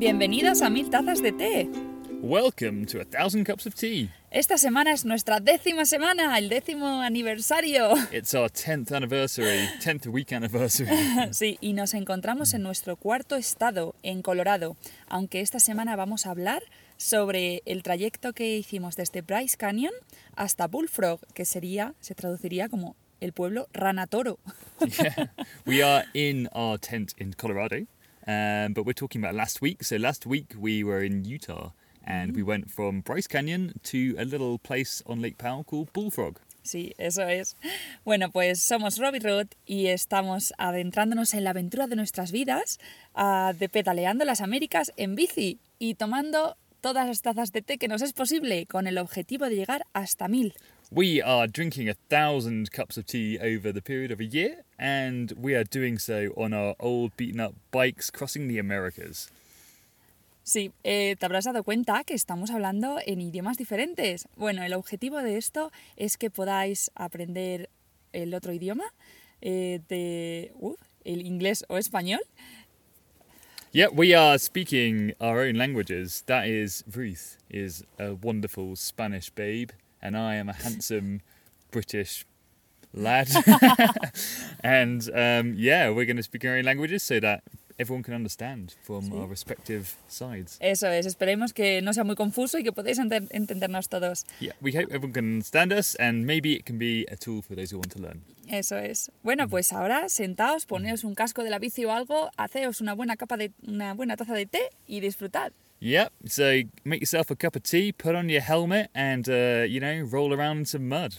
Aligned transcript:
Bienvenidos 0.00 0.62
a 0.62 0.70
Mil 0.70 0.88
Tazas 0.88 1.20
de 1.20 1.30
Té. 1.30 1.68
Welcome 2.22 2.86
to 2.86 3.02
a 3.02 3.04
thousand 3.04 3.44
cups 3.44 3.66
of 3.66 3.74
tea. 3.74 4.08
Esta 4.30 4.56
semana 4.56 4.94
es 4.94 5.04
nuestra 5.04 5.40
décima 5.40 5.84
semana, 5.84 6.38
el 6.38 6.48
décimo 6.48 7.02
aniversario. 7.02 7.92
It's 8.10 8.32
our 8.32 8.50
10th 8.50 8.92
anniversary, 8.92 9.68
10th 9.84 10.06
week 10.06 10.32
anniversary. 10.32 10.88
Sí, 11.32 11.58
y 11.60 11.74
nos 11.74 11.92
encontramos 11.92 12.54
en 12.54 12.62
nuestro 12.62 12.96
cuarto 12.96 13.36
estado, 13.36 13.94
en 14.02 14.22
Colorado, 14.22 14.78
aunque 15.06 15.42
esta 15.42 15.60
semana 15.60 15.96
vamos 15.96 16.24
a 16.24 16.30
hablar 16.30 16.62
sobre 16.96 17.60
el 17.66 17.82
trayecto 17.82 18.32
que 18.32 18.56
hicimos 18.56 18.96
desde 18.96 19.20
Bryce 19.20 19.58
Canyon 19.58 19.92
hasta 20.34 20.66
Bullfrog, 20.66 21.20
que 21.34 21.44
sería, 21.44 21.92
se 22.00 22.14
traduciría 22.14 22.70
como 22.70 22.96
el 23.20 23.34
pueblo 23.34 23.68
Rana 23.74 24.06
Toro. 24.06 24.38
yeah. 24.80 25.30
We 25.66 25.82
are 25.82 26.06
in 26.14 26.48
our 26.54 26.78
tent 26.78 27.12
in 27.18 27.34
Colorado, 27.34 27.86
um, 28.26 28.72
but 28.72 28.84
we're 28.84 28.92
talking 28.92 29.22
about 29.22 29.34
last 29.34 29.60
week. 29.60 29.82
So 29.84 29.96
last 29.96 30.26
week 30.26 30.54
we 30.58 30.84
were 30.84 31.02
in 31.02 31.24
Utah 31.24 31.70
and 32.04 32.34
we 32.34 32.42
went 32.42 32.70
from 32.70 33.00
Bryce 33.00 33.26
Canyon 33.26 33.74
to 33.84 34.14
a 34.18 34.24
little 34.24 34.58
place 34.58 35.02
on 35.06 35.20
Lake 35.20 35.38
Powell 35.38 35.64
called 35.64 35.92
Bullfrog. 35.92 36.40
Sí, 36.62 36.92
eso 36.98 37.22
es. 37.22 37.56
Bueno, 38.04 38.30
pues 38.30 38.60
somos 38.60 38.98
Robbie 38.98 39.20
Road 39.20 39.46
y 39.64 39.86
estamos 39.86 40.52
adentrándonos 40.58 41.32
en 41.34 41.44
la 41.44 41.50
aventura 41.50 41.86
de 41.86 41.96
nuestras 41.96 42.32
vidas, 42.32 42.78
ah, 43.14 43.54
de 43.58 43.68
pedaleando 43.68 44.24
las 44.24 44.40
Américas 44.40 44.92
en 44.96 45.14
bici 45.14 45.58
y 45.78 45.94
tomando 45.94 46.56
todas 46.80 47.06
las 47.06 47.22
tazas 47.22 47.52
de 47.52 47.62
té 47.62 47.78
que 47.78 47.88
nos 47.88 48.02
es 48.02 48.12
posible 48.12 48.66
con 48.66 48.86
el 48.86 48.98
objetivo 48.98 49.46
de 49.46 49.56
llegar 49.56 49.86
hasta 49.92 50.28
mil. 50.28 50.54
We 50.92 51.22
are 51.22 51.46
drinking 51.46 51.88
a 51.88 51.94
thousand 52.08 52.72
cups 52.72 52.96
of 52.96 53.06
tea 53.06 53.38
over 53.38 53.70
the 53.70 53.80
period 53.80 54.10
of 54.10 54.18
a 54.18 54.24
year, 54.24 54.64
and 54.76 55.32
we 55.40 55.54
are 55.54 55.62
doing 55.62 56.00
so 56.00 56.32
on 56.36 56.52
our 56.52 56.74
old 56.80 57.16
beaten 57.16 57.38
up 57.38 57.54
bikes 57.70 58.10
crossing 58.10 58.48
the 58.48 58.58
Americas. 58.58 59.30
Sí, 60.42 60.72
eh, 60.82 61.14
te 61.16 61.26
habrás 61.26 61.44
dado 61.44 61.62
cuenta 61.62 62.02
que 62.02 62.14
estamos 62.14 62.50
hablando 62.50 62.98
en 63.06 63.20
idiomas 63.20 63.56
diferentes. 63.56 64.26
Bueno, 64.34 64.64
el 64.64 64.72
objetivo 64.72 65.22
de 65.22 65.36
esto 65.36 65.70
es 65.96 66.16
que 66.16 66.28
podáis 66.28 66.90
aprender 66.96 67.70
el 68.12 68.34
otro 68.34 68.52
idioma, 68.52 68.92
eh, 69.42 69.78
de 69.88 70.50
uh, 70.56 70.74
el 71.04 71.24
inglés 71.24 71.64
o 71.68 71.78
español. 71.78 72.20
Yeah, 73.70 73.90
we 73.92 74.12
are 74.12 74.40
speaking 74.40 75.14
our 75.20 75.42
own 75.46 75.54
languages. 75.54 76.24
That 76.26 76.48
is 76.48 76.82
Ruth 76.92 77.36
is 77.48 77.84
a 78.00 78.14
wonderful 78.14 78.74
Spanish 78.74 79.30
babe, 79.30 79.70
and 80.02 80.16
I 80.16 80.36
am 80.36 80.48
a 80.48 80.52
handsome 80.64 81.20
British 81.70 82.26
lad. 82.92 83.28
and 84.62 85.08
um, 85.14 85.54
yeah, 85.56 85.90
we're 85.90 86.06
going 86.06 86.16
to 86.16 86.22
speak 86.22 86.44
our 86.44 86.56
own 86.56 86.64
languages 86.64 87.02
so 87.02 87.20
that 87.20 87.42
everyone 87.78 88.02
can 88.02 88.12
understand 88.14 88.74
from 88.82 89.10
our 89.12 89.26
respective 89.26 89.96
sides. 90.08 90.58
Eso 90.60 90.88
es, 90.88 91.06
esperemos 91.06 91.54
que 91.54 91.80
no 91.80 91.92
sea 91.94 92.04
muy 92.04 92.14
confuso 92.14 92.58
y 92.58 92.62
que 92.62 92.72
podáis 92.72 92.98
enter- 92.98 93.26
entendernos 93.30 93.88
todos. 93.88 94.26
Yeah, 94.38 94.52
we 94.60 94.72
hope 94.72 94.92
everyone 94.92 95.12
can 95.12 95.24
understand 95.24 95.72
us, 95.72 95.94
and 95.96 96.26
maybe 96.26 96.52
it 96.52 96.66
can 96.66 96.78
be 96.78 97.06
a 97.10 97.16
tool 97.16 97.40
for 97.42 97.54
those 97.54 97.72
who 97.72 97.78
want 97.78 97.92
to 97.92 97.98
learn. 98.00 98.22
Eso 98.48 98.76
es. 98.76 99.10
Bueno, 99.22 99.48
pues 99.48 99.72
ahora 99.72 100.08
sentaos, 100.08 100.66
poneos 100.66 101.04
un 101.04 101.14
casco 101.14 101.44
de 101.44 101.50
la 101.50 101.58
bici 101.58 101.84
o 101.84 101.92
algo, 101.92 102.30
haceos 102.36 102.80
una 102.80 102.94
buena 102.94 103.16
capa 103.16 103.36
de 103.36 103.52
una 103.66 103.94
buena 103.94 104.16
taza 104.16 104.34
de 104.34 104.46
té 104.46 104.70
y 104.86 105.00
disfrutad. 105.00 105.52
Yep. 105.80 106.12
So 106.26 106.62
make 106.84 107.00
yourself 107.00 107.30
a 107.30 107.36
cup 107.36 107.56
of 107.56 107.62
tea, 107.62 107.90
put 107.90 108.14
on 108.14 108.28
your 108.28 108.42
helmet, 108.42 108.90
and 108.94 109.28
uh, 109.28 109.64
you 109.66 109.80
know 109.80 110.00
roll 110.02 110.32
around 110.32 110.58
in 110.58 110.64
some 110.66 110.88
mud. 110.88 111.16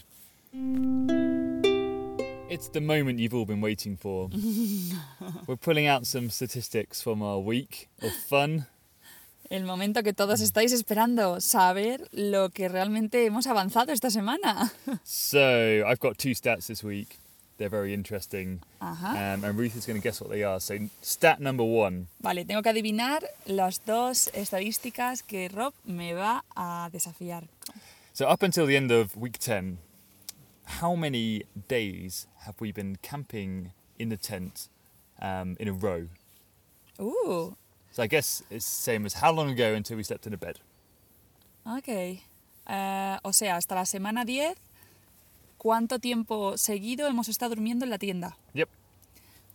It's 2.48 2.68
the 2.68 2.80
moment 2.80 3.18
you've 3.18 3.34
all 3.34 3.46
been 3.46 3.60
waiting 3.60 3.96
for. 3.96 4.30
We're 5.46 5.56
pulling 5.56 5.86
out 5.86 6.06
some 6.06 6.30
statistics 6.30 7.02
from 7.02 7.22
our 7.22 7.40
week 7.40 7.88
of 8.02 8.12
fun. 8.12 8.66
El 9.50 9.64
momento 9.64 10.02
que 10.02 10.12
todos 10.12 10.40
estáis 10.40 10.72
esperando, 10.72 11.40
saber 11.40 12.08
lo 12.12 12.50
que 12.50 12.68
realmente 12.68 13.26
hemos 13.26 13.46
avanzado 13.46 13.92
esta 13.92 14.10
semana. 14.10 14.70
So 15.04 15.84
I've 15.86 15.98
got 15.98 16.18
two 16.18 16.30
stats 16.34 16.68
this 16.68 16.84
week. 16.84 17.18
They're 17.62 17.68
very 17.70 17.94
interesting, 17.94 18.58
Ajá. 18.80 19.34
um, 19.34 19.44
and 19.44 19.56
Ruth 19.56 19.76
is 19.76 19.86
going 19.86 19.94
to 20.00 20.02
guess 20.02 20.20
what 20.20 20.30
they 20.30 20.42
are. 20.42 20.58
So 20.58 20.76
stat 21.00 21.38
number 21.38 21.62
one: 21.62 22.08
Vale, 22.20 22.44
tengo 22.44 22.60
que 22.60 22.70
adivinar 22.70 23.22
las 23.46 23.78
dos 23.86 24.28
estadísticas 24.34 25.22
que 25.22 25.48
Rob 25.48 25.72
me 25.84 26.12
va 26.12 26.42
a 26.56 26.90
desafiar. 26.92 27.44
So 28.12 28.26
up 28.26 28.42
until 28.42 28.66
the 28.66 28.76
end 28.76 28.90
of 28.90 29.16
week 29.16 29.38
ten, 29.38 29.78
how 30.82 30.96
many 30.96 31.44
days 31.68 32.26
have 32.46 32.56
we 32.60 32.72
been 32.72 32.96
camping 33.00 33.70
in 33.96 34.08
the 34.08 34.16
tent 34.16 34.68
um, 35.20 35.56
in 35.60 35.68
a 35.68 35.72
row? 35.72 36.08
Uh, 36.98 37.54
So 37.92 38.02
I 38.02 38.08
guess 38.08 38.42
it's 38.50 38.66
the 38.66 38.82
same 38.92 39.06
as 39.06 39.14
how 39.22 39.30
long 39.30 39.50
ago 39.50 39.72
until 39.74 39.96
we 39.98 40.02
slept 40.02 40.26
in 40.26 40.32
a 40.34 40.36
bed. 40.36 40.58
ok. 41.64 42.22
Eh, 42.66 43.18
o 43.22 43.32
sea, 43.32 43.54
hasta 43.56 43.74
la 43.74 43.84
semana 43.84 44.24
10, 44.24 44.56
¿cuánto 45.62 46.00
tiempo 46.00 46.58
seguido 46.58 47.06
hemos 47.06 47.28
estado 47.28 47.50
durmiendo 47.54 47.84
en 47.84 47.90
la 47.90 47.98
tienda? 47.98 48.36
Yep. 48.54 48.68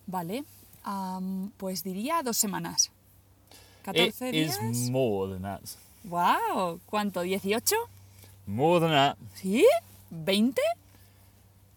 Vale, 0.05 0.45
am, 0.83 1.51
pues 1.57 1.83
diría 1.83 2.23
dos 2.23 2.37
semanas. 2.37 2.91
It 3.93 4.13
14 4.13 4.29
is 4.29 4.57
días. 4.57 4.89
more 4.89 5.33
than 5.33 5.41
that. 5.41 5.61
¡Wow! 6.05 6.79
¿Cuánto? 6.85 7.25
¿18? 7.25 7.73
More 8.45 8.79
than 8.79 8.91
that. 8.91 9.17
¿Sí? 9.35 9.65
¿20? 10.09 10.55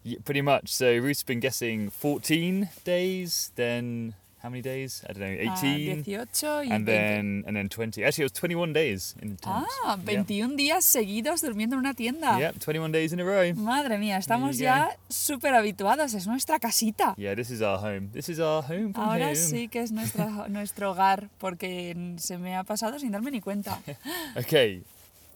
Yeah, 0.05 0.19
pretty 0.23 0.41
much. 0.41 0.69
So 0.69 0.85
Ruth's 0.85 1.23
been 1.23 1.41
guessing 1.41 1.89
14 1.89 2.69
days, 2.85 3.51
then 3.55 4.13
how 4.41 4.49
many 4.49 4.61
days? 4.61 5.03
I 5.07 5.13
don't 5.13 5.19
know, 5.21 5.51
Ah, 5.51 5.57
18, 5.59 5.99
18 5.99 6.17
y 6.17 6.67
and 6.71 6.85
20. 6.85 6.85
then 6.85 7.43
and 7.45 7.55
then 7.55 7.69
20. 7.69 8.03
Actually, 8.03 8.23
it 8.23 8.31
was 8.31 8.39
21 8.39 8.73
days 8.73 9.15
in 9.21 9.37
tent. 9.37 9.65
Ah, 9.85 9.97
21 10.03 10.55
días 10.57 10.83
seguidos 10.83 11.41
durmiendo 11.41 11.75
en 11.75 11.79
una 11.79 11.93
tienda. 11.93 12.37
Yeah. 12.39 12.51
Yep, 12.51 12.59
21 12.59 12.91
days 12.91 13.13
in 13.13 13.19
a 13.19 13.23
row. 13.23 13.53
Madre 13.55 13.97
mía, 13.97 14.17
estamos 14.17 14.57
ya 14.57 14.97
súper 15.09 15.53
habituados, 15.53 16.13
es 16.13 16.25
nuestra 16.27 16.59
casita. 16.59 17.13
Yeah, 17.17 17.35
this 17.35 17.51
is 17.51 17.61
our 17.61 17.77
home. 17.79 18.09
This 18.13 18.29
is 18.29 18.39
our 18.39 18.63
home 18.63 18.93
from 18.93 19.03
Ahora 19.09 19.27
home. 19.27 19.35
sí 19.35 19.67
que 19.67 19.81
es 19.81 19.91
nuestra, 19.91 20.25
nuestro 20.49 20.91
hogar, 20.91 21.29
porque 21.39 21.95
se 22.17 22.37
me 22.37 22.55
ha 22.55 22.63
pasado 22.63 22.97
sin 22.99 23.11
darme 23.11 23.31
ni 23.31 23.41
cuenta. 23.41 23.79
Okay, 24.35 24.81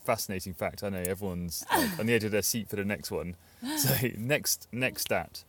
fascinating 0.03 0.53
fact. 0.55 0.83
I 0.83 0.89
know 0.89 0.99
everyone's 1.05 1.66
like, 1.75 1.99
on 1.99 2.05
the 2.07 2.13
edge 2.13 2.23
of 2.23 2.31
their 2.31 2.43
seat 2.43 2.69
for 2.69 2.75
the 2.77 2.85
next 2.85 3.11
one. 3.11 3.35
So 3.77 3.93
next 4.17 4.67
next 4.72 5.03
stat. 5.03 5.43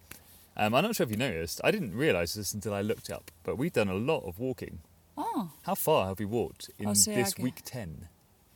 Um, 0.56 0.74
I'm 0.74 0.82
not 0.82 0.96
sure 0.96 1.04
if 1.04 1.10
you 1.10 1.16
noticed. 1.18 1.60
I 1.64 1.70
didn't 1.70 1.94
realise 1.94 2.34
this 2.34 2.54
until 2.54 2.72
I 2.72 2.82
looked 2.82 3.10
up, 3.10 3.30
but 3.44 3.56
we've 3.58 3.72
done 3.72 3.88
a 3.88 3.94
lot 3.94 4.24
of 4.26 4.38
walking. 4.38 4.78
Oh, 5.16 5.50
How 5.62 5.74
far 5.74 6.06
have 6.08 6.18
we 6.18 6.24
walked 6.26 6.70
in 6.78 6.86
O 6.88 6.94
sea 6.94 7.14
this 7.14 7.34
que- 7.34 7.42
week 7.44 7.62
ten? 7.64 8.08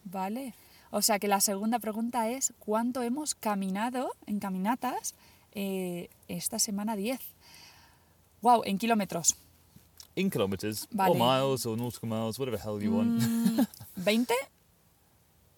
vale. 0.04 0.54
O 0.92 1.02
sea 1.02 1.18
que 1.20 1.28
la 1.28 1.40
segunda 1.40 1.78
pregunta 1.78 2.28
es, 2.30 2.52
¿cuánto 2.58 3.02
hemos 3.02 3.34
caminado 3.34 4.10
en 4.26 4.40
caminatas 4.40 5.14
eh, 5.52 6.08
esta 6.26 6.58
semana 6.58 6.96
10? 6.96 7.20
Wow, 8.42 8.62
en 8.64 8.76
kilómetros. 8.78 9.36
In 10.16 10.30
kilometres, 10.30 10.88
Vale. 10.90 11.12
or 11.12 11.16
miles, 11.16 11.64
or 11.66 11.76
nautical 11.76 12.08
miles, 12.08 12.38
whatever 12.40 12.58
the 12.58 12.64
hell 12.64 12.82
you 12.82 12.92
want. 12.96 13.20
Mm, 13.22 13.66
¿20? 14.04 14.34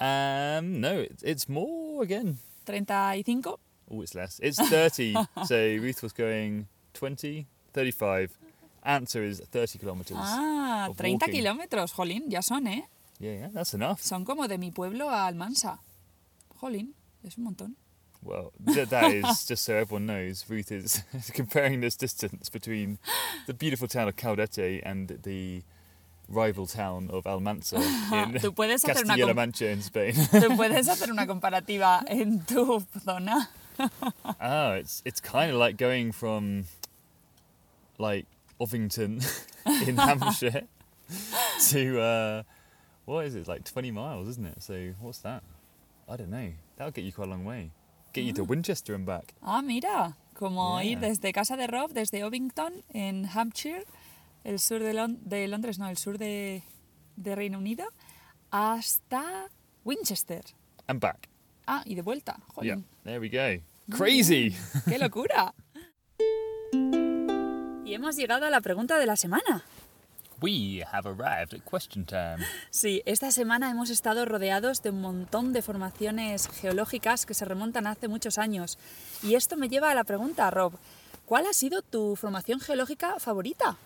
Um, 0.00 0.80
no, 0.80 0.98
it's, 0.98 1.22
it's 1.22 1.48
more 1.48 2.02
again. 2.02 2.38
¿35? 2.66 3.56
Oh, 3.90 4.00
it's 4.02 4.14
less. 4.14 4.40
It's 4.42 4.58
30. 4.58 5.14
so 5.46 5.56
Ruth 5.56 6.02
was 6.02 6.12
going 6.12 6.66
20, 6.94 7.46
35. 7.72 8.38
Answer 8.84 9.22
is 9.22 9.40
30 9.40 9.78
kilometres. 9.78 10.16
Ah, 10.20 10.88
of 10.90 10.96
30 10.96 11.12
walking. 11.12 11.34
kilómetros, 11.34 11.92
jolín, 11.92 12.30
ya 12.30 12.40
son, 12.42 12.66
¿eh? 12.66 12.82
Yeah, 13.20 13.32
yeah, 13.32 13.48
that's 13.52 13.74
enough. 13.74 14.00
Son 14.00 14.24
como 14.24 14.48
de 14.48 14.58
mi 14.58 14.70
pueblo 14.72 15.08
a 15.08 15.26
Almansa. 15.28 15.78
Jolín, 16.60 16.92
es 17.24 17.36
un 17.38 17.44
montón. 17.44 17.76
Well, 18.24 18.52
th- 18.66 18.88
that 18.88 19.12
is 19.12 19.44
just 19.48 19.64
so 19.64 19.74
everyone 19.74 20.06
knows. 20.06 20.44
Ruth 20.48 20.72
is 20.72 21.02
comparing 21.34 21.80
this 21.80 21.96
distance 21.96 22.48
between 22.48 22.98
the 23.46 23.54
beautiful 23.54 23.86
town 23.88 24.08
of 24.08 24.16
Caudete 24.16 24.80
and 24.84 25.20
the 25.22 25.62
rival 26.28 26.66
town 26.66 27.10
of 27.12 27.24
Almansa 27.24 27.76
in 27.78 28.40
Tú 28.40 28.54
puedes 28.54 28.84
hacer 28.84 29.04
una 29.04 29.14
Castilla-La 29.14 29.34
Mancha 29.34 29.70
in 29.70 29.80
Spain. 29.80 30.14
Tú 30.14 30.56
puedes 30.56 30.88
hacer 30.88 31.10
una 31.10 31.26
comparativa 31.26 32.02
en 32.08 32.40
tu 32.44 32.84
zona. 33.04 33.48
oh, 34.40 34.72
it's 34.72 35.02
it's 35.04 35.20
kind 35.20 35.50
of 35.50 35.56
like 35.56 35.76
going 35.76 36.12
from 36.12 36.64
like 37.98 38.26
Ovington 38.60 39.22
in 39.86 39.96
Hampshire 39.96 40.62
to 41.70 42.00
uh, 42.00 42.42
what 43.04 43.26
is 43.26 43.34
it 43.34 43.48
like 43.48 43.64
20 43.64 43.90
miles, 43.90 44.28
isn't 44.28 44.46
it? 44.46 44.62
So 44.62 44.94
what's 45.00 45.18
that? 45.20 45.42
I 46.08 46.16
don't 46.16 46.30
know. 46.30 46.52
That'll 46.76 46.92
get 46.92 47.04
you 47.04 47.12
quite 47.12 47.28
a 47.28 47.30
long 47.30 47.44
way. 47.44 47.70
Get 48.12 48.24
you 48.24 48.32
to 48.34 48.44
Winchester 48.44 48.94
and 48.94 49.06
back. 49.06 49.32
Ah, 49.42 49.62
mira, 49.62 50.16
como 50.34 50.78
Yeah. 50.80 50.90
ir 50.92 50.98
desde 51.00 51.32
casa 51.32 51.56
de 51.56 51.66
Rob, 51.66 51.92
desde 51.94 52.22
Ovington, 52.24 52.82
en 52.92 53.24
Hampshire, 53.26 53.84
el 54.44 54.58
sur 54.58 54.80
de, 54.80 54.92
Lon- 54.92 55.18
de 55.26 55.46
Londres, 55.48 55.78
no, 55.78 55.88
el 55.88 55.96
sur 55.96 56.18
de, 56.18 56.62
de 57.16 57.34
Reino 57.34 57.58
Unido, 57.58 57.84
hasta 58.50 59.48
Winchester. 59.84 60.42
And 60.88 61.00
back. 61.00 61.28
Ah, 61.66 61.82
y 61.84 61.94
de 61.94 62.02
vuelta. 62.02 62.36
Yeah, 62.60 62.74
Jolín, 62.76 62.84
there 63.04 63.18
we 63.20 63.28
go. 63.28 63.62
Crazy. 63.96 64.56
¡Qué 64.88 64.98
locura! 64.98 65.54
Y 67.84 67.94
hemos 67.94 68.16
llegado 68.16 68.46
a 68.46 68.50
la 68.50 68.62
pregunta 68.62 68.98
de 68.98 69.04
la 69.04 69.16
semana. 69.16 69.64
we 70.42 70.82
have 70.92 71.06
arrived 71.06 71.54
at 71.54 71.64
question 71.64 72.04
time. 72.04 72.38
Sí, 72.70 73.02
esta 73.06 73.30
semana 73.30 73.70
hemos 73.70 73.90
estado 73.90 74.24
rodeados 74.24 74.82
de 74.82 74.90
un 74.90 75.00
montón 75.00 75.52
de 75.52 75.62
formaciones 75.62 76.48
geológicas 76.48 77.24
que 77.24 77.34
se 77.34 77.44
remontan 77.44 77.86
a 77.86 77.92
hace 77.92 78.08
muchos 78.08 78.38
años. 78.38 78.76
Y 79.22 79.36
esto 79.36 79.56
me 79.56 79.68
lleva 79.68 79.90
a 79.90 79.94
la 79.94 80.04
pregunta, 80.04 80.50
Rob, 80.50 80.72
¿cuál 81.26 81.46
ha 81.46 81.52
sido 81.52 81.82
tu 81.82 82.16
formación 82.16 82.60
geológica 82.60 83.18
favorita? 83.20 83.76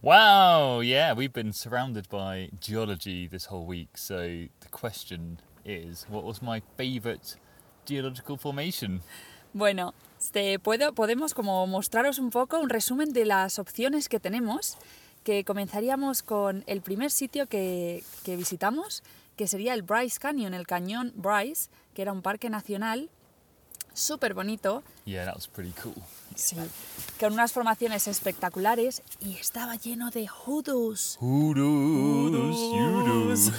Wow, 0.00 0.82
yeah, 0.82 1.12
we've 1.12 1.32
been 1.34 1.52
surrounded 1.52 2.08
by 2.08 2.50
geology 2.60 3.28
this 3.28 3.46
whole 3.50 3.66
week. 3.66 3.98
So 3.98 4.16
the 4.16 4.68
question 4.70 5.40
is, 5.64 6.06
what 6.08 6.24
was 6.24 6.42
my 6.42 6.62
favorite 6.76 7.36
geological 7.86 8.36
formation? 8.36 9.02
Bueno, 9.52 9.94
te 10.32 10.58
puedo, 10.58 10.94
podemos 10.94 11.34
como 11.34 11.66
mostraros 11.66 12.18
un 12.18 12.30
poco 12.30 12.58
un 12.58 12.70
resumen 12.70 13.12
de 13.12 13.26
las 13.26 13.58
opciones 13.58 14.08
que 14.08 14.18
tenemos, 14.18 14.78
que 15.24 15.44
comenzaríamos 15.44 16.22
con 16.22 16.64
el 16.66 16.80
primer 16.80 17.10
sitio 17.10 17.46
que, 17.46 18.02
que 18.24 18.36
visitamos, 18.36 19.02
que 19.36 19.46
sería 19.46 19.74
el 19.74 19.82
Bryce 19.82 20.18
Canyon, 20.18 20.54
el 20.54 20.66
cañón 20.66 21.12
Bryce, 21.16 21.68
que 21.94 22.02
era 22.02 22.12
un 22.12 22.22
parque 22.22 22.48
nacional 22.50 23.10
súper 23.94 24.34
bonito, 24.34 24.82
Yeah, 25.04 25.24
that 25.24 25.34
was 25.34 25.46
pretty 25.46 25.72
cool. 25.82 26.02
Sí, 26.36 26.56
con 27.18 27.32
unas 27.32 27.52
formaciones 27.52 28.06
espectaculares 28.08 29.02
y 29.20 29.36
estaba 29.36 29.76
lleno 29.76 30.10
de 30.10 30.26
hoodoos. 30.28 31.16
Hoodoos, 31.20 32.56
Hoodoos. 32.56 33.50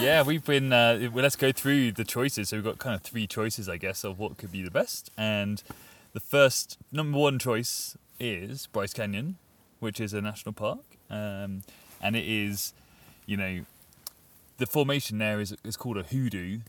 yeah, 0.00 0.22
we've 0.22 0.44
been. 0.44 0.72
Uh, 0.72 1.10
well, 1.12 1.22
let's 1.22 1.36
go 1.36 1.52
through 1.52 1.92
the 1.92 2.04
choices. 2.04 2.48
So 2.48 2.56
we've 2.56 2.64
got 2.64 2.78
kind 2.78 2.94
of 2.94 3.02
three 3.02 3.26
choices, 3.26 3.68
I 3.68 3.76
guess, 3.76 4.04
of 4.04 4.18
what 4.18 4.36
could 4.38 4.52
be 4.52 4.62
the 4.62 4.70
best. 4.70 5.10
And 5.16 5.62
the 6.12 6.20
first, 6.20 6.78
number 6.92 7.18
one 7.18 7.38
choice 7.38 7.96
is 8.18 8.66
Bryce 8.66 8.92
Canyon, 8.92 9.36
which 9.78 10.00
is 10.00 10.12
a 10.12 10.20
national 10.20 10.52
park, 10.52 10.84
um, 11.10 11.62
and 12.02 12.16
it 12.16 12.26
is, 12.26 12.72
you 13.26 13.36
know, 13.36 13.64
the 14.58 14.66
formation 14.66 15.18
there 15.18 15.40
is 15.40 15.56
is 15.64 15.76
called 15.76 15.96
a 15.96 16.02
hoodoo, 16.02 16.60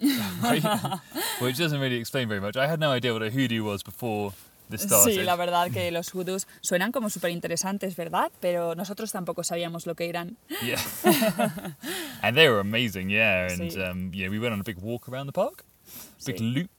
right? 0.42 0.62
which 1.40 1.58
doesn't 1.58 1.80
really 1.80 1.96
explain 1.98 2.28
very 2.28 2.40
much. 2.40 2.56
I 2.56 2.66
had 2.68 2.78
no 2.78 2.90
idea 2.92 3.12
what 3.12 3.22
a 3.22 3.30
hoodoo 3.30 3.64
was 3.64 3.82
before 3.82 4.32
this 4.70 4.82
started. 4.82 5.12
Sí, 5.14 5.24
la 5.24 5.34
verdad 5.36 5.70
que 5.72 5.90
los 5.90 6.10
hoodoos 6.14 6.46
suenan 6.60 6.92
como 6.92 7.08
súper 7.10 7.30
interesantes, 7.30 7.96
¿verdad? 7.96 8.30
Pero 8.40 8.74
nosotros 8.74 9.10
tampoco 9.12 9.42
sabíamos 9.42 9.86
lo 9.86 9.94
que 9.94 10.08
eran. 10.08 10.36
Yeah. 10.62 10.78
and 12.22 12.36
they 12.36 12.48
were 12.48 12.60
amazing, 12.60 13.10
yeah. 13.10 13.48
And 13.50 13.70
Sí. 13.72 13.80
um, 13.80 14.10
yeah, 14.12 14.28
we 14.28 14.38
went 14.38 14.52
on 14.52 14.60
a 14.60 14.64
big 14.64 14.78
walk 14.78 15.08
around 15.08 15.26
the 15.26 15.32
park, 15.32 15.64
big 16.24 16.36
Sí. 16.36 16.54
loop 16.54 16.70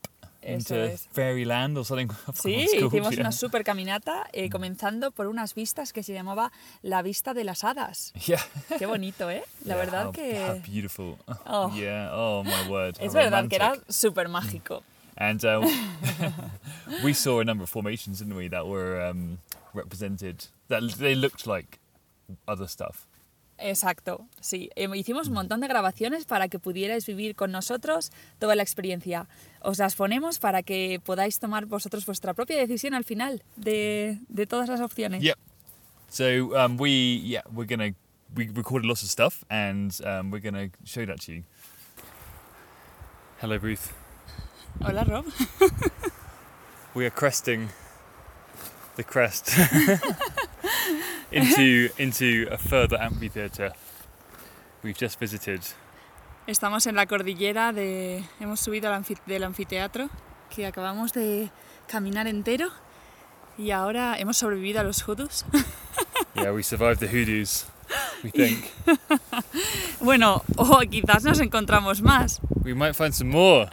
Eso 0.42 0.76
into 0.76 0.84
es. 0.86 1.08
Fairyland 1.12 1.78
or 1.78 1.86
something. 1.86 2.08
Sí, 2.34 2.66
hicimos 2.74 3.18
una 3.18 3.32
súper 3.32 3.64
caminata, 3.64 4.28
eh, 4.32 4.50
comenzando 4.50 5.12
por 5.12 5.28
unas 5.28 5.54
vistas 5.54 5.92
que 5.92 6.02
se 6.02 6.14
llamaba 6.14 6.52
la 6.82 7.02
vista 7.02 7.34
de 7.34 7.44
las 7.44 7.64
hadas. 7.64 8.14
Yeah. 8.26 8.40
Qué 8.78 8.86
bonito, 8.86 9.30
¿eh? 9.30 9.44
La 9.66 9.76
Yeah, 9.76 9.78
verdad 9.78 10.06
how, 10.08 10.12
que 10.14 10.40
how 10.48 10.60
beautiful. 10.66 11.18
Oh. 11.46 11.72
Yeah. 11.76 12.10
Oh 12.14 12.44
my 12.44 12.70
word. 12.70 12.96
es 13.00 13.14
how 13.14 13.20
verdad 13.20 13.48
que 13.50 13.56
era 13.58 13.70
romantic. 13.72 13.92
súper 13.92 14.30
mágico. 14.30 14.84
And 15.18 15.44
uh, 15.44 15.60
we 17.04 17.14
saw 17.14 17.42
a 17.42 17.44
number 17.44 17.64
of 17.64 17.70
formations, 17.70 18.20
didn't 18.20 18.36
we, 18.38 18.48
that 18.50 18.66
were 18.66 19.02
um, 19.06 19.40
represented. 19.74 20.46
That 20.70 20.84
they 20.98 21.16
looked 21.16 21.46
like 21.46 21.80
other 22.48 22.68
stuff. 22.68 23.08
Exacto, 23.62 24.26
sí. 24.40 24.70
Eh, 24.76 24.88
Hicimos 24.96 25.28
un 25.28 25.34
montón 25.34 25.60
de 25.60 25.68
grabaciones 25.68 26.26
para 26.26 26.48
que 26.48 26.60
pudierais 26.60 27.06
vivir 27.06 27.36
con 27.36 27.52
nosotros 27.52 28.12
toda 28.40 28.56
la 28.56 28.64
experiencia. 28.64 29.28
Os 29.62 29.78
las 29.80 29.96
ponemos 29.96 30.40
para 30.40 30.64
que 30.64 31.02
podáis 31.04 31.40
tomar 31.40 31.66
vosotros 31.66 32.06
vuestra 32.06 32.34
propia 32.34 32.58
decisión 32.58 32.94
al 32.94 33.04
final 33.04 33.44
de, 33.58 34.20
de 34.30 34.46
todas 34.48 34.70
las 34.70 34.80
opciones. 34.82 35.22
Yep. 35.24 35.38
So 36.10 36.56
um, 36.58 36.78
we 36.80 36.90
yeah 37.24 37.44
we're 37.54 37.68
gonna 37.68 37.94
we 38.36 38.48
recorded 38.48 38.88
lots 38.88 39.04
of 39.04 39.10
stuff 39.10 39.44
and 39.50 39.92
um, 40.04 40.32
we're 40.32 40.42
gonna 40.42 40.70
show 40.84 41.06
that 41.06 41.20
to 41.26 41.34
you. 41.34 41.44
Hello, 43.42 43.58
Ruth. 43.58 43.94
Hola, 44.82 45.04
Rob. 45.04 45.26
We 46.96 47.06
are 47.06 47.12
cresting 47.12 47.70
the 48.96 49.04
crest 49.04 49.52
into 51.32 51.90
into 51.98 52.48
a 52.52 52.58
further 52.58 52.98
amphitheatre. 53.00 53.74
We've 54.84 54.98
just 54.98 55.20
visited. 55.20 55.62
Estamos 56.48 56.88
en 56.88 56.96
la 56.96 57.06
cordillera 57.06 57.74
de... 57.74 58.24
Hemos 58.40 58.60
subido 58.60 58.92
al 58.92 59.06
del 59.28 59.44
anfiteatro 59.44 60.10
que 60.50 60.66
acabamos 60.66 61.14
de 61.14 61.52
caminar 61.88 62.28
entero 62.28 62.70
y 63.58 63.72
ahora 63.72 64.18
hemos 64.18 64.38
sobrevivido 64.38 64.80
a 64.80 64.84
los 64.84 65.04
hoodoos. 65.04 65.46
Yeah, 66.36 66.52
we 66.54 66.64
survived 66.64 67.00
the 67.00 67.08
hoodoos. 67.08 67.66
We 68.24 68.30
think 68.32 68.66
bueno, 70.00 70.44
o 70.56 70.80
quizás 70.90 71.24
nos 71.24 71.40
encontramos 71.40 72.02
más. 72.02 72.40
we 72.64 72.74
might 72.74 72.96
find 72.96 73.14
some 73.14 73.32
more. 73.32 73.68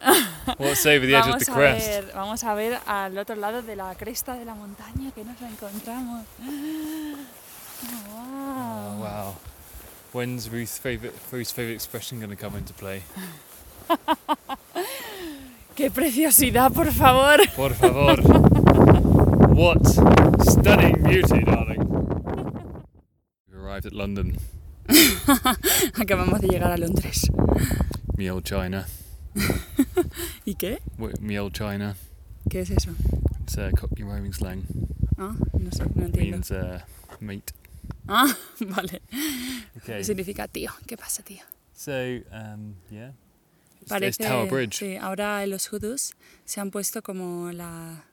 What's 0.56 0.86
over 0.86 1.06
the 1.06 1.14
edge 1.16 1.28
of 1.28 1.38
the 1.38 1.52
a, 1.52 1.54
crest? 1.54 1.86
ver, 1.86 2.12
vamos 2.14 2.42
a 2.44 2.54
ver 2.54 2.78
al 2.86 3.16
otro 3.18 3.36
lado 3.36 3.62
de 3.62 3.76
la 3.76 3.94
cresta 3.94 4.34
de 4.34 4.44
la 4.44 4.54
montaña 4.54 5.10
que 5.12 5.24
nos 5.24 5.40
encontramos. 5.42 6.24
Oh, 7.84 8.12
Oh, 8.18 9.00
wow. 9.00 9.00
wow. 9.00 9.34
When's 10.12 10.48
Ruth's 10.48 10.78
favorite 10.78 11.14
Ruth's 11.30 11.50
favorite 11.52 11.74
expression 11.74 12.18
going 12.20 12.30
to 12.30 12.36
come 12.36 12.56
into 12.56 12.72
play? 12.72 13.02
¡Qué 15.76 15.90
preciosidad, 15.90 16.72
por 16.72 16.90
favor! 16.90 17.38
Por 17.54 17.74
favor. 17.74 18.16
what 19.54 19.86
stunning 19.86 21.02
beauty, 21.02 21.44
darling. 21.44 21.82
We've 23.48 23.60
arrived 23.62 23.84
at 23.86 23.92
London, 23.92 24.38
Acabamos 24.88 26.40
de 26.40 26.48
llegar 26.48 26.72
a 26.72 26.76
Londres. 26.78 27.28
me 28.16 28.30
old 28.30 28.44
China. 28.44 28.86
¿Y 30.46 30.54
qué? 30.54 30.78
Me 31.20 31.38
old 31.38 31.52
China. 31.52 31.94
¿Qué 32.48 32.60
es 32.60 32.70
eso? 32.70 32.92
It's 33.42 33.58
uh, 33.58 33.70
Cockney 33.76 34.04
rhyming 34.04 34.32
slang. 34.32 34.64
Ah, 35.18 35.34
no 35.58 35.70
sé, 35.70 35.84
no 35.94 36.06
entiendo. 36.06 36.30
Means 36.38 36.50
uh, 36.50 36.80
mate. 37.20 37.52
Ah, 38.08 38.32
vale. 38.60 39.02
Okay. 39.78 40.04
Significa 40.04 40.46
tío. 40.48 40.70
¿Qué 40.86 40.96
pasa, 40.96 41.22
tío? 41.24 41.42
So, 41.74 41.90
um, 41.92 42.74
yeah. 42.90 43.12
Parece, 43.88 44.22
Tower 44.24 44.48
Bridge. 44.48 44.78
Sí, 44.78 44.96
ahora 44.96 45.44
los 45.46 45.66
hoodoos 45.72 46.14
se 46.44 46.60
han 46.60 46.70
puesto 46.70 47.02
como 47.02 47.50
la 47.52 48.04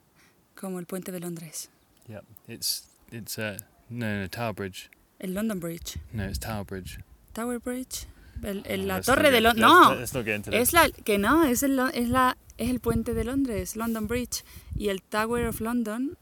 como 0.55 0.79
el 0.79 0.85
puente 0.85 1.11
de 1.11 1.19
Londres. 1.19 1.69
Yep. 2.07 2.23
It's 2.47 2.89
it's 3.11 3.37
uh 3.37 3.55
no 3.89 4.19
no 4.21 4.29
Tower 4.29 4.53
Bridge. 4.53 4.89
El 5.19 5.33
London 5.35 5.59
Bridge. 5.59 5.99
No, 6.11 6.25
it's 6.27 6.39
Tower 6.39 6.65
Bridge. 6.65 6.99
Tower 7.33 7.59
Bridge. 7.59 8.07
El- 8.41 8.63
el- 8.65 8.81
Oh, 8.81 8.85
la 8.87 8.95
let's 8.95 9.05
torre 9.05 9.31
de 9.31 9.41
Londres. 9.41 9.63
let's- 9.65 10.13
No, 10.13 10.23
Let's 10.25 10.43
this. 10.45 10.53
es 10.53 10.73
la 10.73 10.89
que 10.89 11.17
no, 11.17 11.43
es 11.45 11.63
el, 11.63 11.79
es 11.93 12.09
la 12.09 12.37
es 12.57 12.69
el 12.69 12.79
puente 12.79 13.13
de 13.13 13.23
Londres, 13.23 13.75
London 13.75 14.07
Bridge 14.07 14.43
y 14.75 14.89
el 14.89 15.01
Tower 15.01 15.47
of 15.47 15.61
London 15.61 16.17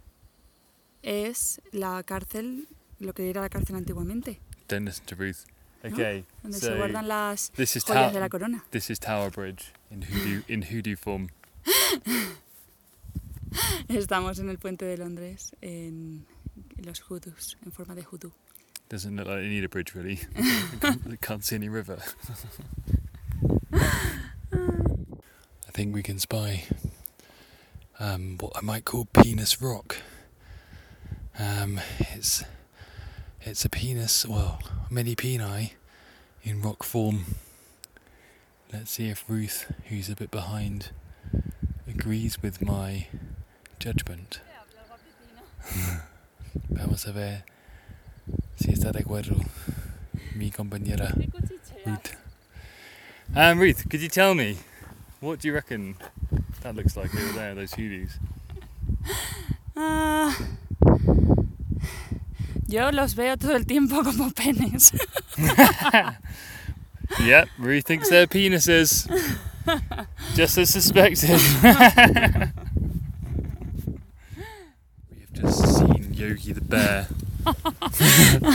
es 1.02 1.62
la 1.72 2.04
cárcel, 2.04 2.68
lo 3.02 3.14
que 3.14 3.30
era 3.30 3.42
la 3.42 3.50
cárcel 3.50 3.76
antiguamente, 3.76 4.40
Don't 4.68 4.86
listen 4.86 5.06
to 5.06 5.16
Ruth. 5.16 5.46
Okay. 5.84 6.24
donde 6.44 6.60
so 6.60 6.68
se 6.68 6.76
guardan 6.76 7.08
las 7.08 7.50
this 7.56 7.76
is 7.76 7.84
joyas 7.84 8.02
Tower 8.04 8.14
de 8.14 8.20
la 8.20 8.30
corona. 8.30 8.64
this 8.70 8.90
is 8.92 9.00
Tower 9.00 9.32
Bridge 9.32 9.74
in 9.90 10.04
hoodoo 10.04 10.44
in 10.48 10.62
hoodoo 10.64 10.96
form. 10.96 11.30
Estamos 13.90 14.40
en 14.40 14.50
el 14.50 14.58
puente 14.58 14.86
de 14.86 14.98
Londres 14.98 15.54
en 15.62 16.26
los 16.78 17.00
hoodoos, 17.02 17.58
en 17.66 17.72
forma 17.72 17.96
de 17.96 18.04
hoodoo. 18.04 18.32
Doesn't 18.90 19.16
look 19.16 19.28
like 19.28 19.40
they 19.40 19.50
need 19.50 19.64
a 19.64 19.70
bridge 19.70 19.96
really. 19.96 20.20
Can't 21.22 21.44
see 21.44 21.56
any 21.56 21.70
river. 21.70 21.98
I 23.74 25.72
think 25.72 25.94
we 25.96 26.04
can 26.04 26.20
spy 26.20 26.66
um, 28.00 28.38
what 28.40 28.54
I 28.56 28.62
might 28.62 28.86
call 28.86 29.06
penis 29.06 29.62
rock. 29.62 29.98
Um, 31.40 31.80
it's 32.00 32.44
it's 33.44 33.66
a 33.66 33.70
penis, 33.70 34.26
well, 34.26 34.60
many 34.90 35.16
peni 35.16 35.72
in 36.44 36.62
rock 36.62 36.84
form. 36.84 37.36
Let's 38.72 38.92
see 38.92 39.10
if 39.10 39.24
Ruth, 39.28 39.72
who's 39.90 40.10
a 40.10 40.16
bit 40.16 40.32
behind, 40.32 40.92
agrees 41.88 42.42
with 42.42 42.62
my 42.62 43.08
judgment. 43.80 44.42
Vamos 46.70 47.06
a 47.06 47.12
ver 47.12 47.44
si 48.56 48.72
está 48.72 48.92
de 48.92 49.04
acuerdo 49.04 49.46
mi 50.36 50.52
compañera 50.52 51.14
Ruth. 51.86 52.16
Um, 53.36 53.60
Ruth, 53.60 53.90
could 53.90 54.02
you 54.02 54.10
tell 54.10 54.34
me 54.36 54.58
what 55.20 55.40
do 55.40 55.48
you 55.48 55.54
reckon 55.54 55.96
that 56.62 56.76
looks 56.76 56.98
like 56.98 57.14
over 57.16 57.34
there, 57.34 57.56
those 57.56 57.74
hoodoos? 57.74 58.18
Ah, 59.76 60.38
yo 62.72 62.92
los 62.92 63.16
veo 63.16 63.38
todo 63.38 63.56
el 63.56 63.66
tiempo 63.66 64.04
como 64.04 64.32
penes. 64.32 64.92
Yep, 67.20 67.50
Ruth 67.60 67.84
thinks 67.84 68.08
they're 68.08 68.26
penises. 68.26 69.06
Just 70.34 70.58
as 70.58 70.70
suspected. 70.70 71.30
we 71.62 71.68
have 75.20 75.34
just 75.34 75.78
seen 75.78 76.14
Yogi 76.14 76.54
the 76.54 76.62
bear 76.62 77.08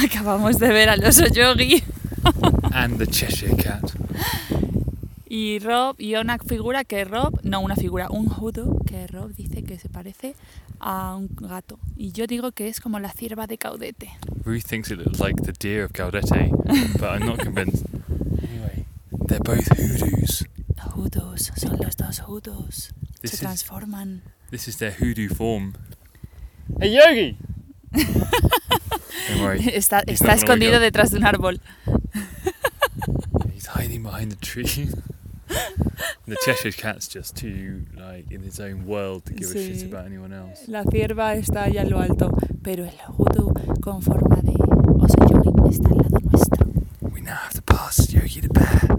Acabamos 0.03 0.59
de 0.59 0.69
ver 0.69 0.89
al 0.89 1.05
oso 1.05 1.27
yogi. 1.27 1.85
And 2.73 2.99
the 2.99 3.07
Cheshire 3.07 3.55
Cat. 3.57 3.93
Y 5.39 5.59
Rob, 5.59 5.97
y 5.99 6.15
una 6.15 6.39
figura 6.39 6.85
que 6.85 7.05
Rob, 7.05 7.41
no 7.43 7.61
una 7.61 7.77
figura, 7.77 8.09
un 8.09 8.27
hoodoo 8.27 8.81
que 8.87 9.07
Rob 9.07 9.35
dice 9.35 9.63
que 9.65 9.79
se 9.79 9.91
parece 9.91 10.35
a 10.81 11.15
un 11.15 11.29
gato. 11.37 11.79
Y 11.95 12.13
yo 12.13 12.27
digo 12.27 12.53
que 12.53 12.69
es 12.69 12.81
como 12.81 12.99
la 13.01 13.11
cierva 13.13 13.47
de 13.47 13.59
caudete. 13.59 14.09
Ruth 14.47 14.63
thinks 14.65 14.91
it 14.91 14.97
looks 14.99 15.21
like 15.21 15.43
the 15.43 15.53
deer 15.53 15.85
of 15.85 15.93
Gaudete, 15.93 16.51
but 16.99 17.03
I'm 17.11 17.27
not 17.27 17.39
convinced. 17.41 17.85
Anyway, 18.49 18.87
they're 19.29 19.41
both 19.41 19.67
hoodoos. 19.77 20.45
Hoodoos, 20.95 21.53
son 21.57 21.77
los 21.83 21.97
dos 21.97 22.21
hoodoos. 22.21 22.95
This 23.21 23.33
se 23.33 23.37
is- 23.37 23.41
transforman. 23.41 24.23
This 24.51 24.69
is 24.69 24.79
their 24.79 24.93
hoodoo 24.93 25.29
form. 25.29 25.75
Hey 26.81 26.95
Yogi! 26.97 27.37
Don't 27.93 29.41
worry, 29.43 29.61
Está, 29.75 30.03
He's 30.07 30.21
está 30.23 30.33
escondido 30.35 30.81
detrás 30.81 31.11
de 31.11 31.19
un 31.19 31.25
árbol. 31.27 31.61
he's 33.53 33.67
hiding 33.67 34.03
behind 34.03 34.31
the 34.33 34.37
tree. 34.37 34.89
the 36.27 36.37
Cheshire 36.45 36.73
Cat's 36.73 37.09
just 37.09 37.37
too 37.37 37.85
like 37.97 38.31
in 38.31 38.43
his 38.43 38.61
own 38.61 38.87
world 38.87 39.25
to 39.27 39.35
give 39.35 39.51
a 39.51 39.55
shit 39.55 39.83
about 39.85 40.07
anyone 40.07 40.33
else. 40.33 40.67
La 40.69 40.85
cierva 40.85 41.35
está 41.35 41.65
allá 41.65 41.83
en 41.83 41.91
lo 41.91 42.01
alto, 42.01 42.31
pero 42.63 42.85
el 42.85 42.99
hoodoo 43.17 43.53
con 43.81 44.03
forma 44.03 44.37
de 44.43 44.55
oso 44.55 45.17
yogi 45.29 45.71
está 45.71 45.89
al 45.91 45.99
lado 45.99 46.19
nuestro. 46.31 46.67
We 47.13 47.21
now 47.21 47.37
have 47.37 47.55
to 47.55 47.63
pass 47.63 48.13
Yogi 48.13 48.41
the 48.41 48.49
bear. 48.49 48.97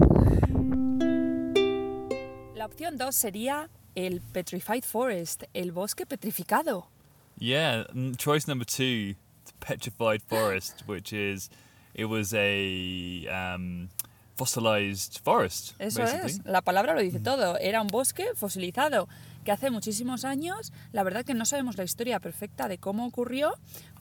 La 2.54 2.66
opción 2.66 2.96
2 2.98 3.14
sería 3.14 3.68
el 3.94 4.20
Petrified 4.20 4.84
Forest, 4.84 5.44
el 5.54 5.72
bosque 5.72 6.06
petrificado. 6.06 6.86
Yeah, 7.38 7.84
choice 8.16 8.48
number 8.48 8.64
two, 8.64 9.14
the 9.44 9.52
petrified 9.60 10.22
forest, 10.22 10.82
which 10.86 11.12
is 11.12 11.48
it 11.94 12.06
was 12.06 12.34
a 12.34 13.26
um, 13.28 13.90
fossilized 14.38 15.20
forest. 15.24 15.72
Eso 15.80 16.00
basically. 16.00 16.30
es, 16.30 16.44
la 16.44 16.62
palabra 16.62 16.94
lo 16.94 17.00
dice 17.00 17.18
todo. 17.18 17.58
Era 17.58 17.82
un 17.82 17.88
bosque 17.88 18.28
fosilizado 18.34 19.08
que 19.44 19.52
hace 19.52 19.70
muchísimos 19.70 20.24
años, 20.24 20.72
la 20.92 21.02
verdad 21.02 21.24
que 21.24 21.34
no 21.34 21.44
sabemos 21.44 21.76
la 21.76 21.84
historia 21.84 22.20
perfecta 22.20 22.68
de 22.68 22.78
cómo 22.78 23.06
ocurrió, 23.06 23.54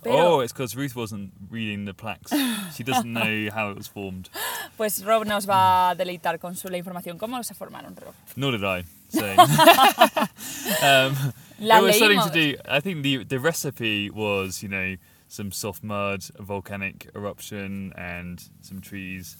pero 0.03 0.35
Oh, 0.37 0.43
it's 0.43 0.53
because 0.53 0.75
Ruth 0.75 0.95
wasn't 0.95 1.31
reading 1.49 1.85
the 1.85 1.93
plaques. 1.93 2.31
She 2.75 2.83
doesn't 2.83 3.11
know 3.11 3.49
how 3.55 3.71
it 3.71 3.77
was 3.77 3.87
formed. 3.87 4.29
pues 4.75 5.03
Rob 5.03 5.25
nos 5.25 5.47
va 5.47 5.89
a 5.91 5.95
deleitar 5.95 6.39
con 6.39 6.55
su, 6.55 6.69
la 6.69 6.77
información. 6.77 7.17
¿Cómo 7.17 7.41
se 7.43 7.53
formaron, 7.53 7.95
Rob? 7.95 8.13
Nor 8.35 8.51
did 8.51 8.63
I. 8.63 8.83
So, 9.09 9.25
um, 10.83 11.33
La 11.59 11.79
it 11.79 11.83
was 11.83 11.97
something 11.97 12.19
to 12.19 12.29
do. 12.31 12.57
I 12.69 12.81
think 12.81 13.03
the 13.03 13.23
the 13.23 13.39
recipe 13.39 14.09
was, 14.09 14.61
you 14.61 14.69
know, 14.69 14.97
some 15.29 15.51
soft 15.51 15.81
mud, 15.83 16.25
a 16.37 16.43
volcanic 16.43 17.09
eruption, 17.15 17.93
and 17.95 18.43
some 18.61 18.81
trees, 18.81 19.37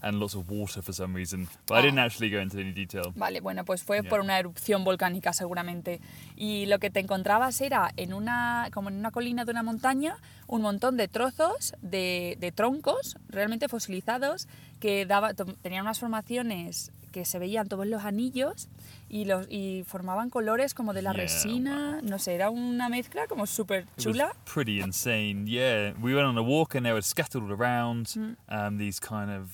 and 0.00 0.18
lots 0.20 0.34
of 0.34 0.48
water 0.48 0.82
for 0.82 0.92
some 0.94 1.14
reason. 1.14 1.48
But 1.66 1.78
I 1.78 1.82
didn't 1.82 1.98
Ah. 1.98 2.04
actually 2.06 2.30
go 2.30 2.40
into 2.40 2.58
any 2.58 2.72
detail. 2.72 3.12
Vale, 3.16 3.40
bueno, 3.40 3.64
pues 3.64 3.82
fue 3.82 4.02
Ya. 4.02 4.08
por 4.08 4.20
una 4.20 4.38
erupción 4.38 4.84
volcánica 4.84 5.32
seguramente. 5.32 6.00
Y 6.36 6.66
lo 6.66 6.78
que 6.78 6.90
te 6.90 7.00
encontrabas 7.00 7.60
era 7.60 7.90
en 7.96 8.12
una, 8.12 8.68
como 8.72 8.88
en 8.90 8.96
una 8.96 9.10
colina 9.10 9.44
de 9.44 9.50
una 9.52 9.62
montaña, 9.62 10.16
un 10.46 10.62
montón 10.62 10.96
de 10.96 11.08
trozos 11.08 11.74
de, 11.82 12.36
de 12.40 12.52
troncos 12.52 13.16
realmente 13.28 13.68
fosilizados 13.68 14.46
que 14.80 15.04
daba, 15.06 15.34
tenían 15.34 15.82
unas 15.82 15.98
formaciones 15.98 16.92
que 17.12 17.24
se 17.24 17.38
veían 17.38 17.66
todos 17.68 17.86
los 17.86 18.04
anillos 18.04 18.68
y, 19.08 19.24
los, 19.24 19.46
y 19.50 19.82
formaban 19.86 20.28
colores 20.30 20.74
como 20.74 20.92
de 20.92 21.00
la 21.02 21.12
Yeah, 21.12 21.22
resina, 21.22 22.00
no 22.02 22.18
sé, 22.18 22.34
era 22.34 22.50
una 22.50 22.88
mezcla 22.90 23.26
como 23.26 23.46
súper 23.46 23.86
chula. 23.96 24.32
pretty 24.44 24.80
insane. 24.80 25.46
Yeah, 25.46 25.94
we 26.00 26.14
went 26.14 26.26
on 26.28 26.36
a 26.36 26.42
walk 26.42 26.74
and 26.76 26.84
they 26.84 26.92
were 26.92 27.02
scattered 27.02 27.42
all 27.42 27.50
around. 27.52 28.08
Mm. 28.08 28.36
Um, 28.48 28.78
these 28.78 29.00
kind 29.00 29.30
of 29.30 29.48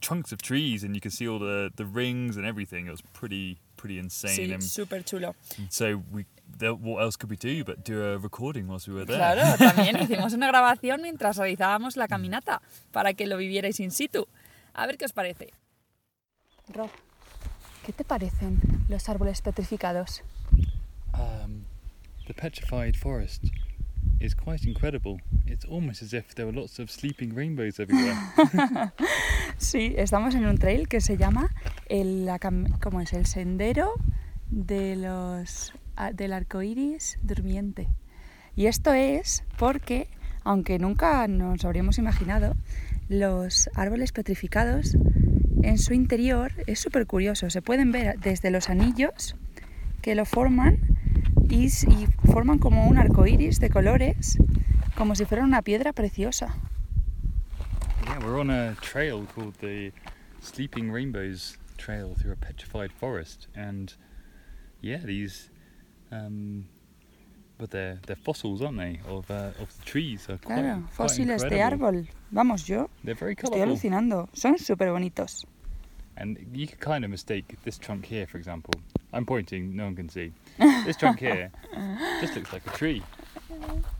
chunks 0.00 0.32
of 0.32 0.42
trees, 0.42 0.84
and 0.84 0.94
you 0.94 1.00
could 1.00 1.12
see 1.12 1.28
all 1.28 1.38
the 1.38 1.70
the 1.76 1.84
rings 1.84 2.36
and 2.36 2.46
everything. 2.46 2.86
It 2.86 2.90
was 2.90 3.02
pretty 3.12 3.58
pretty 3.76 3.98
insane. 3.98 4.36
Sí, 4.36 4.52
and 4.52 4.62
súper 4.62 5.04
chulo. 5.04 5.34
so 5.70 6.02
we, 6.12 6.26
there, 6.58 6.74
what 6.74 7.02
else 7.02 7.16
could 7.16 7.30
we 7.30 7.36
do 7.36 7.64
but 7.64 7.84
do 7.84 8.02
a 8.02 8.18
recording 8.18 8.66
whilst 8.68 8.88
we 8.88 8.94
were 8.94 9.04
there? 9.04 9.18
Claro, 9.18 9.56
también 9.58 9.96
hicimos 9.96 10.32
una 10.32 10.48
grabación 10.48 11.02
mientras 11.02 11.36
realizábamos 11.36 11.96
la 11.96 12.08
caminata 12.08 12.60
para 12.92 13.14
que 13.14 13.26
lo 13.26 13.36
vivierais 13.36 13.80
in 13.80 13.90
situ. 13.90 14.26
A 14.74 14.86
ver 14.86 14.96
qué 14.96 15.04
os 15.04 15.12
parece. 15.12 15.52
Rob, 16.68 16.90
¿qué 17.84 17.92
te 17.92 18.04
parecen 18.04 18.60
los 18.88 19.08
árboles 19.08 19.40
petrificados? 19.40 20.22
Um, 21.14 21.64
the 22.26 22.34
petrified 22.34 22.96
forest 22.96 23.44
is 24.20 24.34
quite 24.34 24.64
incredible. 24.64 25.20
It's 25.46 25.64
almost 25.64 26.02
as 26.02 26.12
if 26.12 26.34
there 26.34 26.46
were 26.46 26.54
lots 26.54 26.78
of 26.78 26.90
sleeping 26.90 27.34
rainbows 27.34 27.78
everywhere. 27.80 28.16
Sí, 29.58 29.94
estamos 29.96 30.34
en 30.34 30.44
un 30.44 30.58
trail 30.58 30.86
que 30.86 31.00
se 31.00 31.16
llama 31.16 31.48
el, 31.88 32.26
la 32.26 32.38
¿cómo 32.38 33.00
es? 33.00 33.14
el 33.14 33.24
sendero 33.24 33.94
de 34.50 34.96
los, 34.96 35.72
del 36.14 36.34
arco 36.34 36.62
iris 36.62 37.18
durmiente. 37.22 37.88
Y 38.54 38.66
esto 38.66 38.92
es 38.92 39.44
porque, 39.58 40.08
aunque 40.44 40.78
nunca 40.78 41.26
nos 41.26 41.64
habríamos 41.64 41.96
imaginado, 41.96 42.54
los 43.08 43.70
árboles 43.74 44.12
petrificados 44.12 44.96
en 45.62 45.78
su 45.78 45.94
interior 45.94 46.52
es 46.66 46.78
súper 46.78 47.06
curioso. 47.06 47.48
Se 47.48 47.62
pueden 47.62 47.92
ver 47.92 48.18
desde 48.20 48.50
los 48.50 48.68
anillos 48.68 49.36
que 50.02 50.14
lo 50.14 50.26
forman 50.26 50.95
y, 51.48 51.66
y 51.66 52.06
forman 52.32 52.58
como 52.58 52.86
un 52.86 52.98
arco 52.98 53.26
iris 53.26 53.60
de 53.60 53.70
colores, 53.70 54.38
como 54.96 55.14
si 55.14 55.24
fuera 55.24 55.44
una 55.44 55.62
piedra 55.62 55.92
preciosa. 55.92 56.54
Yeah, 58.04 58.18
we're 58.20 58.38
on 58.40 58.50
a 58.50 58.74
trail 58.80 59.26
called 59.34 59.54
the 59.60 59.92
Sleeping 60.40 60.90
Rainbows 60.92 61.58
Trail 61.76 62.14
through 62.14 62.32
a 62.32 62.36
petrified 62.36 62.92
forest, 62.92 63.48
and 63.54 63.92
yeah, 64.80 64.98
these, 64.98 65.50
um, 66.10 66.66
but 67.58 67.70
they're 67.70 67.98
they're 68.06 68.16
fossils, 68.16 68.62
aren't 68.62 68.78
they, 68.78 69.00
of 69.06 69.30
uh, 69.30 69.50
of 69.60 69.68
trees? 69.84 70.28
Are 70.28 70.38
quite, 70.38 70.60
Claro, 70.60 70.82
quite 70.94 71.10
fósiles 71.10 71.48
de 71.48 71.62
árbol. 71.62 72.08
Vamos, 72.30 72.66
yo 72.66 72.88
They're 73.04 73.14
very 73.14 73.34
estoy 73.34 73.60
alucinando. 73.60 74.28
Son 74.32 74.56
súper 74.58 74.90
bonitos. 74.90 75.46
And 76.16 76.38
you 76.52 76.66
could 76.66 76.80
kind 76.80 77.04
of 77.04 77.10
mistake 77.10 77.56
this 77.64 77.78
trunk 77.78 78.06
here, 78.06 78.26
for 78.26 78.38
example. 78.38 78.74
I'm 79.12 79.26
pointing, 79.26 79.76
no 79.76 79.84
one 79.84 79.96
can 79.96 80.08
see. 80.08 80.32
This 80.84 80.96
trunk 80.96 81.20
here 81.20 81.50
just 82.20 82.34
looks 82.36 82.52
like 82.52 82.66
a 82.66 82.70
tree. 82.70 83.02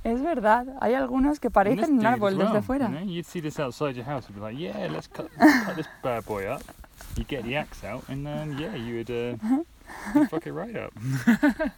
Es 0.04 0.20
verdad, 0.20 0.66
hay 0.80 0.94
algunos 0.94 1.40
que 1.40 1.50
parecen 1.50 1.98
un 1.98 2.06
árbol 2.06 2.36
desde 2.36 2.52
well, 2.52 2.62
fuera. 2.62 2.88
You 2.88 2.94
know, 2.94 3.12
you'd 3.12 3.26
see 3.26 3.40
this 3.40 3.58
outside 3.58 3.96
your 3.96 4.04
house 4.04 4.26
and 4.26 4.34
be 4.34 4.40
like, 4.40 4.58
yeah, 4.58 4.88
let's 4.90 5.06
cut, 5.06 5.30
cut 5.38 5.76
this 5.76 5.86
bad 6.02 6.24
boy 6.24 6.46
up. 6.46 6.62
You 7.16 7.24
get 7.24 7.44
the 7.44 7.56
axe 7.56 7.82
out, 7.84 8.04
and 8.08 8.26
then 8.26 8.58
yeah, 8.58 8.74
you 8.74 8.96
would 8.96 9.10
uh, 9.10 9.36
you'd 10.14 10.30
fuck 10.30 10.46
it 10.46 10.52
right 10.52 10.76
up. 10.76 10.92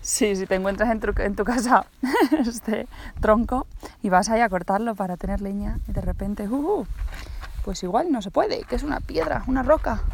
Sí, 0.00 0.34
si 0.36 0.46
te 0.46 0.54
encuentras 0.54 0.90
en 0.90 1.00
tu, 1.00 1.12
en 1.22 1.36
tu 1.36 1.44
casa 1.44 1.86
este 2.32 2.86
tronco 3.20 3.66
y 4.02 4.08
vas 4.08 4.28
ahí 4.28 4.40
a 4.40 4.48
cortarlo 4.48 4.94
para 4.94 5.16
tener 5.16 5.40
leña 5.40 5.78
y 5.88 5.92
de 5.92 6.00
repente, 6.00 6.48
uh, 6.48 6.80
uh, 6.80 6.86
pues 7.64 7.82
igual 7.82 8.12
no 8.12 8.20
se 8.20 8.30
puede, 8.30 8.62
que 8.64 8.76
es 8.76 8.82
una 8.82 9.00
piedra, 9.00 9.42
una 9.46 9.62
roca. 9.62 10.04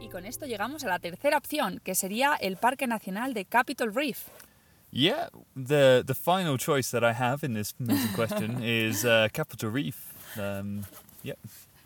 Y 0.00 0.08
con 0.08 0.24
esto 0.24 0.46
llegamos 0.46 0.84
a 0.84 0.88
la 0.88 1.00
tercera 1.00 1.36
opción, 1.36 1.80
que 1.82 1.94
sería 1.94 2.36
el 2.36 2.56
Parque 2.56 2.86
Nacional 2.86 3.34
de 3.34 3.44
Capitol 3.44 3.92
Reef. 3.92 4.28
Yeah, 4.92 5.28
the 5.54 6.02
the 6.04 6.14
final 6.14 6.58
choice 6.58 6.90
that 6.90 7.02
I 7.04 7.12
have 7.12 7.44
in 7.44 7.54
this 7.54 7.74
question 8.16 8.60
is 8.62 9.04
uh, 9.04 9.28
Capital 9.32 9.70
Reef. 9.70 9.96
Um, 10.36 10.82
yep. 11.22 11.38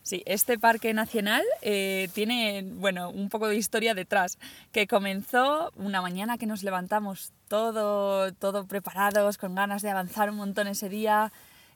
Sí, 0.02 0.22
este 0.26 0.58
parque 0.58 0.92
nacional 0.92 1.42
eh, 1.62 2.10
tiene, 2.12 2.62
bueno, 2.62 3.08
un 3.08 3.30
poco 3.30 3.48
de 3.48 3.56
historia 3.56 3.94
detrás, 3.94 4.38
que 4.70 4.86
comenzó 4.86 5.72
una 5.76 6.02
mañana 6.02 6.36
que 6.36 6.44
nos 6.44 6.62
levantamos 6.62 7.32
todo, 7.48 8.30
todo 8.34 8.66
preparados, 8.66 9.38
con 9.38 9.54
ganas 9.54 9.80
de 9.80 9.88
avanzar 9.88 10.28
un 10.28 10.36
montón 10.36 10.66
ese 10.66 10.90
día, 10.90 11.32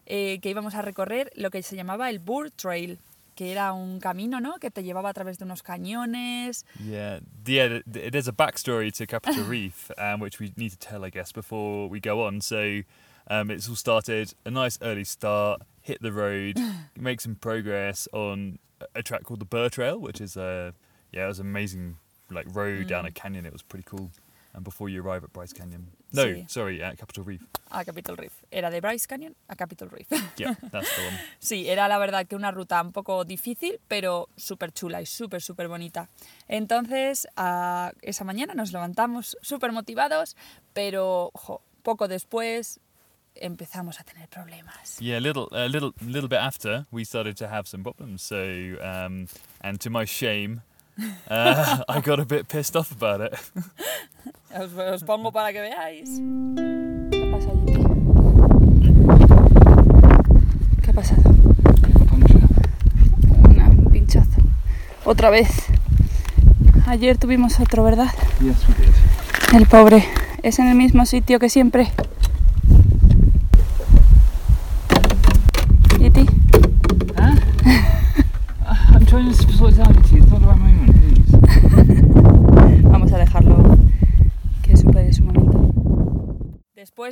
eh, 0.09 0.41
que 0.41 0.51
íbamos 0.51 0.75
a 0.75 0.83
recorrer 0.83 1.31
lo 1.37 1.51
que 1.51 1.63
se 1.63 1.77
llamaba 1.77 2.11
el 2.11 2.19
Burr 2.19 2.51
Trail, 2.51 2.99
que 3.37 3.53
era 3.53 3.73
un 3.73 4.01
camino, 4.01 4.41
¿no?, 4.41 4.59
que 4.59 4.71
te 4.73 4.83
llevaba 4.83 5.11
a 5.11 5.13
través 5.15 5.39
de 5.39 5.45
unos 5.45 5.63
cañones. 5.63 6.65
Yeah, 6.85 7.21
yeah. 7.47 7.81
th- 7.93 8.11
There's 8.11 8.27
a 8.27 8.33
backstory 8.33 8.91
to 8.95 9.07
Capital 9.07 9.45
Reef, 9.49 9.91
um, 9.97 10.19
which 10.21 10.41
we 10.41 10.53
need 10.57 10.71
to 10.73 10.79
tell, 10.79 11.05
I 11.05 11.11
guess, 11.11 11.31
before 11.33 11.89
we 11.89 12.01
go 12.01 12.25
on. 12.27 12.41
So, 12.41 12.83
um, 13.31 13.51
it's 13.51 13.69
all 13.69 13.77
started 13.77 14.35
a 14.45 14.51
nice 14.51 14.79
early 14.83 15.05
start, 15.05 15.63
hit 15.83 16.03
the 16.03 16.11
road, 16.11 16.59
make 16.99 17.21
some 17.21 17.37
progress 17.37 18.09
on 18.13 18.59
a- 18.97 19.03
track 19.05 19.23
called 19.25 19.39
the 19.41 19.45
Burr 19.47 19.69
Trail, 19.69 19.99
which 20.01 20.21
is 20.21 20.37
a 20.37 20.75
yeah, 21.13 21.25
it 21.27 21.29
was 21.29 21.39
an 21.39 21.47
amazing 21.47 21.97
like 22.31 22.47
road 22.55 22.89
down 22.89 23.07
a 23.07 23.11
canyon. 23.13 23.47
It 23.47 23.53
was 23.53 23.63
pretty 23.63 23.85
cool. 23.89 24.11
And 24.55 24.65
before 24.65 24.89
you 24.89 25.01
arrive 25.03 25.23
at 25.25 25.33
Bryce 25.33 25.53
Canyon, 25.53 25.89
no, 26.13 26.23
Sí. 26.23 26.45
sorry, 26.49 26.83
at 26.83 26.97
Capital 26.97 27.25
Reef. 27.25 27.43
A 27.71 27.85
Capitol 27.85 28.17
Reef. 28.17 28.33
Era 28.51 28.71
de 28.71 28.81
Bryce 28.81 29.07
Canyon 29.07 29.35
a 29.49 29.55
Capitol 29.57 29.91
Reef. 29.91 30.09
Yeah, 30.37 30.55
that's 30.71 30.89
the 30.97 31.03
one. 31.07 31.19
Sí, 31.39 31.69
era 31.69 31.87
la 31.89 31.99
verdad 31.99 32.27
que 32.27 32.35
una 32.37 32.51
ruta 32.51 32.81
un 32.81 32.93
poco 32.93 33.25
difícil, 33.25 33.79
pero 33.89 34.29
súper 34.37 34.73
chula 34.73 35.03
y 35.03 35.07
súper, 35.07 35.43
súper 35.43 35.69
bonita. 35.69 36.09
Entonces, 36.49 37.29
a- 37.37 37.93
esa 38.03 38.25
mañana 38.25 38.55
nos 38.55 38.73
levantamos 38.73 39.37
súper 39.43 39.73
motivados, 39.73 40.37
pero 40.73 41.31
jo, 41.35 41.61
poco 41.83 42.09
después 42.09 42.81
empezamos 43.35 44.01
a 44.01 44.05
tener 44.05 44.29
problemas. 44.29 44.99
Yeah, 44.99 45.19
a 45.19 45.21
little, 45.21 45.47
a 45.53 45.69
little, 45.69 45.93
little 46.01 46.29
bit 46.29 46.39
after 46.41 46.87
we 46.91 47.05
started 47.05 47.37
to 47.37 47.47
have 47.47 47.67
some 47.69 47.83
problems. 47.85 48.23
So, 48.23 48.37
um, 48.83 49.27
and 49.63 49.79
to 49.81 49.91
my 49.91 50.05
shame, 50.07 50.63
uh, 51.31 51.83
I 51.89 52.01
got 52.01 52.19
a 52.21 52.25
bit 52.25 52.49
pissed 52.49 52.77
off 52.77 52.91
about 52.93 53.21
it. 53.21 53.35
Os, 54.59 54.73
os 54.73 55.03
pongo 55.05 55.31
para 55.31 55.53
que 55.53 55.61
veáis. 55.61 56.09
¿Qué 57.11 57.31
pasa, 57.31 57.51
Yeti? 57.67 57.85
¿Qué 60.83 60.91
ha 60.91 60.95
pasado? 60.95 61.23
Una- 63.45 63.69
un 63.69 63.89
pinchazo. 63.93 64.41
Otra 65.05 65.29
vez. 65.31 65.49
Ayer 66.87 67.19
tuvimos 67.19 67.61
otro, 67.61 67.85
¿verdad? 67.85 68.09
Yes, 68.41 68.67
we 68.69 68.75
did. 68.87 68.95
El 69.55 69.67
pobre. 69.67 70.05
Es 70.43 70.59
en 70.59 70.69
el 70.69 70.77
mismo 70.77 71.05
sitio 71.05 71.39
que 71.39 71.51
siempre. 71.51 71.93
Yeti. 76.01 76.27
I'm 78.91 79.05
trying 79.05 79.29
to 79.29 79.35
sort 79.53 79.75
it 79.75 79.81
out. 79.81 79.95
It's 79.97 80.11
not 80.13 80.41
the 80.41 80.47
right 80.47 80.59
moment. 80.59 80.89
Vamos 82.85 83.13
a 83.13 83.19
dejarlo 83.19 83.79
que 84.63 84.77
supere 84.77 85.13
su 85.13 85.25
momento. 85.25 85.73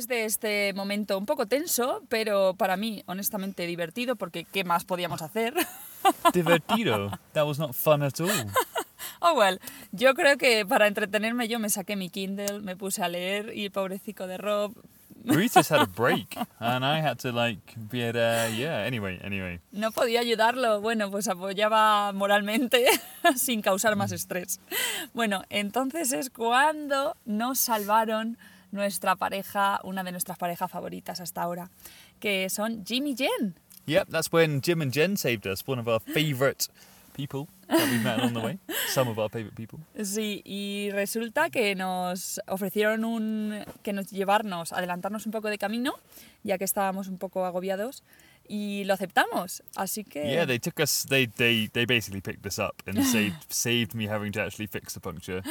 Después 0.07 0.19
de 0.19 0.25
este 0.25 0.73
momento 0.73 1.17
un 1.17 1.25
poco 1.25 1.47
tenso, 1.47 2.01
pero 2.07 2.53
para 2.55 2.77
mí 2.77 3.03
honestamente 3.07 3.67
divertido, 3.67 4.15
porque 4.15 4.45
¿qué 4.45 4.63
más 4.63 4.85
podíamos 4.85 5.21
hacer? 5.21 5.53
Divertido. 6.33 7.11
That 7.33 7.45
was 7.45 7.59
not 7.59 7.73
fun 7.73 8.03
at 8.03 8.19
all. 8.21 8.29
oh 9.21 9.33
well, 9.33 9.59
yo 9.91 10.13
creo 10.13 10.37
que 10.37 10.65
para 10.65 10.87
entretenerme 10.87 11.49
yo 11.49 11.59
me 11.59 11.69
saqué 11.69 11.97
mi 11.97 12.09
Kindle, 12.09 12.61
me 12.61 12.77
puse 12.77 13.03
a 13.03 13.09
leer 13.09 13.51
y 13.53 13.65
el 13.65 13.71
pobrecito 13.71 14.27
de 14.27 14.37
Rob 14.37 14.73
Ruth 15.25 15.55
just 15.55 15.71
had 15.71 15.81
a 15.81 15.87
break, 15.87 16.37
and 16.61 16.85
I 16.85 17.01
had 17.01 17.19
to 17.19 17.33
like 17.33 17.75
be 17.89 18.03
at. 18.03 18.15
Uh, 18.15 18.47
yeah. 18.55 18.85
Anyway, 18.85 19.19
anyway. 19.21 19.59
no 19.73 19.91
podía 19.91 20.21
ayudarlo. 20.21 20.79
Bueno, 20.79 21.11
pues 21.11 21.27
apoyaba 21.27 22.13
moralmente 22.13 22.85
sin 23.35 23.61
causar 23.61 23.97
más 23.97 24.13
estrés. 24.13 24.61
Bueno, 25.13 25.43
entonces 25.49 26.13
es 26.13 26.29
cuando 26.29 27.17
nos 27.25 27.59
salvaron 27.59 28.37
nuestra 28.71 29.15
pareja, 29.15 29.79
una 29.83 30.03
de 30.03 30.11
nuestras 30.11 30.37
parejas 30.37 30.69
favoritas 30.69 31.19
hasta 31.19 31.41
ahora, 31.41 31.69
que 32.19 32.49
son 32.49 32.83
Jim 32.85 33.07
y 33.07 33.15
Jen. 33.15 33.55
Yep, 33.85 34.09
that's 34.09 34.31
when 34.31 34.61
Jim 34.61 34.81
and 34.81 34.91
Jen 34.91 35.15
saved 35.15 35.47
us. 35.47 35.63
One 35.65 35.79
of 35.79 35.87
our 35.87 35.99
favourite 35.99 36.67
people 37.17 37.47
that 37.67 37.89
we've 37.89 38.03
met 38.03 38.19
along 38.19 38.33
the 38.33 38.39
way. 38.39 38.59
Some 38.89 39.09
of 39.09 39.17
our 39.17 39.29
favourite 39.29 39.55
people. 39.55 39.79
Sí, 40.03 40.41
y 40.45 40.89
resulta 40.91 41.49
que 41.49 41.75
nos 41.75 42.39
ofrecieron 42.47 43.03
un 43.03 43.65
que 43.81 43.91
nos 43.91 44.11
llevarnos, 44.11 44.71
adelantarnos 44.71 45.25
un 45.25 45.31
poco 45.31 45.49
de 45.49 45.57
camino, 45.57 45.93
ya 46.43 46.57
que 46.57 46.65
estábamos 46.65 47.07
un 47.07 47.17
poco 47.17 47.45
agobiados, 47.45 48.03
y 48.47 48.83
lo 48.85 48.93
aceptamos. 48.93 49.61
Así 49.75 50.03
que 50.03 50.23
Yeah, 50.31 50.45
they 50.45 50.59
took 50.59 50.79
us. 50.79 51.05
They 51.09 51.27
they 51.27 51.67
they 51.73 51.85
basically 51.85 52.21
picked 52.21 52.45
us 52.45 52.59
up 52.59 52.81
and 52.87 53.03
saved 53.05 53.35
saved 53.49 53.93
me 53.93 54.07
having 54.07 54.31
to 54.33 54.41
actually 54.41 54.67
fix 54.67 54.93
the 54.93 54.99
puncture. 54.99 55.41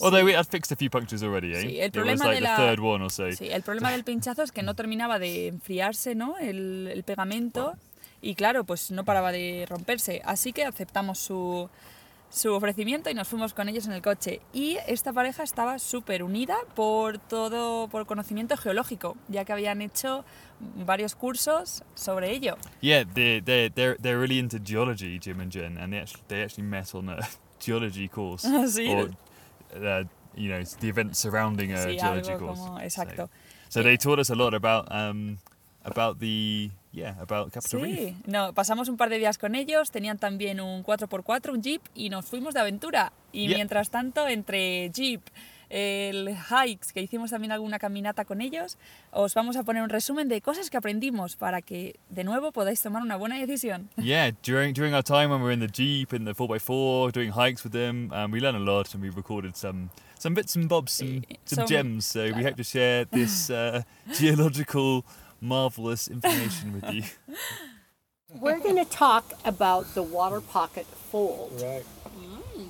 Although 0.00 0.24
we 0.24 0.34
had 0.34 0.46
fixed 0.46 0.72
a 0.72 0.76
few 0.76 0.90
punctures 0.90 1.22
already. 1.22 1.52
Eh? 1.54 1.60
Sí, 1.62 1.80
el 1.80 1.88
it 1.88 1.96
was 1.96 2.04
problema 2.20 2.24
like 2.26 2.40
de 2.40 2.46
the 2.46 2.48
la- 2.52 2.56
third 2.56 2.80
one 2.80 3.02
or 3.04 3.10
so. 3.10 3.30
Sí, 3.32 3.48
el 3.50 3.62
problema 3.62 3.90
del 3.90 4.04
pinchazo 4.04 4.42
es 4.42 4.52
que 4.52 4.62
no 4.62 4.74
terminaba 4.80 5.18
de 5.18 5.48
enfriarse, 5.48 6.14
¿no? 6.14 6.36
El, 6.38 6.88
el 6.92 7.02
pegamento 7.02 7.74
y 8.22 8.34
claro, 8.34 8.64
pues 8.64 8.90
no 8.90 9.04
paraba 9.04 9.30
de 9.32 9.66
romperse. 9.68 10.22
Así 10.24 10.52
que 10.52 10.64
aceptamos 10.64 11.18
su, 11.18 11.68
su 12.28 12.52
ofrecimiento 12.52 13.08
y 13.08 13.14
nos 13.14 13.28
fuimos 13.28 13.54
con 13.54 13.68
ellos 13.68 13.86
en 13.86 13.92
el 13.92 14.02
coche. 14.02 14.40
Y 14.52 14.78
esta 14.86 15.12
pareja 15.12 15.42
estaba 15.42 15.78
súper 15.78 16.22
unida 16.22 16.56
por 16.74 17.18
todo, 17.18 17.88
por 17.88 18.06
conocimiento 18.06 18.56
geológico, 18.56 19.16
ya 19.28 19.44
que 19.44 19.52
habían 19.52 19.80
hecho 19.80 20.24
varios 20.84 21.14
cursos 21.14 21.82
sobre 21.94 22.32
ello. 22.32 22.56
Yeah, 22.80 23.04
they 23.04 23.40
they 23.40 23.70
they're 23.70 23.96
they're 24.00 24.18
really 24.18 24.38
into 24.38 24.58
geology, 24.58 25.18
Jim 25.22 25.40
and 25.40 25.52
Jen, 25.52 25.78
and 25.78 25.92
they 25.92 26.00
actually 26.00 26.22
they 26.28 26.42
actually 26.42 26.66
met 26.68 26.94
on 26.94 27.08
a 27.10 27.18
geology 27.64 28.08
course. 28.08 28.44
Sí. 28.68 28.88
Or, 28.88 29.10
uh, 29.76 30.04
you 30.34 30.48
know, 30.50 30.62
the 30.80 30.88
events 30.88 31.18
surrounding 31.18 31.72
a 31.72 31.76
Sí, 31.86 31.98
geology 31.98 32.32
course. 32.36 32.58
como, 32.60 32.78
So- 32.78 32.84
exacto. 32.84 33.30
So, 33.68 33.82
they 33.82 33.96
taught 33.96 34.20
us 34.20 34.30
a 34.30 34.34
lot 34.36 34.54
about 34.54 34.86
um 34.92 35.38
about 35.86 36.18
the 36.18 36.70
yeah 36.92 37.14
about 37.20 37.52
Capitol 37.52 37.80
Reef. 37.82 37.98
Sí, 37.98 38.16
no, 38.26 38.52
pasamos 38.52 38.88
un 38.88 38.96
par 38.96 39.08
de 39.08 39.18
días 39.18 39.38
con 39.38 39.54
ellos, 39.54 39.90
tenían 39.90 40.18
también 40.18 40.60
un 40.60 40.82
4x4, 40.82 41.52
un 41.52 41.62
jeep, 41.62 41.82
y 41.94 42.08
nos 42.10 42.26
fuimos 42.26 42.54
de 42.54 42.60
aventura. 42.60 43.12
Y 43.32 43.46
Yeah. 43.48 43.56
mientras 43.58 43.90
tanto, 43.90 44.26
entre 44.28 44.90
jeep, 44.90 45.20
el 45.68 46.28
hikes, 46.30 46.92
que 46.92 47.00
hicimos 47.02 47.30
también 47.30 47.50
alguna 47.52 47.78
caminata 47.80 48.24
con 48.24 48.40
ellos, 48.40 48.78
os 49.10 49.34
vamos 49.34 49.56
a 49.56 49.64
poner 49.64 49.82
un 49.82 49.88
resumen 49.88 50.28
de 50.28 50.40
cosas 50.40 50.70
que 50.70 50.76
aprendimos 50.76 51.34
para 51.36 51.60
que 51.60 51.96
de 52.08 52.22
nuevo 52.22 52.52
podáis 52.52 52.80
tomar 52.80 53.02
una 53.02 53.16
buena 53.16 53.36
decisión. 53.38 53.88
Yeah, 53.96 54.30
during 54.44 54.72
during 54.74 54.94
our 54.94 55.02
time 55.02 55.28
when 55.30 55.40
we 55.40 55.46
were 55.46 55.52
in 55.52 55.60
the 55.60 55.66
jeep 55.68 56.12
in 56.14 56.24
the 56.24 56.34
four 56.34 56.54
x 56.54 56.64
four 56.64 57.10
doing 57.12 57.32
hikes 57.32 57.64
with 57.64 57.72
them, 57.72 58.10
um, 58.12 58.30
we 58.30 58.40
learned 58.40 58.56
a 58.56 58.64
lot 58.64 58.94
and 58.94 59.02
we 59.02 59.10
recorded 59.10 59.56
some 59.56 59.90
some 60.18 60.34
bits 60.34 60.56
and 60.56 60.68
bobs, 60.68 60.92
some, 60.92 61.08
Sí, 61.08 61.36
some 61.44 61.56
some- 61.56 61.66
gems. 61.66 62.06
So 62.06 62.20
we 62.32 62.42
hope 62.44 62.56
to 62.56 62.64
share 62.64 63.04
this 63.06 63.50
uh, 63.50 63.82
geological 64.18 65.04
marvelous 65.40 66.08
information 66.08 66.72
with 66.80 66.92
you. 66.92 67.02
We're 68.40 68.58
going 68.58 68.76
to 68.76 68.84
talk 68.84 69.32
about 69.44 69.94
the 69.94 70.02
water 70.02 70.40
pocket 70.40 70.86
fold. 70.86 71.52
Right. 71.62 71.84
Mm. 72.58 72.66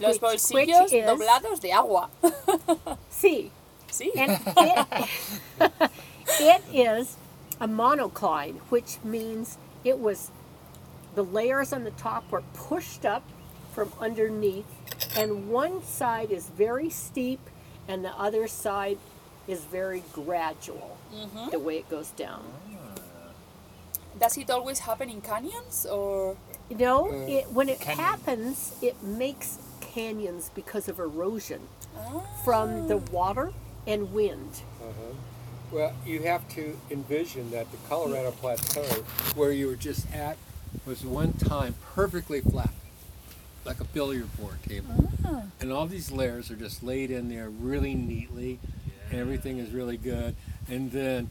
Los 0.00 0.20
Which- 0.20 0.20
bolsillos 0.40 0.84
which 0.84 0.92
is- 0.94 1.04
doblados 1.08 1.60
de 1.60 1.72
agua. 1.72 2.08
See, 3.10 3.50
Sí. 3.90 4.10
and 4.16 4.32
it, 5.60 5.90
it 6.40 6.62
is 6.72 7.16
a 7.60 7.66
monocline, 7.66 8.56
which 8.68 8.98
means 9.02 9.56
it 9.84 9.98
was 9.98 10.30
the 11.14 11.24
layers 11.24 11.72
on 11.72 11.84
the 11.84 11.90
top 11.92 12.30
were 12.30 12.42
pushed 12.54 13.04
up 13.06 13.22
from 13.74 13.92
underneath, 14.00 14.66
and 15.16 15.48
one 15.50 15.82
side 15.82 16.30
is 16.30 16.48
very 16.48 16.90
steep, 16.90 17.40
and 17.88 18.04
the 18.04 18.10
other 18.10 18.46
side 18.46 18.98
is 19.48 19.64
very 19.64 20.02
gradual. 20.12 20.97
Mm-hmm. 21.14 21.50
The 21.50 21.58
way 21.58 21.78
it 21.78 21.88
goes 21.88 22.10
down. 22.10 22.44
Ah. 22.74 23.30
Does 24.18 24.36
it 24.36 24.50
always 24.50 24.80
happen 24.80 25.08
in 25.10 25.20
canyons 25.20 25.86
or 25.86 26.36
You 26.70 26.76
know, 26.76 27.08
Uh, 27.08 27.26
it, 27.36 27.44
when 27.52 27.68
it 27.70 27.80
canyon. 27.80 28.04
happens, 28.04 28.74
it 28.82 29.02
makes 29.02 29.56
canyons 29.80 30.50
because 30.54 30.86
of 30.88 30.98
erosion 30.98 31.60
ah. 31.96 32.20
from 32.44 32.88
the 32.88 32.98
water 32.98 33.52
and 33.86 34.12
wind. 34.12 34.60
Uh-huh. 34.82 35.14
Well, 35.72 35.92
you 36.04 36.22
have 36.24 36.46
to 36.56 36.76
envision 36.90 37.50
that 37.52 37.70
the 37.70 37.78
Colorado 37.88 38.32
Plateau, 38.32 38.82
where 39.34 39.50
you 39.52 39.66
were 39.66 39.76
just 39.76 40.10
at, 40.12 40.36
was 40.86 41.04
one 41.04 41.32
time 41.34 41.74
perfectly 41.94 42.40
flat, 42.42 42.70
like 43.64 43.80
a 43.80 43.84
billiard 43.84 44.34
board 44.36 44.62
table. 44.62 45.10
Ah. 45.24 45.42
And 45.60 45.72
all 45.72 45.86
these 45.86 46.10
layers 46.10 46.50
are 46.50 46.56
just 46.56 46.82
laid 46.82 47.10
in 47.10 47.28
there 47.30 47.48
really 47.48 47.94
neatly. 47.94 48.58
and 49.10 49.18
Everything 49.20 49.56
is 49.58 49.70
really 49.72 49.96
good. 49.96 50.36
And 50.70 50.90
then 50.92 51.28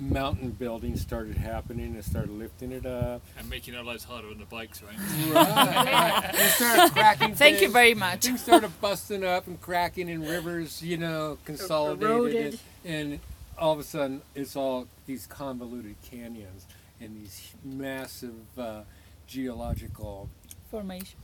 mountain 0.00 0.50
building 0.50 0.96
started 0.96 1.36
happening 1.36 1.94
and 1.94 2.04
started 2.04 2.30
lifting 2.30 2.72
it 2.72 2.86
up. 2.86 3.22
And 3.38 3.48
making 3.50 3.74
our 3.74 3.82
lives 3.82 4.04
harder 4.04 4.28
on 4.28 4.38
the 4.38 4.44
bikes, 4.44 4.82
right? 4.82 4.96
Right, 5.32 5.56
right. 5.56 6.24
And 6.28 6.36
it 6.36 6.50
started 6.50 6.92
cracking. 6.92 7.34
Thank 7.34 7.60
you 7.60 7.70
very 7.70 7.94
much. 7.94 8.24
Things 8.24 8.42
started 8.42 8.70
busting 8.80 9.24
up 9.24 9.46
and 9.46 9.60
cracking, 9.60 10.08
and 10.10 10.26
rivers, 10.26 10.82
you 10.82 10.96
know, 10.96 11.38
consolidated, 11.44 12.58
and, 12.84 13.12
and 13.12 13.20
all 13.58 13.72
of 13.72 13.80
a 13.80 13.84
sudden, 13.84 14.22
it's 14.34 14.56
all 14.56 14.86
these 15.06 15.26
convoluted 15.26 15.96
canyons 16.02 16.66
and 17.00 17.16
these 17.16 17.52
massive 17.64 18.58
uh, 18.58 18.82
geological 19.26 20.28
formation? 20.70 21.18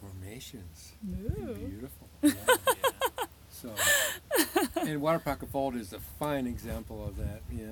formations. 0.00 0.92
Beautiful. 1.02 2.03
Yeah. 4.94 4.96
and 4.96 5.02
Water 5.02 5.18
Pocket 5.18 5.50
Fold 5.50 5.76
is 5.76 5.92
a 5.92 6.00
fine 6.00 6.46
example 6.46 7.06
of 7.06 7.16
that. 7.16 7.42
Yeah. 7.50 7.66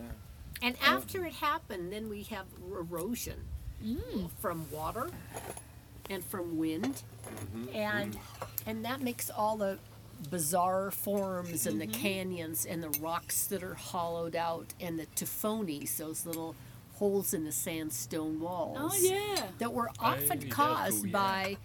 And 0.63 0.77
um, 0.87 0.97
after 0.97 1.25
it 1.25 1.35
happened, 1.35 1.93
then 1.93 2.09
we 2.09 2.23
have 2.25 2.47
erosion 2.71 3.41
mm. 3.85 4.31
from 4.39 4.67
water 4.71 5.11
and 6.09 6.25
from 6.25 6.59
wind, 6.59 7.03
mm-hmm. 7.27 7.75
and 7.75 8.15
mm. 8.15 8.19
and 8.67 8.85
that 8.85 9.01
makes 9.01 9.31
all 9.31 9.57
the 9.57 9.79
bizarre 10.31 10.91
forms 10.91 11.67
and 11.67 11.81
the 11.81 11.87
mm-hmm. 11.87 12.01
canyons 12.01 12.65
and 12.65 12.83
the 12.83 12.91
rocks 13.01 13.47
that 13.47 13.63
are 13.63 13.75
hollowed 13.75 14.37
out 14.37 14.73
and 14.81 14.99
the 14.99 15.07
tufonis, 15.17 15.97
those 15.97 16.25
little 16.25 16.55
holes 16.95 17.35
in 17.35 17.45
the 17.45 17.53
sandstone 17.53 18.41
walls. 18.41 18.79
Oh 18.81 18.97
yeah. 19.01 19.47
that 19.59 19.73
were 19.73 19.91
often 19.99 20.43
yeah, 20.43 20.49
caused 20.49 20.99
cool, 20.99 21.07
yeah. 21.07 21.13
by 21.13 21.57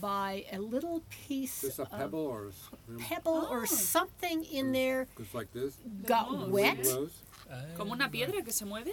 by 0.00 0.44
a 0.52 0.58
little 0.58 1.02
piece 1.26 1.60
Just 1.62 1.78
a 1.78 1.82
of 1.82 1.90
pebble 1.90 2.20
or 2.26 2.50
pebble 2.98 3.46
or 3.50 3.66
something 3.66 4.44
in 4.44 4.72
there 4.72 5.06
goes 5.14 5.34
like 5.34 5.52
this. 5.52 5.74
got 6.06 6.48
wet 6.48 6.78
Rose. 6.86 7.22
Como 7.76 7.92
una 7.92 8.08
piedra 8.08 8.40
que 8.42 8.52
se 8.52 8.64
mueve. 8.64 8.92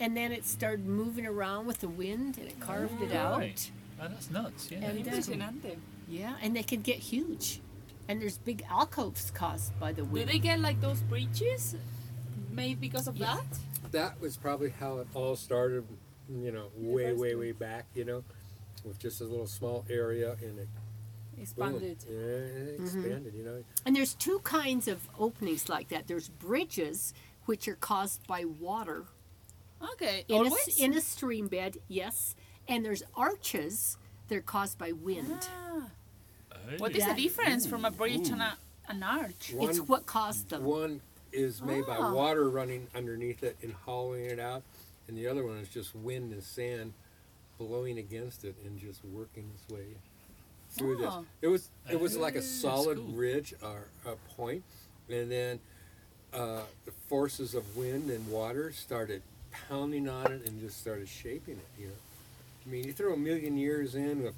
and 0.00 0.16
then 0.16 0.32
it 0.32 0.44
started 0.46 0.86
moving 0.86 1.26
around 1.26 1.66
with 1.66 1.78
the 1.80 1.88
wind 1.88 2.38
and 2.38 2.48
it 2.48 2.58
carved 2.60 3.02
it 3.02 3.12
out. 3.14 3.38
Right. 3.38 3.70
Oh, 4.00 4.08
that's 4.08 4.30
nuts. 4.30 4.70
Yeah. 4.70 4.78
And 4.78 5.06
uh, 5.06 5.10
Impresionante. 5.10 5.76
yeah, 6.08 6.36
and 6.40 6.56
they 6.56 6.62
can 6.62 6.80
get 6.80 6.96
huge. 6.96 7.60
And 8.08 8.22
there's 8.22 8.38
big 8.38 8.64
alcoves 8.70 9.30
caused 9.32 9.78
by 9.78 9.92
the 9.92 10.02
wind. 10.02 10.14
Do 10.14 10.18
wind. 10.20 10.28
they 10.30 10.38
get 10.38 10.60
like 10.60 10.80
those 10.80 11.02
bridges? 11.02 11.74
made 12.50 12.80
because 12.80 13.06
of 13.06 13.18
that? 13.18 13.44
That 13.92 14.20
was 14.20 14.36
probably 14.36 14.70
how 14.70 14.98
it 14.98 15.06
all 15.14 15.36
started, 15.36 15.84
you 16.28 16.50
know, 16.50 16.68
way, 16.76 17.12
way, 17.12 17.34
way 17.34 17.52
back, 17.52 17.84
you 17.94 18.04
know, 18.04 18.24
with 18.84 18.98
just 18.98 19.20
a 19.20 19.24
little 19.24 19.46
small 19.46 19.84
area 19.90 20.36
and 20.42 20.58
it 20.58 20.68
boom, 21.36 21.42
Expanded. 21.42 21.98
Yeah, 22.08 22.16
it 22.16 22.80
expanded, 22.80 23.34
you 23.34 23.44
know. 23.44 23.62
And 23.86 23.94
there's 23.94 24.14
two 24.14 24.40
kinds 24.40 24.88
of 24.88 25.08
openings 25.18 25.68
like 25.68 25.88
that. 25.88 26.06
There's 26.08 26.28
bridges, 26.28 27.14
which 27.46 27.68
are 27.68 27.76
caused 27.76 28.26
by 28.26 28.44
water 28.44 29.04
Okay, 29.92 30.24
in 30.28 30.34
a, 30.34 30.38
always? 30.38 30.52
s- 30.68 30.78
in 30.80 30.94
a 30.94 31.00
stream 31.00 31.46
bed, 31.46 31.78
yes. 31.86 32.34
And 32.66 32.84
there's 32.84 33.04
arches, 33.16 33.96
they're 34.26 34.40
caused 34.40 34.76
by 34.78 34.90
wind. 34.92 35.38
Ah. 35.48 35.90
Oh. 36.52 36.56
What 36.78 36.92
is 36.92 36.98
Yeah. 36.98 37.14
the 37.14 37.22
difference 37.22 37.64
from 37.66 37.84
a 37.84 37.90
bridge 37.92 38.28
and 38.28 38.42
a, 38.42 38.58
an 38.88 39.02
arch? 39.04 39.52
One, 39.54 39.70
It's 39.70 39.78
what 39.78 40.06
caused 40.06 40.48
them. 40.50 40.64
one 40.64 41.00
is 41.32 41.62
made 41.62 41.86
by 41.86 41.96
Ah. 41.96 42.12
water 42.12 42.50
running 42.50 42.88
underneath 42.96 43.44
it 43.44 43.56
and 43.62 43.72
hollowing 43.72 44.24
it 44.24 44.40
out, 44.40 44.64
and 45.06 45.16
the 45.16 45.28
other 45.28 45.44
one 45.46 45.58
is 45.58 45.68
just 45.68 45.94
wind 45.94 46.32
and 46.32 46.42
sand 46.42 46.92
blowing 47.58 47.98
against 47.98 48.44
it 48.44 48.54
and 48.64 48.78
just 48.78 49.04
working 49.04 49.50
its 49.54 49.68
way 49.68 49.96
through 50.70 50.96
this. 50.96 51.10
Oh. 51.10 51.24
It 51.42 51.48
was 51.48 51.70
it 51.90 52.00
was 52.00 52.16
like 52.16 52.34
a 52.34 52.42
solid 52.42 52.98
cool. 52.98 53.06
ridge 53.08 53.54
or 53.62 53.88
a 54.06 54.16
point, 54.34 54.62
and 55.08 55.30
then 55.30 55.60
uh, 56.32 56.60
the 56.84 56.92
forces 57.08 57.54
of 57.54 57.76
wind 57.76 58.10
and 58.10 58.28
water 58.28 58.72
started 58.72 59.22
pounding 59.68 60.08
on 60.08 60.32
it 60.32 60.46
and 60.46 60.60
just 60.60 60.80
started 60.80 61.08
shaping 61.08 61.56
it. 61.56 61.80
You 61.80 61.86
know, 61.88 61.92
I 62.66 62.70
mean, 62.70 62.84
you 62.84 62.92
throw 62.92 63.12
a 63.14 63.16
million 63.16 63.56
years 63.56 63.94
in 63.94 64.22
with, 64.22 64.34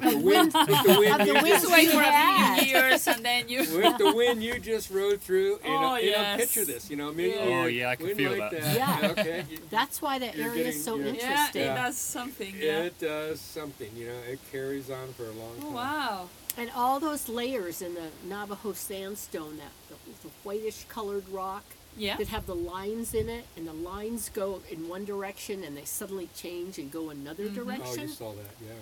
with 0.00 0.10
the 0.12 0.18
wind, 0.18 0.52
with 0.54 0.82
the 0.84 0.96
wind, 0.98 1.12
Of 1.12 1.18
the 1.18 1.26
you 1.26 1.32
wind 1.34 1.46
just, 1.46 1.68
Just 1.68 1.90
for 1.92 2.00
a 2.00 2.04
Yeah. 2.04 2.54
million 2.56 2.68
years 2.68 3.06
and 3.08 3.24
then 3.24 3.48
you. 3.48 3.58
with 3.82 3.98
the 3.98 4.12
wind 4.14 4.42
you 4.42 4.58
just 4.58 4.90
rode 4.90 5.20
through. 5.20 5.58
You 5.64 5.70
know, 5.70 5.92
Oh, 5.92 5.96
you 5.96 6.12
know, 6.12 6.34
picture 6.36 6.64
this. 6.64 6.90
You 6.90 6.96
know, 6.96 7.08
a 7.08 7.12
million 7.12 7.48
Yeah. 7.48 7.54
Oh, 7.62 7.66
yeah, 7.66 7.90
I 7.90 7.96
can 7.96 8.14
feel 8.16 8.30
like 8.36 8.50
that. 8.52 8.62
that. 8.62 8.76
Yeah. 8.76 9.10
Okay. 9.10 9.44
you- 9.50 9.58
That's 9.70 10.00
why 10.02 10.18
that 10.18 10.36
You're 10.36 10.50
area 10.50 10.66
is 10.68 10.84
so 10.84 10.96
you're- 10.96 11.08
Yeah, 11.10 11.14
interesting. 11.14 11.62
it 11.62 11.64
Yeah. 11.66 11.74
does 11.84 11.96
something. 11.98 12.54
Yeah. 12.58 12.82
It 12.82 12.98
does 12.98 13.40
something. 13.40 13.90
You 13.96 14.06
know, 14.08 14.18
it 14.30 14.38
carries 14.52 14.90
on 14.90 15.12
for 15.14 15.24
a 15.24 15.32
long 15.32 15.54
Oh, 15.58 15.62
time. 15.64 15.74
wow. 15.74 16.28
And 16.56 16.70
all 16.74 16.98
those 16.98 17.28
layers 17.28 17.80
in 17.82 17.94
the 17.94 18.08
Navajo 18.24 18.72
sandstone, 18.72 19.58
that 19.58 19.72
the, 19.88 19.94
the 20.28 20.34
whitish 20.42 20.84
colored 20.88 21.28
rock 21.28 21.62
Yeah. 21.96 22.16
that 22.16 22.28
have 22.28 22.46
the 22.46 22.54
lines 22.54 23.14
in 23.14 23.28
it, 23.28 23.44
and 23.56 23.66
the 23.66 23.72
lines 23.72 24.28
go 24.28 24.60
in 24.70 24.88
one 24.88 25.04
direction 25.04 25.62
and 25.64 25.76
they 25.76 25.84
suddenly 25.84 26.28
change 26.36 26.78
and 26.78 26.90
go 26.90 27.10
another 27.10 27.44
Mm-hmm. 27.44 27.60
Oh, 27.60 27.64
direction. 27.64 28.00
you 28.08 28.14
saw 28.14 28.32
that, 28.32 28.54
yeah. 28.60 28.72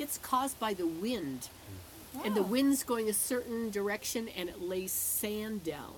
It's 0.00 0.18
caused 0.18 0.58
by 0.58 0.74
the 0.74 0.86
wind. 0.86 1.48
And 2.24 2.34
the 2.34 2.42
wind's 2.42 2.82
going 2.82 3.08
a 3.08 3.12
certain 3.12 3.70
direction 3.70 4.28
and 4.36 4.48
it 4.48 4.60
lays 4.60 4.90
sand 4.90 5.62
down 5.62 5.94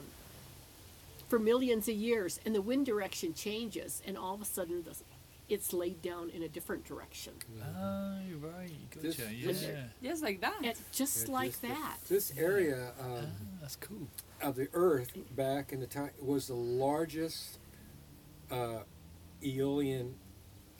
for 1.28 1.38
millions 1.38 1.88
of 1.88 1.94
years. 1.94 2.38
And 2.44 2.54
the 2.54 2.60
wind 2.60 2.84
direction 2.84 3.32
changes, 3.32 4.02
and 4.06 4.18
all 4.18 4.34
of 4.34 4.42
a 4.42 4.44
sudden 4.44 4.82
the, 4.84 4.94
it's 5.48 5.72
laid 5.72 6.02
down 6.02 6.28
in 6.28 6.42
a 6.42 6.48
different 6.48 6.84
direction. 6.84 7.32
Oh, 7.64 8.18
right. 8.42 8.70
This- 9.00 9.16
Gotcha. 9.16 9.30
this- 9.46 9.62
Yeah. 9.62 9.84
Just 10.02 10.22
like 10.22 10.40
that. 10.42 10.58
It's 10.62 10.82
just 10.92 11.28
Yeah, 11.28 11.32
like 11.34 11.48
just 11.50 11.62
the- 11.62 11.68
that. 11.68 11.96
This 12.08 12.32
area 12.36 12.92
um, 13.00 13.12
Ah, 13.22 13.26
that's 13.62 13.76
cool. 13.76 14.06
of 14.42 14.56
the 14.56 14.68
Earth 14.74 15.12
back 15.34 15.72
in 15.72 15.80
the 15.80 15.86
time 15.86 16.10
was 16.20 16.48
the 16.48 16.54
largest 16.54 17.58
uh, 18.50 18.80
Aeolian. 19.42 20.14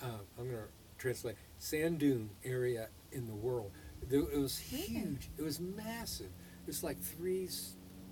Uh, 0.02 0.06
I'm 0.38 0.44
going 0.50 0.62
to 0.62 0.68
translate 0.98 1.37
sand 1.58 2.00
dune 2.00 2.28
area 2.44 2.88
in 3.12 3.27
the 3.27 3.35
world. 3.35 3.70
There- 4.09 4.20
It 4.33 4.38
was 4.38 4.59
huge. 4.59 5.31
It 5.38 5.42
was 5.42 5.61
massive. 5.61 6.31
It's 6.66 6.83
like 6.83 7.01
three: 7.01 7.48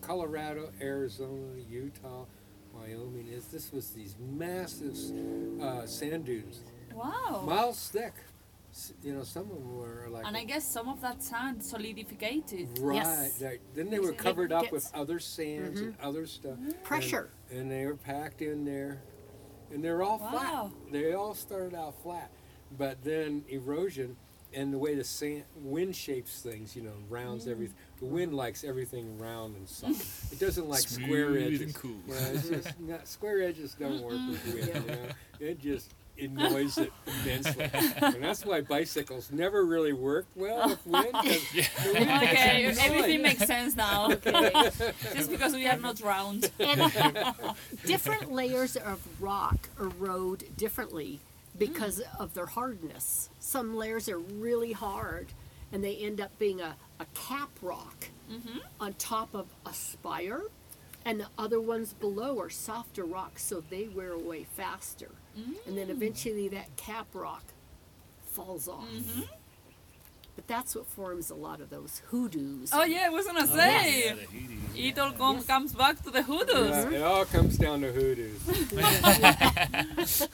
Colorado, 0.00 0.70
Arizona, 0.80 1.56
Utah, 1.68 2.24
Wyoming. 2.74 3.28
Is 3.28 3.46
this 3.46 3.72
was 3.72 3.90
these 3.90 4.16
massive 4.18 4.96
uh, 5.60 5.86
sand 5.86 6.24
dunes, 6.26 6.60
wow. 6.94 7.42
miles 7.46 7.88
thick. 7.88 8.14
You 9.02 9.14
know, 9.14 9.24
some 9.24 9.42
of 9.42 9.48
them 9.56 9.76
were 9.76 10.06
like 10.10 10.24
And 10.24 10.36
I 10.36 10.44
guess 10.44 10.64
some 10.64 10.88
of 10.88 11.00
that 11.00 11.22
sand 11.24 11.60
solidified. 11.62 12.44
Right. 12.78 12.94
Yes. 12.96 13.42
right. 13.42 13.60
Then 13.74 13.90
they 13.90 13.98
were 13.98 14.12
It 14.12 14.18
covered 14.18 14.52
up 14.52 14.70
with 14.70 14.88
other 14.94 15.18
sands 15.18 15.80
and 15.80 15.96
other 16.00 16.24
stuff. 16.24 16.56
and- 16.56 16.80
Pressure. 16.84 17.30
And, 17.50 17.68
they 17.68 17.84
were 17.84 17.96
packed 17.96 18.42
in 18.42 18.64
there. 18.64 19.02
And 19.72 19.82
they're 19.82 20.04
all 20.04 20.18
Wow. 20.20 20.70
flat. 20.70 20.92
They 20.92 21.14
all 21.14 21.34
started 21.34 21.74
out 21.74 22.00
flat. 22.00 22.30
But 22.78 23.02
then 23.02 23.44
erosion 23.48 24.16
and 24.54 24.72
the 24.72 24.78
way 24.78 24.94
the 24.94 25.04
sand, 25.04 25.44
wind 25.56 25.94
shapes 25.94 26.40
things, 26.42 26.74
you 26.74 26.82
know, 26.82 26.92
rounds 27.08 27.46
Mm. 27.46 27.50
everything. 27.52 27.76
The 28.00 28.06
wind 28.06 28.34
likes 28.34 28.64
everything 28.64 29.18
round 29.18 29.56
and 29.56 29.68
soft. 29.68 30.04
It 30.32 30.38
doesn't 30.40 30.68
like 30.68 30.80
Smooth 30.80 31.06
square 31.06 31.34
and 31.36 31.54
edges. 31.54 31.76
cool. 31.76 31.96
Yeah, 32.08 32.14
it's 32.34 32.48
just 32.48 32.80
not, 32.80 33.06
square 33.08 33.42
edges 33.42 33.76
don't 33.78 34.00
work 34.02 34.14
with 34.28 34.54
wind. 34.54 34.84
You 34.86 34.92
know? 34.92 34.98
It 35.40 35.60
just 35.60 35.94
annoys 36.20 36.76
it 36.78 36.92
immensely. 37.06 37.70
and 38.02 38.22
that's 38.22 38.44
why 38.44 38.60
bicycles 38.60 39.30
never 39.32 39.64
really 39.64 39.92
work 39.94 40.26
well 40.36 40.68
with 40.68 40.86
wind. 40.86 41.12
'cause 41.12 41.42
the 41.52 41.66
wind 41.94 42.10
Okay, 42.10 42.64
everything 42.66 43.22
makes 43.22 43.46
sense 43.46 43.74
now. 43.76 44.12
Just 45.14 45.30
because 45.30 45.54
we 45.54 45.66
are 45.66 45.78
not 45.78 46.00
round. 46.00 46.50
And 46.58 46.92
different 47.86 48.32
layers 48.32 48.76
of 48.76 49.00
rock 49.20 49.68
erode 49.78 50.44
differently 50.56 51.20
because 51.60 52.02
of 52.18 52.34
their 52.34 52.46
hardness. 52.46 53.30
Some 53.38 53.76
layers 53.76 54.08
are 54.08 54.18
really 54.18 54.72
hard 54.72 55.28
and 55.72 55.84
they 55.84 55.94
end 55.96 56.20
up 56.20 56.36
being 56.38 56.60
a, 56.60 56.74
a 56.98 57.06
cap 57.14 57.50
rock 57.62 58.08
mm-hmm. 58.30 58.58
on 58.80 58.94
top 58.94 59.34
of 59.34 59.46
a 59.64 59.72
spire, 59.72 60.42
and 61.04 61.20
the 61.20 61.28
other 61.38 61.60
ones 61.60 61.92
below 61.92 62.40
are 62.40 62.50
softer 62.50 63.04
rocks, 63.04 63.44
so 63.44 63.62
they 63.70 63.86
wear 63.86 64.12
away 64.12 64.44
faster. 64.56 65.10
And 65.66 65.78
then 65.78 65.86
mm. 65.86 65.90
eventually 65.90 66.48
that 66.48 66.76
cap 66.76 67.06
rock 67.14 67.44
falls 68.26 68.66
off. 68.68 68.88
Mm-hmm. 68.88 69.22
But 70.36 70.46
that's 70.46 70.74
what 70.74 70.86
forms 70.86 71.30
a 71.30 71.34
lot 71.34 71.60
of 71.60 71.70
those 71.70 72.02
hoodoos. 72.10 72.70
Oh 72.72 72.84
yeah, 72.84 73.06
I 73.06 73.08
oh, 73.08 73.12
was 73.12 73.26
gonna 73.26 73.46
Yeah, 73.46 73.56
say. 73.56 74.10
the 74.10 74.16
hoodoo. 74.26 74.56
It 74.76 74.98
all 74.98 75.12
com- 75.12 75.42
comes 75.42 75.72
back 75.74 76.02
to 76.04 76.10
the 76.10 76.22
hoodoos. 76.22 76.70
Yeah, 76.70 76.90
it 76.98 77.02
all 77.02 77.24
comes 77.24 77.58
down 77.58 77.80
to 77.82 77.92
hoodoos. 77.92 78.70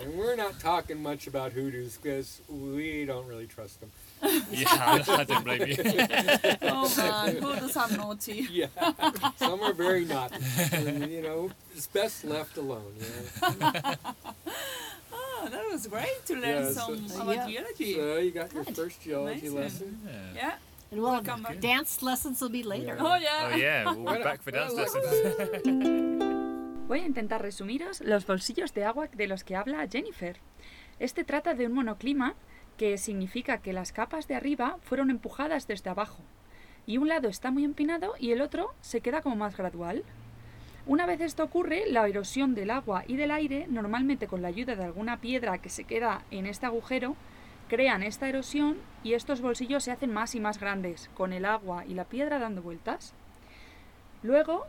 and 0.00 0.14
we're 0.14 0.36
not 0.36 0.58
talking 0.60 1.02
much 1.02 1.26
about 1.26 1.52
hoodoos 1.52 1.96
because 1.96 2.40
we 2.48 3.04
don't 3.04 3.26
really 3.26 3.46
trust 3.46 3.80
them. 3.80 3.90
Yeah, 4.52 4.66
I, 4.68 5.02
I 5.08 5.24
don't 5.24 5.44
blame 5.44 5.66
you. 5.66 5.76
Oh 6.62 6.94
man, 6.96 7.36
hoodoos 7.36 7.76
are 7.76 7.90
naughty. 7.96 8.46
Yeah, 8.50 8.66
some 9.36 9.60
are 9.62 9.72
very 9.72 10.04
naughty. 10.04 10.36
And, 10.72 11.10
you 11.10 11.22
know, 11.22 11.50
it's 11.74 11.86
best 11.86 12.24
left 12.24 12.56
alone. 12.58 12.92
You 12.98 13.06
know? 13.60 13.94
Oh, 15.42 15.48
that 15.48 15.64
was 15.72 15.86
great 15.88 16.24
to 16.26 16.34
learn 16.34 16.64
Yeah, 16.64 16.72
so- 16.72 16.96
some 17.08 17.28
about 17.28 17.36
Yeah. 17.36 17.46
geology. 17.48 17.94
So 17.94 18.18
you 18.18 18.30
got 18.32 18.52
your 18.52 18.64
Good. 18.64 18.76
first 18.76 19.02
geology 19.04 19.46
Amazing. 19.48 19.60
lesson. 19.60 20.00
Yeah. 20.04 20.34
Yeah. 20.34 20.58
and 20.92 21.00
well, 21.00 21.12
Welcome 21.12 21.42
back. 21.44 21.60
dance 21.60 22.02
lessons 22.02 22.40
will 22.42 22.50
be 22.50 22.64
later. 22.64 22.96
Oh 23.00 23.16
yeah. 23.16 23.50
Oh 23.52 23.56
yeah, 23.56 23.84
we'll 23.94 24.16
be 24.18 24.24
back 24.24 24.42
for 24.42 24.50
dance 24.52 24.74
lessons. 24.74 25.06
Voy 26.88 27.00
a 27.00 27.06
intentar 27.06 27.40
resumiros 27.42 28.00
los 28.00 28.26
bolsillos 28.26 28.74
de 28.74 28.84
agua 28.84 29.06
de 29.12 29.28
los 29.28 29.44
que 29.44 29.54
habla 29.54 29.86
Jennifer. 29.88 30.36
Este 30.98 31.22
trata 31.24 31.54
de 31.54 31.66
un 31.66 31.72
monoclima 31.72 32.34
que 32.76 32.98
significa 32.98 33.58
que 33.58 33.72
las 33.72 33.92
capas 33.92 34.26
de 34.26 34.34
arriba 34.34 34.78
fueron 34.82 35.10
empujadas 35.10 35.68
desde 35.68 35.90
abajo 35.90 36.22
y 36.86 36.98
un 36.98 37.06
lado 37.08 37.28
está 37.28 37.50
muy 37.52 37.62
empinado 37.64 38.14
y 38.18 38.32
el 38.32 38.40
otro 38.40 38.74
se 38.80 39.00
queda 39.00 39.22
como 39.22 39.36
más 39.36 39.56
gradual. 39.56 40.02
Una 40.86 41.04
vez 41.04 41.20
esto 41.20 41.44
ocurre, 41.44 41.84
la 41.88 42.08
erosión 42.08 42.54
del 42.54 42.70
agua 42.70 43.04
y 43.06 43.16
del 43.16 43.30
aire, 43.30 43.66
normalmente 43.68 44.26
con 44.26 44.40
la 44.40 44.48
ayuda 44.48 44.76
de 44.76 44.84
alguna 44.84 45.20
piedra 45.20 45.58
que 45.58 45.68
se 45.68 45.84
queda 45.84 46.22
en 46.30 46.46
este 46.46 46.66
agujero, 46.66 47.16
crean 47.68 48.02
esta 48.02 48.28
erosión 48.28 48.78
y 49.04 49.12
estos 49.12 49.42
bolsillos 49.42 49.84
se 49.84 49.92
hacen 49.92 50.12
más 50.12 50.34
y 50.34 50.40
más 50.40 50.58
grandes, 50.58 51.10
con 51.14 51.32
el 51.32 51.44
agua 51.44 51.84
y 51.86 51.94
la 51.94 52.04
piedra 52.04 52.38
dando 52.38 52.62
vueltas. 52.62 53.12
Luego, 54.22 54.66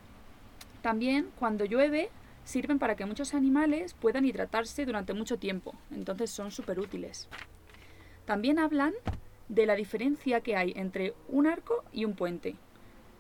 también 0.81 1.29
cuando 1.39 1.65
llueve 1.65 2.09
sirven 2.43 2.77
para 2.77 2.95
que 2.95 3.05
muchos 3.05 3.33
animales 3.33 3.93
puedan 3.93 4.25
hidratarse 4.25 4.85
durante 4.85 5.13
mucho 5.13 5.39
tiempo, 5.39 5.73
entonces 5.91 6.29
son 6.29 6.51
súper 6.51 6.79
útiles. 6.79 7.29
También 8.25 8.59
hablan 8.59 8.93
de 9.47 9.65
la 9.65 9.75
diferencia 9.75 10.41
que 10.41 10.55
hay 10.55 10.73
entre 10.75 11.13
un 11.29 11.47
arco 11.47 11.83
y 11.93 12.05
un 12.05 12.15
puente. 12.15 12.55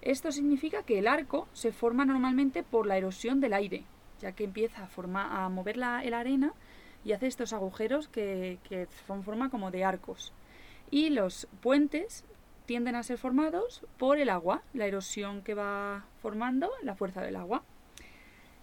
Esto 0.01 0.31
significa 0.31 0.83
que 0.83 0.97
el 0.99 1.07
arco 1.07 1.47
se 1.53 1.71
forma 1.71 2.05
normalmente 2.05 2.63
por 2.63 2.87
la 2.87 2.97
erosión 2.97 3.39
del 3.39 3.53
aire, 3.53 3.83
ya 4.19 4.31
que 4.31 4.45
empieza 4.45 4.83
a, 4.83 4.87
forma- 4.87 5.45
a 5.45 5.49
mover 5.49 5.77
la, 5.77 5.97
arena 5.99 6.53
y 7.05 7.11
hace 7.11 7.27
estos 7.27 7.53
agujeros 7.53 8.07
que, 8.07 8.57
que 8.67 8.87
son 9.07 9.23
forma 9.23 9.49
como 9.49 9.69
de 9.71 9.83
arcos. 9.85 10.33
Y 10.89 11.09
los 11.09 11.47
puentes 11.61 12.25
tienden 12.65 12.95
a 12.95 13.03
ser 13.03 13.17
formados 13.17 13.85
por 13.97 14.17
el 14.17 14.29
agua, 14.29 14.63
la 14.73 14.85
erosión 14.87 15.41
que 15.41 15.53
va 15.53 16.05
formando 16.21 16.69
la 16.83 16.95
fuerza 16.95 17.21
del 17.21 17.35
agua. 17.35 17.63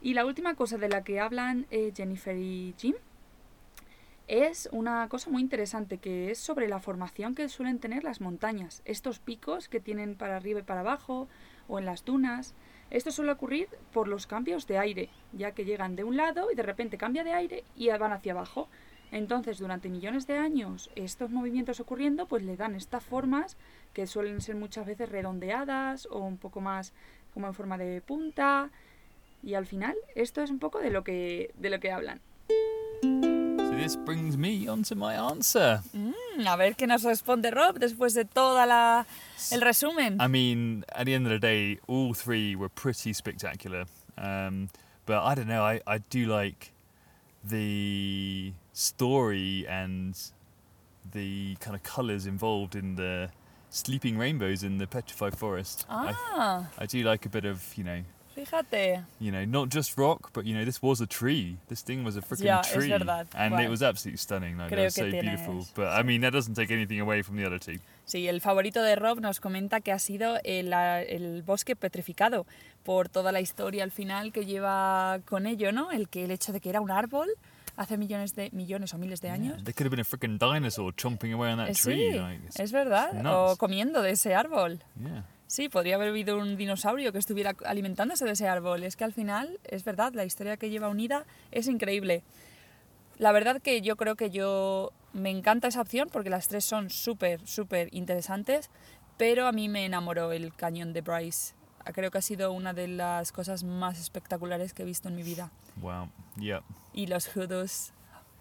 Y 0.00 0.14
la 0.14 0.26
última 0.26 0.54
cosa 0.54 0.76
de 0.78 0.88
la 0.88 1.02
que 1.02 1.20
hablan 1.20 1.66
eh, 1.70 1.92
Jennifer 1.94 2.36
y 2.36 2.74
Jim 2.78 2.94
es 4.28 4.68
una 4.72 5.08
cosa 5.08 5.30
muy 5.30 5.40
interesante 5.40 5.96
que 5.96 6.30
es 6.30 6.38
sobre 6.38 6.68
la 6.68 6.80
formación 6.80 7.34
que 7.34 7.48
suelen 7.48 7.78
tener 7.78 8.04
las 8.04 8.20
montañas, 8.20 8.82
estos 8.84 9.18
picos 9.18 9.68
que 9.68 9.80
tienen 9.80 10.14
para 10.14 10.36
arriba 10.36 10.60
y 10.60 10.64
para 10.64 10.80
abajo 10.80 11.28
o 11.66 11.78
en 11.78 11.86
las 11.86 12.04
dunas. 12.04 12.54
Esto 12.90 13.10
suele 13.10 13.32
ocurrir 13.32 13.68
por 13.92 14.06
los 14.06 14.26
cambios 14.26 14.66
de 14.66 14.78
aire, 14.78 15.08
ya 15.32 15.52
que 15.52 15.64
llegan 15.64 15.96
de 15.96 16.04
un 16.04 16.18
lado 16.18 16.50
y 16.52 16.54
de 16.54 16.62
repente 16.62 16.98
cambia 16.98 17.24
de 17.24 17.32
aire 17.32 17.64
y 17.74 17.88
van 17.88 18.12
hacia 18.12 18.32
abajo. 18.32 18.68
Entonces, 19.10 19.58
durante 19.58 19.88
millones 19.88 20.26
de 20.26 20.36
años, 20.36 20.90
estos 20.94 21.30
movimientos 21.30 21.80
ocurriendo, 21.80 22.26
pues 22.26 22.42
le 22.42 22.56
dan 22.56 22.74
estas 22.74 23.02
formas 23.02 23.56
que 23.94 24.06
suelen 24.06 24.42
ser 24.42 24.56
muchas 24.56 24.84
veces 24.84 25.08
redondeadas 25.08 26.06
o 26.10 26.18
un 26.18 26.36
poco 26.36 26.60
más 26.60 26.92
como 27.32 27.46
en 27.46 27.54
forma 27.54 27.78
de 27.78 28.02
punta. 28.02 28.70
Y 29.42 29.54
al 29.54 29.64
final, 29.64 29.96
esto 30.14 30.42
es 30.42 30.50
un 30.50 30.58
poco 30.58 30.80
de 30.80 30.90
lo 30.90 31.02
que, 31.02 31.50
de 31.56 31.70
lo 31.70 31.80
que 31.80 31.90
hablan. 31.90 32.20
This 33.88 33.96
brings 33.96 34.36
me 34.36 34.68
on 34.68 34.82
to 34.82 34.94
my 34.94 35.14
answer. 35.14 35.80
Mm, 35.96 36.46
a 36.46 36.56
ver 36.58 36.74
qué 36.74 36.86
nos 36.86 37.04
responde 37.04 37.50
Rob 37.50 37.78
después 37.78 38.12
de 38.12 38.26
toda 38.26 38.66
la 38.66 39.06
el 39.50 39.62
resumen. 39.62 40.20
I 40.20 40.26
mean, 40.28 40.84
at 40.94 41.06
the 41.06 41.14
end 41.14 41.24
of 41.24 41.32
the 41.32 41.38
day, 41.38 41.78
all 41.86 42.12
three 42.12 42.54
were 42.54 42.68
pretty 42.68 43.14
spectacular. 43.14 43.86
Um, 44.18 44.68
but 45.06 45.22
I 45.22 45.34
don't 45.34 45.48
know, 45.48 45.62
I, 45.62 45.80
I 45.86 45.98
do 46.10 46.26
like 46.26 46.74
the 47.42 48.52
story 48.74 49.66
and 49.66 50.14
the 51.10 51.56
kind 51.60 51.74
of 51.74 51.82
colours 51.82 52.26
involved 52.26 52.76
in 52.76 52.96
the 52.96 53.30
sleeping 53.70 54.18
rainbows 54.18 54.62
in 54.62 54.76
the 54.76 54.86
petrified 54.86 55.34
forest. 55.38 55.86
I, 55.88 56.14
Ah, 56.14 56.66
I 56.78 56.84
do 56.84 57.02
like 57.04 57.24
a 57.24 57.30
bit 57.30 57.46
of, 57.46 57.72
you 57.74 57.84
know, 57.84 58.02
fíjate. 58.44 59.02
you 59.20 59.30
know, 59.30 59.44
not 59.46 59.68
just 59.74 59.96
rock, 59.98 60.30
but 60.32 60.44
you 60.44 60.54
know, 60.54 60.64
this 60.64 60.80
was 60.82 61.00
a 61.00 61.06
tree. 61.06 61.56
This 61.68 61.82
thing 61.82 62.04
was 62.04 62.16
a 62.16 62.20
freaking 62.22 62.58
es 62.60 62.72
tree, 62.72 62.92
and 62.92 63.52
Wow. 63.54 63.60
it 63.60 63.68
was 63.68 63.82
absolutely 63.82 64.18
stunning. 64.18 64.56
Like, 64.56 64.70
Creo 64.70 64.80
it 64.80 64.84
was 64.84 64.94
so 64.94 65.04
beautiful. 65.10 65.54
tienes- 65.54 65.72
But 65.74 65.88
I 65.88 66.02
mean, 66.02 66.20
that 66.22 66.32
doesn't 66.32 66.54
take 66.54 66.72
anything 66.72 67.00
away 67.00 67.22
from 67.22 67.36
the 67.36 67.44
other 67.46 67.58
two. 67.58 67.80
Sí, 68.06 68.26
el 68.28 68.40
favorito 68.40 68.82
de 68.82 68.96
Rob 68.96 69.20
nos 69.20 69.40
comenta 69.40 69.80
que 69.80 69.92
ha 69.92 69.98
sido 69.98 70.38
el, 70.44 70.72
el 70.72 71.42
bosque 71.42 71.76
petrificado 71.76 72.46
por 72.84 73.08
toda 73.08 73.32
la 73.32 73.40
historia 73.40 73.84
al 73.84 73.90
final 73.90 74.32
que 74.32 74.46
lleva 74.46 75.20
con 75.26 75.46
ello, 75.46 75.72
¿no? 75.72 75.90
El 75.90 76.08
que 76.08 76.24
el 76.24 76.30
hecho 76.30 76.52
de 76.52 76.60
que 76.60 76.70
era 76.70 76.80
un 76.80 76.90
árbol 76.90 77.28
hace 77.76 77.96
millones 77.98 78.34
de 78.34 78.48
millones 78.52 78.92
o 78.94 78.98
miles 78.98 79.20
de 79.20 79.28
años. 79.30 79.62
There 79.62 79.72
could 79.74 79.86
have 79.86 79.90
been 79.90 80.00
a 80.00 80.04
freaking 80.04 80.38
dinosaur 80.38 80.92
chomping 80.96 81.32
away 81.34 81.52
on 81.52 81.58
that 81.58 81.68
Eh, 81.68 81.74
tree. 81.74 82.12
sí, 82.12 82.18
like, 82.18 82.46
it's 82.46 82.58
es 82.58 82.72
verdad. 82.72 83.10
O 83.26 83.56
comiendo 83.56 84.00
de 84.02 84.12
ese 84.12 84.34
árbol. 84.34 84.82
Yeah. 84.98 85.24
Sí, 85.48 85.70
podría 85.70 85.94
haber 85.94 86.10
habido 86.10 86.36
un 86.36 86.58
dinosaurio 86.58 87.10
que 87.10 87.18
estuviera 87.18 87.56
alimentándose 87.64 88.26
de 88.26 88.32
ese 88.32 88.46
árbol. 88.46 88.84
Es 88.84 88.96
que 88.96 89.04
al 89.04 89.14
final, 89.14 89.58
es 89.64 89.82
verdad, 89.82 90.12
la 90.12 90.26
historia 90.26 90.58
que 90.58 90.68
lleva 90.68 90.90
unida 90.90 91.24
es 91.50 91.68
increíble. 91.68 92.22
La 93.16 93.32
verdad 93.32 93.60
que 93.62 93.80
yo 93.80 93.96
creo 93.96 94.14
que 94.14 94.28
yo 94.28 94.92
me 95.14 95.30
encanta 95.30 95.68
esa 95.68 95.80
opción 95.80 96.10
porque 96.12 96.28
las 96.28 96.48
tres 96.48 96.66
son 96.66 96.90
súper, 96.90 97.44
súper 97.46 97.88
interesantes, 97.92 98.68
pero 99.16 99.46
a 99.46 99.52
mí 99.52 99.70
me 99.70 99.86
enamoró 99.86 100.32
el 100.32 100.54
cañón 100.54 100.92
de 100.92 101.00
Bryce. 101.00 101.54
Creo 101.94 102.10
que 102.10 102.18
ha 102.18 102.22
sido 102.22 102.52
una 102.52 102.74
de 102.74 102.86
las 102.86 103.32
cosas 103.32 103.64
más 103.64 103.98
espectaculares 103.98 104.74
que 104.74 104.82
he 104.82 104.86
visto 104.86 105.08
en 105.08 105.16
mi 105.16 105.22
vida. 105.22 105.50
Wow. 105.76 106.10
Yep. 106.36 106.62
Y 106.92 107.06
los 107.06 107.26
hoodoos, 107.34 107.92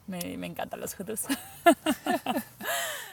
me, 0.07 0.37
me 0.37 0.47
encantan 0.47 0.81
los 0.81 0.93
hoodoos. 0.99 1.21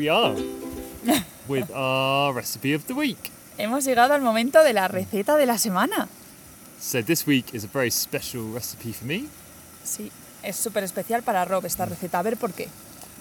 we 0.00 0.08
are 0.08 0.34
with 1.46 1.70
our 1.74 2.32
recipe 2.32 2.72
of 2.72 2.86
the 2.86 2.94
week. 2.94 3.30
Hemos 3.58 3.84
llegado 3.84 4.14
al 4.14 4.22
momento 4.22 4.64
de 4.64 4.72
la 4.72 4.88
receta 4.88 5.36
de 5.36 5.44
la 5.44 5.58
semana. 5.58 6.08
So 6.78 7.02
this 7.02 7.26
week 7.26 7.52
is 7.52 7.64
a 7.64 7.66
very 7.68 7.90
special 7.90 8.50
recipe 8.54 8.92
for 8.94 9.04
me, 9.06 9.28
Sí, 9.84 10.10
es 10.42 10.56
súper 10.56 10.84
especial 10.84 11.22
para 11.22 11.44
Rob 11.44 11.66
esta 11.66 11.84
receta. 11.84 12.18
A 12.18 12.22
ver 12.22 12.36
por 12.38 12.52
qué. 12.52 12.68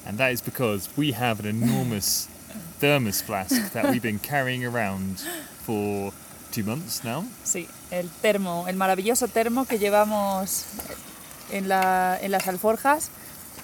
and 0.05 0.17
that 0.17 0.31
is 0.31 0.41
because 0.41 0.87
we 0.95 1.11
have 1.11 1.41
an 1.41 1.45
enormous 1.45 2.29
thermos 2.79 3.21
flask 3.21 3.73
that 3.73 3.89
we've 3.91 4.01
been 4.01 4.19
carrying 4.19 4.63
around 4.65 5.19
for 5.65 6.13
two 6.53 6.63
months 6.63 7.03
now. 7.03 7.25
Sí, 7.43 7.67
el 7.91 8.09
termo, 8.21 8.65
el 8.69 8.77
maravilloso 8.77 9.27
termo 9.27 9.65
que 9.67 9.77
llevamos 9.79 10.63
en, 11.51 11.67
la- 11.67 12.17
en 12.21 12.31
las 12.31 12.47
alforjas 12.47 13.09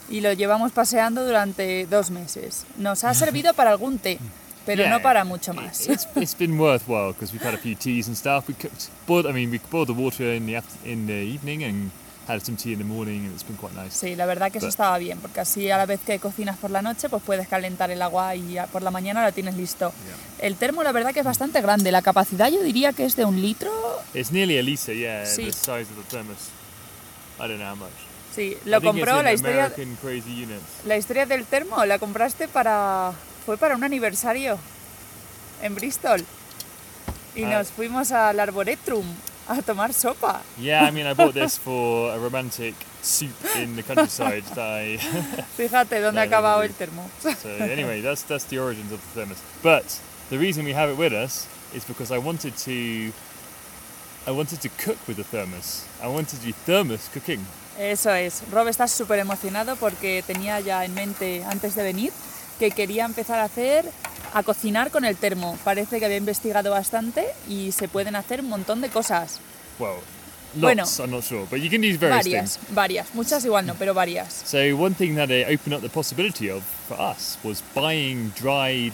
y 0.10 0.22
lo 0.22 0.32
llevamos 0.34 0.72
paseando 0.72 1.26
durante 1.26 1.86
dos 1.88 2.10
meses. 2.12 2.66
Nos 2.78 3.04
ha 3.04 3.14
servido 3.14 3.54
para 3.54 3.72
algún 3.72 3.98
té, 4.00 4.20
pero 4.66 4.84
Yeah, 4.84 4.92
no 4.92 5.02
para 5.02 5.24
mucho 5.24 5.54
más. 5.54 5.88
It's, 5.88 6.08
it's 6.16 6.36
been 6.38 6.60
worthwhile 6.60 7.14
because 7.14 7.32
we've 7.34 7.46
had 7.46 7.54
a 7.54 7.58
few 7.58 7.76
teas 7.76 8.08
and 8.08 8.16
stuff. 8.16 8.48
We 8.48 8.54
cooked, 8.56 8.90
boiled. 9.08 9.26
I 9.28 9.32
mean, 9.34 9.52
we 9.52 9.60
boiled 9.72 9.88
the 9.88 9.94
water 9.94 10.34
in 10.34 10.46
the 10.46 10.62
in 10.84 11.08
the 11.08 11.24
evening 11.24 11.64
and 11.64 11.92
had 12.28 12.42
some 12.44 12.58
tea 12.58 12.74
in 12.74 12.80
the 12.80 12.84
morning, 12.86 13.26
and 13.26 13.34
it's 13.34 13.44
been 13.46 13.56
quite 13.58 13.76
nice. 13.76 13.96
Sí, 13.96 14.16
la 14.16 14.26
verdad 14.26 14.52
que 14.52 14.58
eso 14.58 14.66
Pero- 14.66 14.70
estaba 14.72 14.98
bien, 14.98 15.20
porque 15.20 15.42
así 15.42 15.70
a 15.70 15.78
la 15.78 15.86
vez 15.86 16.00
que 16.04 16.18
cocinas 16.18 16.58
por 16.58 16.72
la 16.72 16.82
noche, 16.82 17.08
pues 17.08 17.22
puedes 17.22 17.48
calentar 17.48 17.92
el 17.92 18.02
agua 18.02 18.36
y 18.36 18.58
por 18.72 18.82
la 18.82 18.90
mañana 18.90 19.24
lo 19.24 19.32
tienes 19.32 19.56
listo. 19.56 19.94
El 20.40 20.56
termo, 20.56 20.82
la 20.82 20.92
verdad 20.92 21.14
que 21.14 21.20
es 21.20 21.26
bastante 21.26 21.62
grande. 21.62 21.92
La 21.92 22.02
capacidad 22.02 22.50
yo 22.50 22.64
diría 22.64 22.94
que 22.94 23.06
es 23.06 23.16
de 23.16 23.26
un 23.26 23.40
litro. 23.40 23.72
It's 24.16 24.32
nearly 24.32 24.58
a 24.58 24.64
liter, 24.64 24.96
yeah, 24.96 25.26
Sí. 25.28 25.46
the 25.46 25.54
size 25.54 25.82
of 25.84 25.98
the 25.98 26.04
thermos. 26.10 26.50
I 27.38 27.48
don't 27.48 27.58
know 27.60 27.68
how 27.70 27.76
much. 27.76 27.92
Sí, 28.36 28.58
lo 28.66 28.82
compró 28.82 29.22
la 29.24 29.32
historia. 29.34 29.72
La 30.86 30.98
historia 30.98 31.26
del 31.26 31.46
termo 31.46 31.84
la 31.86 31.98
compraste 32.00 32.48
para. 32.48 33.14
fue 33.46 33.58
para 33.58 33.76
un 33.76 33.84
aniversario 33.84 34.58
en 35.62 35.76
Bristol. 35.76 36.26
Y 37.36 37.44
Ah. 37.44 37.50
nos 37.60 37.70
fuimos 37.70 38.12
al 38.12 38.40
Arboretum 38.40 39.06
a 39.48 39.62
tomar 39.62 39.94
sopa. 39.94 40.42
Yeah, 40.60 40.88
I 40.88 40.92
mean, 40.92 41.06
I 41.06 41.14
bought 41.14 41.34
this 41.34 41.58
for 41.64 42.12
a 42.12 42.18
romantic 42.18 42.74
soup 43.02 43.36
in 43.56 43.76
the 43.76 43.84
countryside. 43.84 44.44
that 44.56 44.82
I, 44.82 44.98
Fíjate 45.58 46.02
dónde 46.02 46.20
ha 46.22 46.24
acabado 46.24 46.64
el 46.64 46.74
termo. 46.74 47.08
so 47.22 47.50
anyway, 47.60 48.02
that's 48.02 48.24
that's 48.24 48.46
the 48.46 48.58
origins 48.60 48.92
of 48.92 49.00
the 49.02 49.20
thermos. 49.22 49.38
But 49.62 49.86
the 50.30 50.38
reason 50.38 50.66
we 50.66 50.74
have 50.74 50.90
it 50.90 50.98
with 50.98 51.14
us 51.14 51.46
is 51.74 51.86
because 51.86 52.12
I 52.12 52.18
wanted 52.18 52.54
to. 52.66 53.12
I 54.28 54.32
wanted 54.32 54.60
to 54.62 54.70
cook 54.84 54.98
with 55.08 55.18
the 55.18 55.24
thermos. 55.24 55.86
I 56.02 56.08
wanted 56.08 56.40
to 56.40 56.46
do 56.48 56.54
thermos 56.66 57.10
cooking. 57.14 57.46
Eso 57.78 58.10
es. 58.14 58.42
Rob 58.52 58.68
está 58.68 58.88
súper 58.88 59.20
emocionado 59.20 59.76
porque 59.76 60.24
tenía 60.26 60.60
ya 60.62 60.84
en 60.86 60.94
mente 60.94 61.44
antes 61.44 61.76
de 61.76 61.84
venir 61.84 62.12
que 62.58 62.72
quería 62.72 63.06
empezar 63.06 63.40
a 63.40 63.44
hacer, 63.44 63.86
a 64.34 64.42
cocinar 64.44 64.90
con 64.92 65.04
el 65.06 65.16
termo. 65.18 65.58
Parece 65.64 66.00
que 66.00 66.06
había 66.06 66.18
investigado 66.18 66.72
bastante 66.72 67.26
y 67.50 67.72
se 67.74 67.88
pueden 67.88 68.16
hacer 68.16 68.40
un 68.40 68.50
montón 68.50 68.82
de 68.82 68.90
cosas. 68.90 69.40
Well, 69.78 69.98
Bueno. 70.56 70.84
lots. 70.84 71.00
I'm 71.00 71.12
not 71.12 71.24
sure, 71.26 71.46
but 71.52 71.60
you 71.60 71.70
can 71.70 71.84
use 71.84 71.98
various 72.00 72.24
Varias, 72.24 72.58
things. 72.58 72.74
varias. 72.74 73.14
Muchas 73.14 73.44
igual 73.44 73.66
no, 73.66 73.76
pero 73.76 73.94
varias. 73.94 74.34
So 74.46 74.58
one 74.78 74.96
thing 74.96 75.16
that 75.18 75.30
it 75.30 75.48
opened 75.50 75.74
up 75.76 75.82
the 75.82 75.90
possibility 75.90 76.50
of 76.50 76.64
for 76.88 76.98
us 76.98 77.38
was 77.44 77.62
buying 77.76 78.32
dried 78.40 78.94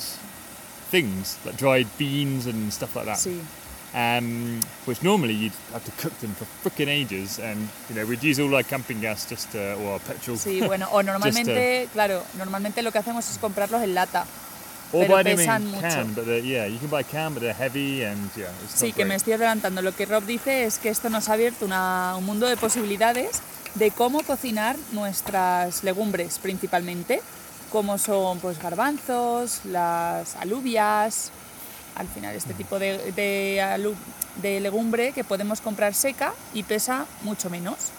things 0.90 1.38
like 1.46 1.56
dried 1.58 1.88
beans 2.00 2.48
and 2.48 2.74
stuff 2.74 2.96
like 2.96 3.06
that. 3.06 3.18
Sí. 3.20 3.40
Um, 3.94 4.60
which 4.86 5.02
normally 5.04 5.34
you'd 5.34 5.54
have 5.74 5.84
to 5.84 5.92
cook 6.02 6.14
them 6.20 6.34
for 6.36 6.46
freaking 6.64 6.88
ages, 6.90 7.40
and 7.40 7.68
you 7.90 7.96
know 7.96 8.06
we'd 8.06 8.24
use 8.24 8.40
all 8.40 8.54
our 8.56 8.64
camping 8.64 9.02
gas 9.02 9.28
just 9.30 9.52
to, 9.52 9.76
or 9.84 9.94
our 9.94 10.00
petrol, 10.00 10.38
Sí, 10.38 10.62
bueno, 10.62 10.88
o 10.92 11.02
normalmente, 11.04 11.88
claro, 11.94 12.24
normalmente 12.38 12.82
lo 12.82 12.92
que 12.92 13.00
hacemos 13.00 13.30
es 13.30 13.38
comprarlos 13.38 13.82
en 13.84 13.94
lata. 13.94 14.26
or 14.94 15.04
pero 15.08 15.16
buy 15.16 15.24
them 15.24 15.38
pesan 15.38 15.62
in 15.62 15.68
mucho. 15.72 15.82
can. 15.88 16.14
But 16.14 16.26
yeah, 16.44 16.68
you 16.68 16.78
can 16.78 16.90
buy 16.90 17.04
can, 17.04 17.34
but 17.34 17.42
they're 17.42 17.54
heavy 17.54 18.04
and 18.04 18.30
yeah, 18.36 18.50
it's 18.64 18.76
Sí, 18.78 18.88
not 18.88 18.96
que 18.98 19.06
me 19.06 19.10
great. 19.12 19.18
estoy 19.22 19.34
adelantando. 19.34 19.82
Lo 19.82 19.94
que 19.96 20.06
Rob 20.06 20.26
dice 20.26 20.66
es 20.66 20.80
que 20.80 20.90
esto 20.90 21.10
nos 21.10 21.30
ha 21.30 21.34
abierto 21.34 21.64
una- 21.66 22.16
un 22.18 22.26
mundo 22.26 22.46
de 22.46 22.58
posibilidades 22.58 23.42
de 23.76 23.92
cómo 23.92 24.22
cocinar 24.24 24.76
nuestras 24.92 25.86
legumbres 25.86 26.40
principalmente, 26.40 27.22
como 27.72 27.98
son 27.98 28.40
pues 28.40 28.60
garbanzos, 28.62 29.62
las 29.64 30.36
alubias, 30.36 31.32
al 31.96 32.08
final 32.08 32.36
este 32.36 32.54
tipo 32.54 32.80
de, 32.80 33.12
de, 33.12 33.96
de 34.42 34.60
legumbre 34.60 35.12
que 35.12 35.24
podemos 35.24 35.62
comprar 35.62 35.94
seca 35.94 36.34
y 36.54 36.64
pesa 36.64 37.06
mucho 37.24 37.50
menos. 37.50 37.92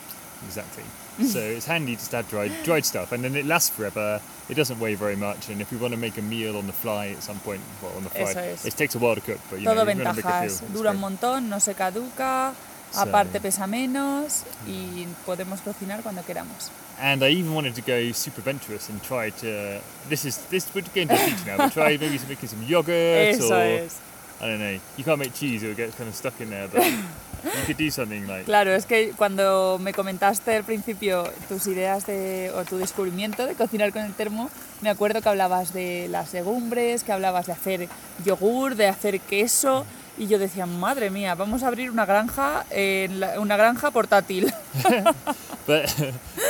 Exactly. 0.46 0.84
so 1.26 1.38
it's 1.38 1.66
handy 1.66 1.94
just 1.94 2.10
to 2.10 2.16
have 2.16 2.28
dried 2.28 2.52
dried 2.64 2.84
stuff, 2.84 3.12
and 3.12 3.22
then 3.22 3.36
it 3.36 3.46
lasts 3.46 3.70
forever. 3.70 4.20
It 4.48 4.56
doesn't 4.56 4.80
weigh 4.80 4.94
very 4.94 5.16
much, 5.16 5.50
and 5.50 5.60
if 5.60 5.70
we 5.70 5.78
want 5.78 5.92
to 5.92 6.00
make 6.00 6.18
a 6.18 6.22
meal 6.22 6.56
on 6.56 6.66
the 6.66 6.72
fly 6.72 7.08
at 7.08 7.22
some 7.22 7.38
point, 7.40 7.60
well, 7.82 7.92
on 7.96 8.02
the 8.02 8.10
fly, 8.10 8.32
es. 8.32 8.64
it 8.64 8.76
takes 8.76 8.94
a 8.94 8.98
while 8.98 9.14
to 9.14 9.20
cook, 9.20 9.38
but 9.50 9.60
you 9.60 9.64
Todo 9.64 9.84
know, 9.84 9.84
ventajas, 9.84 10.62
dura 10.72 10.90
un 10.90 10.98
montón, 10.98 11.48
no 11.48 11.60
se 11.60 11.74
caduca, 11.74 12.54
So- 12.92 13.00
aparte 13.00 13.40
pesa 13.40 13.66
menos 13.66 14.42
y 14.66 15.06
podemos 15.24 15.60
cocinar 15.60 16.02
cuando 16.02 16.24
queramos. 16.24 16.70
And 17.00 17.22
I 17.24 17.30
even 17.30 17.54
wanted 17.54 17.74
to 17.74 17.82
go 17.82 18.12
super 18.12 18.40
adventurous 18.40 18.88
and 18.88 19.00
try 19.02 19.30
to. 19.40 19.80
This 20.08 20.24
is 20.24 20.38
this 20.50 20.66
would 20.74 20.86
get 20.94 21.02
into 21.02 21.14
the 21.14 21.20
future 21.20 21.46
now, 21.50 21.56
but 21.56 21.72
try 21.72 21.96
maybe 22.00 22.18
making 22.28 22.48
some 22.48 22.62
yogurt 22.68 23.34
Eso 23.34 23.54
or 23.54 23.62
es. 23.62 23.96
I 24.40 24.46
don't 24.46 24.58
know. 24.58 24.78
You 24.96 25.04
can't 25.04 25.18
make 25.18 25.32
cheese; 25.34 25.62
it'll 25.62 25.76
get 25.76 25.96
kind 25.96 26.08
of 26.08 26.14
stuck 26.14 26.40
in 26.40 26.50
there. 26.50 26.68
But 26.68 26.84
you 26.84 27.64
could 27.66 27.76
do 27.76 27.90
something 27.90 28.26
like 28.26 28.44
Claro, 28.44 28.72
es 28.72 28.86
que 28.86 29.12
cuando 29.16 29.78
me 29.80 29.92
comentaste 29.92 30.54
al 30.56 30.64
principio 30.64 31.24
tus 31.48 31.66
ideas 31.66 32.06
de, 32.06 32.52
o 32.54 32.64
tu 32.64 32.76
descubrimiento 32.78 33.46
de 33.46 33.54
cocinar 33.54 33.92
con 33.92 34.02
el 34.02 34.12
termo, 34.14 34.50
me 34.80 34.90
acuerdo 34.90 35.22
que 35.22 35.28
hablabas 35.28 35.72
de 35.72 36.08
las 36.08 36.32
legumbres, 36.32 37.04
que 37.04 37.12
hablabas 37.12 37.46
de 37.46 37.52
hacer 37.52 37.88
yogur, 38.24 38.74
de 38.76 38.88
hacer 38.88 39.20
queso, 39.20 39.86
y 40.18 40.26
yo 40.26 40.38
decía, 40.38 40.66
madre 40.66 41.10
mía, 41.10 41.34
vamos 41.34 41.62
a 41.62 41.68
abrir 41.68 41.90
una 41.90 42.04
granja, 42.06 42.64
en 42.70 43.20
la- 43.20 43.40
una 43.40 43.56
granja 43.56 43.90
portátil. 43.90 44.52
but 45.66 45.86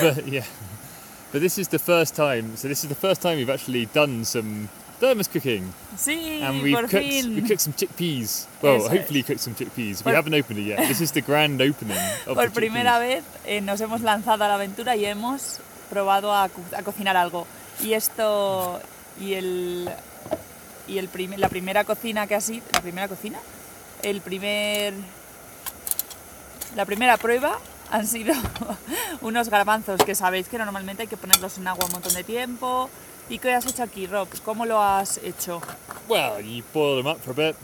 but 0.00 0.26
yeah 0.26 0.44
But 1.32 1.40
this 1.40 1.56
is 1.56 1.68
the 1.68 1.78
first 1.78 2.14
time. 2.14 2.56
So 2.58 2.68
this 2.68 2.84
is 2.84 2.88
the 2.90 2.94
first 2.94 3.22
time 3.22 3.38
we've 3.38 3.48
actually 3.48 3.86
done 3.86 4.24
some 4.26 4.68
thermos 5.00 5.28
cooking, 5.28 5.72
Sí, 5.96 6.42
and 6.42 6.62
we've 6.62 6.74
por 6.74 6.82
cooked 6.88 7.02
fin. 7.08 7.34
we 7.34 7.40
cooked 7.40 7.60
some 7.62 7.72
chickpeas. 7.72 8.46
Well, 8.60 8.76
Eso 8.76 8.90
hopefully 8.90 9.22
cooked 9.22 9.40
some 9.40 9.54
chickpeas. 9.54 10.04
We 10.04 10.12
Por- 10.12 10.14
haven't 10.14 10.34
opened 10.34 10.58
it 10.60 10.66
yet. 10.66 10.86
This 10.86 11.00
is 11.00 11.10
the 11.12 11.22
grand 11.22 11.62
opening 11.62 11.96
of 12.26 12.34
Por 12.36 12.50
the 12.50 12.54
primera 12.54 12.98
vez 12.98 13.24
eh, 13.46 13.62
nos 13.62 13.80
hemos 13.80 14.02
lanzado 14.02 14.44
a 14.44 14.48
la 14.48 14.54
aventura 14.56 14.94
y 14.94 15.06
hemos 15.06 15.60
probado 15.88 16.34
a, 16.34 16.50
co- 16.50 16.60
a 16.76 16.82
cocinar 16.82 17.16
algo. 17.16 17.46
Y 17.82 17.94
esto 17.94 18.78
y 19.18 19.32
el 19.32 19.88
y 20.88 20.98
el 20.98 21.08
prim- 21.08 21.34
la 21.38 21.48
primera 21.48 21.84
cocina 21.84 22.26
que 22.26 22.34
ha 22.34 22.40
sido 22.40 22.64
la 22.72 22.80
primera 22.80 23.08
cocina, 23.08 23.38
el 24.02 24.20
primer 24.20 24.94
la 26.76 26.84
primera 26.86 27.16
prueba 27.16 27.58
han 27.90 28.06
sido 28.06 28.34
unos 29.20 29.48
garbanzos 29.50 30.00
que 30.04 30.14
sabéis 30.14 30.48
que 30.48 30.58
normalmente 30.58 31.02
hay 31.02 31.08
que 31.08 31.16
ponerlos 31.16 31.58
en 31.58 31.68
agua 31.68 31.86
un 31.86 31.92
montón 31.92 32.14
de 32.14 32.24
tiempo. 32.24 32.88
¿Y 33.28 33.38
qué 33.38 33.52
has 33.54 33.64
hecho 33.66 33.82
aquí, 33.82 34.06
Rob? 34.06 34.28
¿Cómo 34.44 34.66
lo 34.66 34.82
has 34.82 35.18
hecho? 35.18 35.60
Well, 36.08 36.40
you 36.44 36.64
boil 36.74 37.02
them 37.02 37.06
up 37.12 37.20
for 37.20 37.30
a 37.32 37.34
bit, 37.48 37.56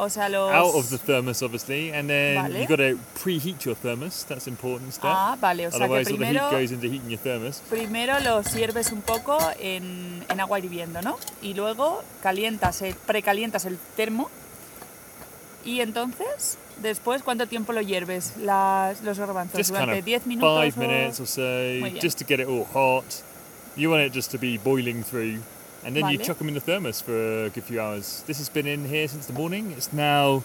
O 0.00 0.08
sea, 0.08 0.28
los 0.28 0.52
out 0.52 0.74
of 0.76 0.88
the 0.90 0.98
thermos, 0.98 1.42
obviously, 1.42 1.90
and 1.92 2.08
then 2.08 2.40
Vale. 2.42 2.58
you've 2.60 2.68
got 2.68 2.76
to 2.78 2.96
preheat 3.20 3.64
your 3.64 3.74
thermos. 3.74 4.24
That's 4.28 4.46
an 4.46 4.52
important 4.52 4.92
step. 4.92 5.10
Ah, 5.12 5.36
vale, 5.40 5.66
o 5.66 5.70
sea 5.72 5.78
que 5.78 5.84
Otherwise, 5.86 6.10
all 6.12 6.18
the 6.18 6.24
primero 6.24 6.50
heat 6.50 6.56
goes 6.60 6.70
into 6.70 6.86
heating 6.86 7.10
your 7.10 7.18
thermos. 7.20 7.62
Primero 7.68 8.20
lo 8.20 8.42
sirves 8.44 8.92
un 8.92 9.02
poco 9.02 9.36
en, 9.58 10.24
en 10.28 10.40
agua 10.40 10.58
hirviendo, 10.60 11.02
¿no? 11.02 11.18
Y 11.42 11.54
luego 11.54 12.02
calientas, 12.22 12.80
el- 12.82 12.94
precalientas 12.94 13.64
el 13.64 13.76
termo. 13.96 14.30
Y 15.64 15.80
entonces, 15.80 16.56
después, 16.80 17.22
¿cuánto 17.22 17.46
tiempo 17.48 17.72
lo 17.72 17.80
hierves 17.82 18.34
las, 18.38 19.02
los 19.02 19.18
garbanzos? 19.18 19.58
Just 19.58 19.70
kind 19.70 19.80
¿Durante 19.80 19.98
of 19.98 20.04
10 20.04 20.26
minutos? 20.26 20.74
five 20.74 20.74
o- 20.76 20.88
minutes 20.88 21.20
or 21.20 21.26
so, 21.26 21.98
just 22.00 22.18
to 22.18 22.24
get 22.24 22.40
it 22.40 22.46
all 22.48 22.64
hot. 22.72 23.04
You 23.76 23.90
want 23.90 24.02
it 24.04 24.12
just 24.14 24.30
to 24.30 24.38
be 24.38 24.58
boiling 24.58 25.02
through, 25.04 25.40
and 25.84 25.94
then 25.94 26.08
you 26.08 26.18
chuck 26.18 26.38
them 26.38 26.48
in 26.48 26.54
the 26.54 26.60
thermos 26.60 27.00
for 27.00 27.46
a 27.46 27.50
good 27.50 27.64
few 27.64 27.80
hours. 27.80 28.22
This 28.26 28.38
has 28.38 28.48
been 28.48 28.66
in 28.66 28.84
here 28.84 29.08
since 29.08 29.26
the 29.26 29.32
morning. 29.32 29.72
It's 29.72 29.92
now 29.92 30.42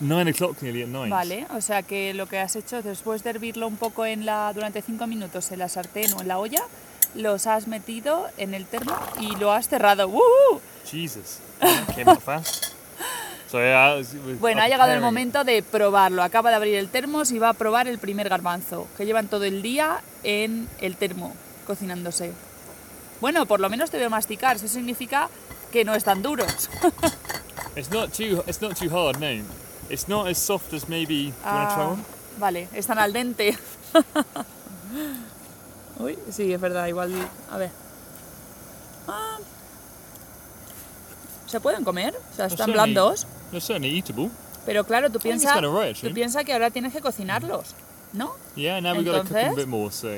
nine 0.00 0.28
o'clock, 0.28 0.62
nearly 0.62 0.82
at 0.82 0.88
night. 0.88 1.10
Vale, 1.10 1.46
o 1.50 1.60
sea 1.60 1.82
que 1.82 2.14
lo 2.14 2.26
que 2.26 2.38
has 2.38 2.56
hecho 2.56 2.82
después 2.82 3.22
de 3.22 3.30
hervirlo 3.30 3.66
un 3.66 3.76
poco 3.76 4.04
en 4.06 4.26
la, 4.26 4.52
durante 4.52 4.82
5 4.82 5.06
minutos 5.06 5.50
en 5.52 5.58
la 5.58 5.68
sartén 5.68 6.12
o 6.14 6.20
en 6.20 6.28
la 6.28 6.38
olla, 6.38 6.62
los 7.14 7.46
has 7.46 7.66
metido 7.66 8.28
en 8.36 8.54
el 8.54 8.66
termo 8.66 8.96
y 9.20 9.36
lo 9.36 9.52
has 9.52 9.68
cerrado. 9.68 10.08
¡Woo! 10.08 10.60
Jesus, 10.84 11.40
came 11.94 12.10
up 12.10 12.20
fast. 12.20 12.66
So 13.48 13.60
yeah, 13.60 14.02
Bueno, 14.40 14.60
ha 14.60 14.66
llegado 14.66 14.92
el 14.92 15.00
momento 15.00 15.44
de 15.44 15.62
probarlo. 15.62 16.24
Acaba 16.24 16.50
de 16.50 16.56
abrir 16.56 16.74
el 16.74 16.88
termos 16.88 17.30
y 17.30 17.38
va 17.38 17.50
a 17.50 17.52
probar 17.52 17.86
el 17.86 17.98
primer 17.98 18.28
garbanzo, 18.28 18.88
que 18.96 19.06
llevan 19.06 19.28
todo 19.28 19.44
el 19.44 19.62
día 19.62 20.00
en 20.24 20.68
el 20.80 20.96
termo, 20.96 21.32
cocinándose. 21.64 22.32
Bueno, 23.20 23.46
por 23.46 23.60
lo 23.60 23.68
menos 23.70 23.90
te 23.90 23.98
veo 23.98 24.10
masticar. 24.10 24.56
Eso 24.56 24.68
significa 24.68 25.28
que 25.72 25.84
no 25.84 25.94
están 25.94 26.22
duros. 26.22 26.68
It's 27.76 27.90
not 27.90 28.12
too. 28.12 28.42
It's 28.46 28.60
not 28.62 28.76
too 28.78 28.88
hard. 28.90 29.18
No, 29.20 29.44
it's 29.90 30.08
not 30.08 30.28
as 30.28 30.38
soft 30.38 30.72
as 30.72 30.88
maybe. 30.88 31.26
You 31.26 31.32
try 31.42 31.44
Ah, 31.44 31.96
vale, 32.38 32.68
están 32.72 32.98
al 32.98 33.12
dente. 33.12 33.56
Uy, 35.98 36.18
sí, 36.30 36.52
es 36.52 36.60
verdad, 36.60 36.86
igual. 36.86 37.12
A 37.50 37.58
ver. 37.58 37.70
Ah. 39.06 39.36
¿Se 41.46 41.60
pueden 41.60 41.84
comer? 41.84 42.18
O 42.32 42.34
sea, 42.34 42.46
están 42.46 42.72
blandos. 42.72 43.26
They're 43.50 43.60
certainly 43.60 43.94
eatable. 43.94 44.30
Pero 44.64 44.84
claro, 44.84 45.10
tú 45.10 45.20
piensas 45.20 45.54
right, 45.54 45.64
tú 45.70 45.78
actually. 45.78 46.14
piensa 46.14 46.44
que 46.44 46.52
ahora 46.52 46.70
tienes 46.70 46.92
que 46.92 47.00
cocinarlos, 47.00 47.74
¿no? 48.16 48.32
Yeah, 48.56 48.80
now 48.80 48.94
we've 48.94 49.04
got 49.04 49.22
to 49.22 49.28
cook 49.28 49.36
a 49.36 49.40
Entonces- 49.40 49.56
bit 49.56 49.66
more. 49.68 49.90
So 49.92 50.08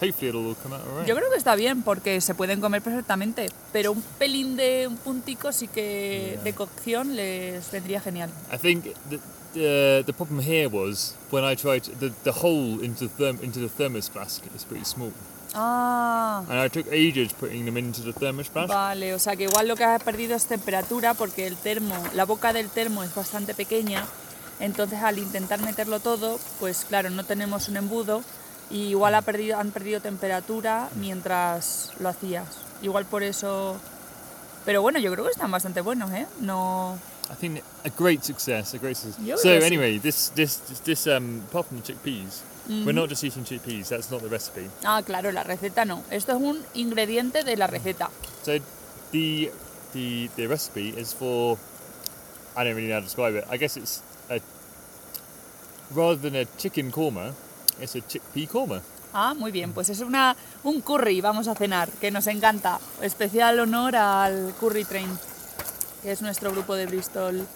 hopefully 0.00 0.28
it'll 0.28 0.46
all 0.46 0.54
come 0.62 0.74
out 0.74 0.82
alright. 0.86 1.06
Yo 1.08 1.16
creo 1.16 1.30
que 1.30 1.36
está 1.36 1.56
bien 1.56 1.82
porque 1.82 2.20
se 2.20 2.34
pueden 2.34 2.60
comer 2.60 2.80
perfectamente, 2.80 3.50
pero 3.72 3.92
un 3.92 4.02
pelín 4.18 4.56
de 4.56 4.86
un 4.86 4.96
puntico 4.96 5.52
sí 5.52 5.66
que 5.68 6.38
de 6.44 6.52
cocción 6.52 7.16
les 7.16 7.70
vendría 7.72 8.00
genial. 8.00 8.30
I 8.52 8.56
think 8.58 8.84
the, 9.10 9.18
the 9.54 10.02
the 10.06 10.12
problem 10.12 10.40
here 10.40 10.68
was 10.68 11.14
when 11.30 11.44
I 11.44 11.56
tried 11.56 11.82
to, 11.84 11.90
the 11.98 12.12
the 12.22 12.32
hole 12.32 12.80
into 12.84 13.08
the 13.08 13.14
therm, 13.16 13.42
into 13.42 13.58
the 13.60 13.68
thermos 13.68 14.08
flask 14.08 14.44
is 14.54 14.64
pretty 14.64 14.84
small, 14.84 15.10
Ah, 15.54 16.44
and 16.48 16.60
I 16.60 16.68
took 16.68 16.86
ages 16.92 17.32
putting 17.32 17.64
them 17.64 17.76
into 17.78 18.02
the 18.02 18.12
thermos 18.12 18.48
flask. 18.48 18.68
vale, 18.72 19.14
o 19.14 19.18
sea 19.18 19.34
que 19.34 19.44
igual 19.44 19.66
lo 19.66 19.74
que 19.76 19.84
has 19.84 20.02
perdido 20.02 20.36
es 20.36 20.44
temperatura 20.46 21.14
porque 21.14 21.46
el 21.46 21.56
termo, 21.56 21.94
la 22.14 22.24
boca 22.26 22.52
del 22.52 22.68
termo 22.68 23.02
es 23.02 23.14
bastante 23.14 23.54
pequeña, 23.54 24.04
entonces 24.60 25.00
al 25.02 25.18
intentar 25.18 25.60
meterlo 25.60 26.00
todo, 26.00 26.38
pues 26.60 26.84
claro, 26.88 27.10
no 27.10 27.24
tenemos 27.24 27.68
un 27.68 27.76
embudo 27.76 28.22
y 28.70 28.88
igual 28.88 29.14
ha 29.14 29.22
perdido, 29.22 29.58
han 29.58 29.70
perdido 29.70 30.00
temperatura 30.00 30.88
mientras 30.96 31.92
lo 31.98 32.08
hacías. 32.08 32.46
Igual 32.82 33.06
por 33.06 33.22
eso... 33.22 33.76
Pero 34.64 34.82
bueno, 34.82 34.98
yo 34.98 35.10
creo 35.12 35.24
que 35.24 35.30
están 35.30 35.50
bastante 35.50 35.80
buenos, 35.80 36.10
¿eh? 36.12 36.26
No... 36.40 36.98
I 37.30 37.34
think 37.34 37.60
a 37.84 37.90
great 37.90 38.22
success, 38.22 38.74
a 38.74 38.78
great 38.78 38.96
success. 38.96 39.42
So 39.42 39.50
anyway, 39.50 39.98
this 39.98 40.32
this 40.34 40.60
this, 40.66 40.80
this 40.80 41.06
um 41.06 41.42
apart 41.50 41.66
from 41.66 41.80
the 41.80 41.92
chickpeas, 41.92 42.42
Mm-hmm. 42.68 42.84
we're 42.84 42.92
not 42.92 43.08
just 43.08 43.24
eating 43.24 43.44
chickpeas. 43.44 43.88
That's 43.88 44.10
not 44.10 44.20
the 44.20 44.28
recipe. 44.28 44.68
Ah, 44.84 45.00
claro, 45.02 45.32
la 45.32 45.42
receta 45.42 45.86
no. 45.86 46.02
Esto 46.10 46.32
es 46.32 46.42
un 46.42 46.62
ingrediente 46.74 47.42
de 47.42 47.56
la 47.56 47.66
receta. 47.66 48.10
So 48.42 48.58
the 49.10 49.50
the 49.94 50.28
the 50.36 50.46
recipe 50.46 50.90
is 50.90 51.14
for 51.14 51.56
I 52.54 52.64
don't 52.64 52.74
really 52.76 52.88
know 52.88 52.96
how 52.96 53.00
to 53.00 53.06
describe 53.06 53.34
it. 53.36 53.46
I 53.50 53.56
guess 53.56 53.78
it's 53.78 54.02
rather 55.94 56.16
than 56.16 56.36
a 56.36 56.44
chicken 56.56 56.90
korma, 56.90 57.32
it's 57.80 57.94
a 57.94 58.00
chickpea 58.00 58.48
korma. 58.48 58.80
Ah, 59.14 59.34
muy 59.34 59.50
bien, 59.50 59.72
pues 59.72 59.88
es 59.88 60.00
una, 60.00 60.36
un 60.64 60.80
curry, 60.82 61.20
vamos 61.20 61.48
a 61.48 61.54
cenar, 61.54 61.88
que 62.00 62.10
nos 62.10 62.26
encanta. 62.26 62.78
Especial 63.00 63.58
honor 63.58 63.96
al 63.96 64.54
Curry 64.60 64.84
Train, 64.84 65.08
que 66.02 66.12
es 66.12 66.20
nuestro 66.20 66.52
grupo 66.52 66.74
de 66.74 66.86
Bristol, 66.86 67.46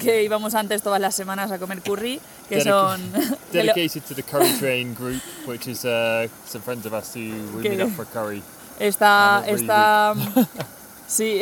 que 0.00 0.22
íbamos 0.22 0.54
antes 0.54 0.82
todas 0.82 1.00
las 1.00 1.14
semanas 1.14 1.50
a 1.52 1.58
comer 1.58 1.82
curry, 1.82 2.20
que 2.48 2.62
son... 2.62 3.00
dedicated 3.52 4.02
to 4.04 4.14
the 4.14 4.22
curry 4.22 4.52
train 4.58 4.94
group, 4.94 5.22
which 5.46 5.68
is 5.68 5.84
uh, 5.84 6.26
some 6.46 6.62
friends 6.62 6.86
of 6.86 6.92
us 6.92 7.14
who 7.14 7.30
we 7.56 7.68
meet 7.68 7.80
up 7.80 7.90
for 7.90 8.04
curry. 8.06 8.42
Está, 8.80 9.44
está, 9.46 10.14
sí, 11.06 11.40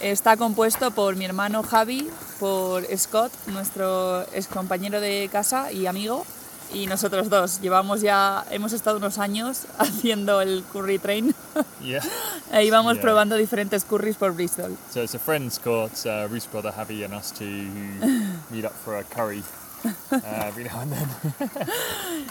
está 0.00 0.36
compuesto 0.36 0.90
por 0.90 1.16
mi 1.16 1.24
hermano 1.24 1.62
Javi, 1.62 2.10
por 2.40 2.84
Scott, 2.96 3.32
nuestro 3.46 4.22
ex 4.32 4.46
compañero 4.48 5.00
de 5.00 5.28
casa 5.30 5.70
y 5.72 5.86
amigo, 5.86 6.24
y 6.72 6.86
nosotros 6.86 7.28
dos. 7.30 7.60
Llevamos 7.60 8.00
ya, 8.00 8.44
hemos 8.50 8.72
estado 8.72 8.96
unos 8.98 9.18
años 9.18 9.66
haciendo 9.78 10.40
el 10.40 10.64
curry 10.72 10.98
train 10.98 11.34
Yeah. 11.80 12.02
e 12.52 12.64
íbamos 12.64 12.94
Yeah. 12.94 13.02
probando 13.02 13.36
diferentes 13.36 13.84
curries 13.84 14.16
por 14.16 14.32
Bristol. 14.32 14.76
So 14.92 15.02
it's 15.02 15.14
a 15.14 15.18
friend 15.18 15.50
Scott, 15.52 15.92
uh, 16.06 16.26
Reese 16.28 16.46
brother 16.50 16.72
Javi, 16.72 17.04
and 17.04 17.14
us 17.14 17.30
two 17.30 17.44
who 17.44 18.08
meet 18.50 18.64
up 18.64 18.72
for 18.72 18.96
a 18.98 19.04
curry 19.04 19.42
uh, 19.84 20.20
every 20.46 20.64
now 20.64 20.80
and 20.80 20.92
then. 20.92 21.08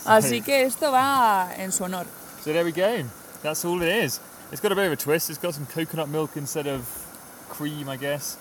Así 0.06 0.42
que 0.42 0.64
esto 0.64 0.92
va 0.92 1.52
en 1.58 1.72
su 1.72 1.84
honor. 1.86 2.06
So 2.44 2.52
there 2.52 2.66
we 2.66 2.72
go. 2.72 3.04
That's 3.42 3.64
all 3.64 3.82
it 3.82 3.90
is. 4.04 4.20
It's 4.52 4.60
got 4.62 4.72
a 4.72 4.76
bit 4.76 4.86
of 4.88 4.92
a 4.92 4.96
twist. 4.96 5.30
It's 5.30 5.40
got 5.40 5.54
some 5.54 5.66
coconut 5.68 6.10
milk 6.10 6.32
instead 6.36 6.68
of 6.68 6.82
cream, 7.50 7.88
I 7.90 7.98
guess. 7.98 8.38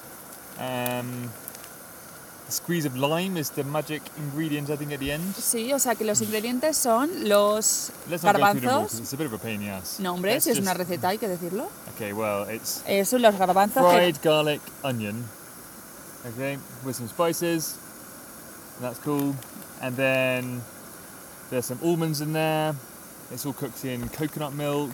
Um, 0.59 1.31
squeeze 2.53 2.87
of 2.87 2.95
lime 2.97 3.37
is 3.37 3.51
the 3.51 3.65
magic 3.65 4.03
ingredient, 4.19 4.69
I 4.71 4.77
think, 4.77 4.93
at 4.93 5.01
the 5.01 5.11
end. 5.13 5.35
Sí, 5.37 5.73
o 5.73 5.79
sea 5.79 5.95
que 5.95 6.05
los 6.05 6.21
ingredientes 6.21 6.77
son 6.77 7.29
los 7.29 7.91
Let's 8.09 8.23
not 8.23 8.37
go 8.37 8.41
through 8.53 8.61
them 8.61 8.71
all 8.71 8.83
'cause 8.83 8.93
garbanzos. 8.95 9.01
it's 9.01 9.13
a 9.13 9.17
bit 9.17 9.27
of 9.27 9.33
a 9.35 9.39
pain 9.39 9.55
in 9.63 9.67
the 9.67 9.71
ass. 9.71 9.99
No, 9.99 10.13
hombre, 10.13 10.33
Let's 10.33 10.45
si 10.45 10.51
es 10.51 10.57
just- 10.59 10.63
una 10.67 10.75
receta 10.75 11.09
hay 11.09 11.19
que 11.19 11.29
decirlo. 11.29 11.69
Okay, 11.95 12.13
well, 12.13 12.49
it's 12.49 12.83
Eh, 12.87 13.05
son 13.05 13.23
los 13.23 13.35
garbanzos 13.37 13.83
que 13.85 13.97
fried 13.99 14.17
garlic 14.23 14.61
onion. 14.85 15.25
Okay, 16.35 16.59
with 16.85 16.95
some 16.97 17.09
spices. 17.09 17.75
That's 18.81 18.99
cool. 19.05 19.35
And 19.81 19.97
then 19.97 20.63
there's 21.51 21.67
some 21.67 21.81
almonds 21.83 22.21
in 22.21 22.33
there. 22.33 22.75
It's 23.33 23.45
all 23.47 23.53
cooked 23.55 23.85
in 23.85 24.09
coconut 24.11 24.53
milk. 24.53 24.91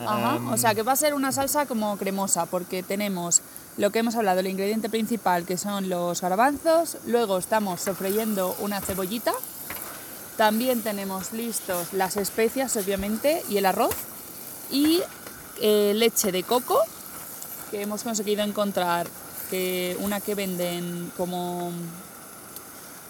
Ajá, 0.00 0.36
Um, 0.36 0.48
o 0.52 0.56
sea 0.56 0.74
que 0.74 0.82
va 0.82 0.92
a 0.92 0.96
ser 0.96 1.14
una 1.14 1.30
salsa 1.32 1.66
como 1.66 1.96
cremosa, 1.96 2.46
porque 2.46 2.82
tenemos 2.82 3.40
lo 3.76 3.90
que 3.90 4.00
hemos 4.00 4.14
hablado, 4.16 4.40
el 4.40 4.46
ingrediente 4.46 4.88
principal, 4.88 5.44
que 5.44 5.56
son 5.56 5.88
los 5.88 6.20
garbanzos, 6.20 6.98
luego 7.06 7.38
estamos 7.38 7.80
sofreyendo 7.80 8.54
una 8.60 8.80
cebollita, 8.80 9.32
también 10.36 10.82
tenemos 10.82 11.32
listos 11.32 11.92
las 11.92 12.16
especias, 12.16 12.76
obviamente, 12.76 13.42
y 13.48 13.58
el 13.58 13.66
arroz, 13.66 13.94
y 14.70 15.00
eh, 15.60 15.92
leche 15.94 16.32
de 16.32 16.42
coco, 16.42 16.78
que 17.70 17.82
hemos 17.82 18.02
conseguido 18.02 18.42
encontrar, 18.42 19.06
que 19.50 19.96
una 20.00 20.20
que 20.20 20.34
venden 20.34 21.12
como 21.16 21.72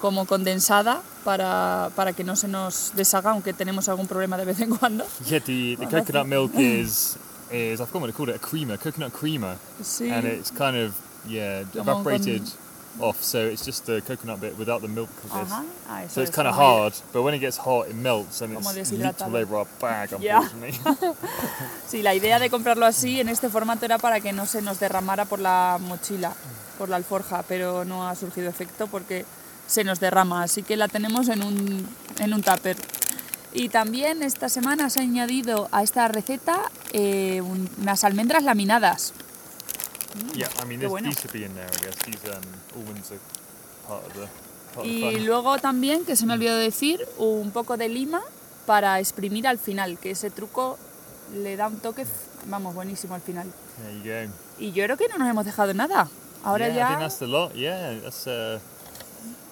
como 0.00 0.26
condensada 0.26 1.00
para, 1.22 1.90
para 1.94 2.12
que 2.12 2.24
no 2.24 2.34
se 2.34 2.48
nos 2.48 2.90
deshaga, 2.96 3.30
aunque 3.30 3.52
tenemos 3.52 3.88
algún 3.88 4.08
problema 4.08 4.36
de 4.36 4.44
vez 4.44 4.58
en 4.58 4.74
cuando. 4.76 5.06
Yeah, 5.24 5.38
the, 5.38 5.76
the 5.78 5.86
coconut 5.86 6.26
milk 6.26 6.50
is 6.56 7.16
is 7.52 7.80
I 7.80 7.84
forgot 7.86 8.02
what 8.02 8.06
they 8.10 8.16
called 8.16 8.28
it, 8.30 8.36
a 8.36 8.38
creamer, 8.38 8.76
coconut 8.76 9.12
creamer, 9.12 9.56
and 10.00 10.26
it's 10.26 10.50
kind 10.50 10.76
of 10.76 10.94
yeah 11.26 11.64
evaporated. 11.74 12.42
off, 13.00 13.22
so 13.22 13.38
it's 13.38 13.64
just 13.64 13.86
the 13.86 14.02
coconut 14.02 14.38
bit 14.40 14.58
without 14.58 14.82
the 14.82 14.88
milk 14.88 15.08
of 15.24 15.30
this. 15.32 15.50
Ajá. 15.50 15.64
Ah, 15.88 16.02
eso 16.02 16.14
So 16.14 16.20
it's 16.20 16.30
es 16.30 16.36
kind 16.36 16.46
of 16.46 16.54
hard, 16.54 16.92
but 17.12 17.22
when 17.22 17.32
it 17.32 17.38
gets 17.40 17.56
hot, 17.56 17.88
it 17.88 17.94
melts 17.94 18.42
and 18.42 18.52
Como 18.54 18.70
it's 18.70 18.92
leaked 18.92 19.22
all 19.22 19.34
over 19.34 19.56
our 19.56 19.66
bag, 19.80 20.10
Yeah. 20.20 20.42
unfortunately. 20.42 20.74
Sí, 21.88 22.02
la 22.02 22.14
idea 22.14 22.38
de 22.38 22.50
comprarlo 22.50 22.84
así 22.84 23.18
en 23.20 23.28
este 23.30 23.48
formato 23.48 23.86
era 23.86 23.96
para 23.98 24.20
que 24.20 24.32
no 24.32 24.44
se 24.44 24.60
nos 24.60 24.78
derramara 24.78 25.24
por 25.24 25.38
la 25.38 25.78
mochila, 25.80 26.34
por 26.76 26.90
la 26.90 26.96
alforja, 26.96 27.42
pero 27.48 27.84
no 27.86 28.06
ha 28.06 28.14
surgido 28.14 28.50
efecto 28.50 28.86
porque 28.86 29.24
se 29.66 29.84
nos 29.84 29.98
derrama, 29.98 30.42
así 30.42 30.62
que 30.62 30.76
la 30.76 30.88
tenemos 30.88 31.28
en 31.28 31.42
un, 31.42 31.88
en 32.18 32.34
un 32.34 32.42
tupper. 32.42 32.76
Y 33.54 33.68
también 33.68 34.22
esta 34.22 34.48
semana 34.48 34.88
se 34.88 35.00
ha 35.00 35.02
añadido 35.02 35.68
a 35.72 35.82
esta 35.82 36.08
receta 36.08 36.70
eh, 36.92 37.40
un- 37.42 37.68
unas 37.80 38.02
almendras 38.04 38.42
laminadas. 38.44 39.12
yeah, 40.34 40.48
I 40.62 40.66
mean, 40.66 40.80
Qué 40.80 40.86
this, 40.86 40.90
bueno. 40.90 41.08
these 41.08 41.20
should 41.20 41.32
be 41.32 41.44
in 41.44 41.54
there, 41.54 41.66
I 41.68 41.84
guess. 41.84 41.96
These 42.04 42.30
um, 42.30 42.42
almonds 42.80 43.10
are 43.10 43.20
part 43.86 44.04
of 44.06 44.12
the, 44.14 44.20
part 44.74 44.78
of 44.78 44.82
the 44.84 44.88
Y 44.88 45.14
fun. 45.16 45.26
luego 45.26 45.58
también, 45.58 46.04
que 46.04 46.16
se 46.16 46.24
me 46.26 46.34
olvidó 46.34 46.56
decir, 46.56 47.06
un 47.18 47.50
poco 47.50 47.76
de 47.76 47.88
lima 47.88 48.20
para 48.66 48.98
exprimir 49.00 49.46
al 49.46 49.58
final, 49.58 49.98
que 49.98 50.12
ese 50.12 50.30
truco 50.30 50.78
le 51.34 51.56
da 51.56 51.66
un 51.68 51.78
toque, 51.80 52.06
vamos, 52.46 52.74
buenísimo 52.74 53.14
al 53.14 53.20
final. 53.22 53.50
There 53.78 53.94
you 54.26 54.28
go. 54.28 54.34
Y 54.58 54.72
yo 54.72 54.84
creo 54.84 54.96
que 54.96 55.08
no 55.08 55.18
nos 55.18 55.28
hemos 55.28 55.44
dejado 55.44 55.74
nada. 55.74 56.08
Ahora 56.44 56.68
yeah, 56.68 56.74
I 56.74 56.88
think 56.88 56.98
ya... 57.00 57.06
that's 57.06 57.18
the 57.18 57.26
lot. 57.26 57.54
Yeah, 57.54 58.00
that's 58.02 58.26
uh, 58.26 58.58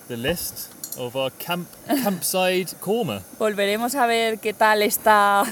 the 0.09 0.17
list 0.17 0.69
of 0.99 1.17
our 1.17 1.31
camp 1.39 1.69
campside 1.87 2.75
korma. 2.81 3.23
Volveremos 3.39 3.95
a 3.95 4.07
ver 4.07 4.39
qué 4.39 4.53
tal 4.53 4.83
está 4.83 5.45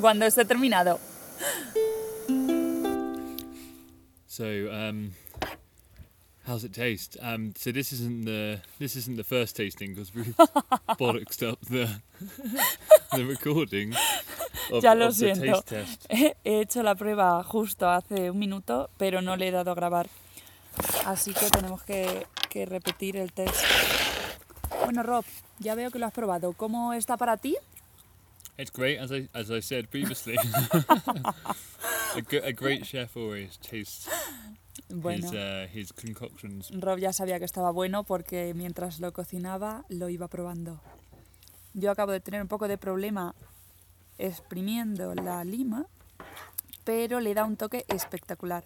cuando 0.00 0.26
esté 0.26 0.44
terminado. 0.44 0.98
So, 4.26 4.70
um, 4.70 5.12
how's 6.46 6.64
it 6.64 6.72
taste? 6.72 7.16
Um, 7.20 7.52
so 7.56 7.72
this 7.72 7.92
isn't 7.92 8.24
the 8.24 8.60
this 8.78 8.94
isn't 8.96 9.16
the 9.16 9.24
first 9.24 9.56
tasting 9.56 9.94
because 9.94 10.14
we 10.14 10.22
bollocksed 10.98 11.42
up 11.42 11.60
the 11.62 11.88
the 13.12 13.24
recording 13.24 13.94
of, 14.72 14.82
Ya 14.82 14.94
lo 14.94 15.10
siento. 15.10 15.64
he 16.08 16.34
hecho 16.44 16.82
la 16.82 16.94
prueba 16.94 17.42
justo 17.42 17.88
hace 17.88 18.30
un 18.30 18.38
minuto, 18.38 18.90
pero 18.96 19.22
no 19.22 19.36
le 19.36 19.48
he 19.48 19.50
dado 19.50 19.72
a 19.72 19.74
grabar. 19.74 20.08
Así 21.06 21.34
que 21.34 21.50
tenemos 21.50 21.82
que, 21.82 22.26
que 22.48 22.64
repetir 22.66 23.16
el 23.16 23.32
test. 23.32 23.64
Bueno, 24.88 25.02
Rob, 25.02 25.26
ya 25.58 25.74
veo 25.74 25.90
que 25.90 25.98
lo 25.98 26.06
has 26.06 26.14
probado. 26.14 26.54
¿Cómo 26.54 26.94
está 26.94 27.18
para 27.18 27.36
ti? 27.36 27.58
It's 28.56 28.72
great, 28.72 28.98
as 28.98 29.12
I 29.12 29.28
as 29.34 29.50
I 29.50 29.60
said 29.60 29.90
previously. 29.90 30.34
a, 30.72 32.46
a 32.46 32.52
great 32.52 32.84
chef 32.84 33.14
always 33.14 33.58
tastes 33.58 34.08
Bueno, 34.88 35.26
his 35.26 35.34
uh, 35.34 35.66
his 35.70 35.92
concoctions. 35.92 36.70
Rob 36.70 36.98
ya 37.00 37.12
sabía 37.12 37.38
que 37.38 37.44
estaba 37.44 37.70
bueno 37.70 38.04
porque 38.04 38.54
mientras 38.54 38.98
lo 38.98 39.12
cocinaba 39.12 39.84
lo 39.90 40.08
iba 40.08 40.26
probando. 40.26 40.80
Yo 41.74 41.90
acabo 41.90 42.12
de 42.12 42.20
tener 42.20 42.40
un 42.40 42.48
poco 42.48 42.66
de 42.66 42.78
problema 42.78 43.34
exprimiendo 44.16 45.14
la 45.14 45.44
lima, 45.44 45.84
pero 46.84 47.20
le 47.20 47.34
da 47.34 47.44
un 47.44 47.58
toque 47.58 47.84
espectacular. 47.88 48.64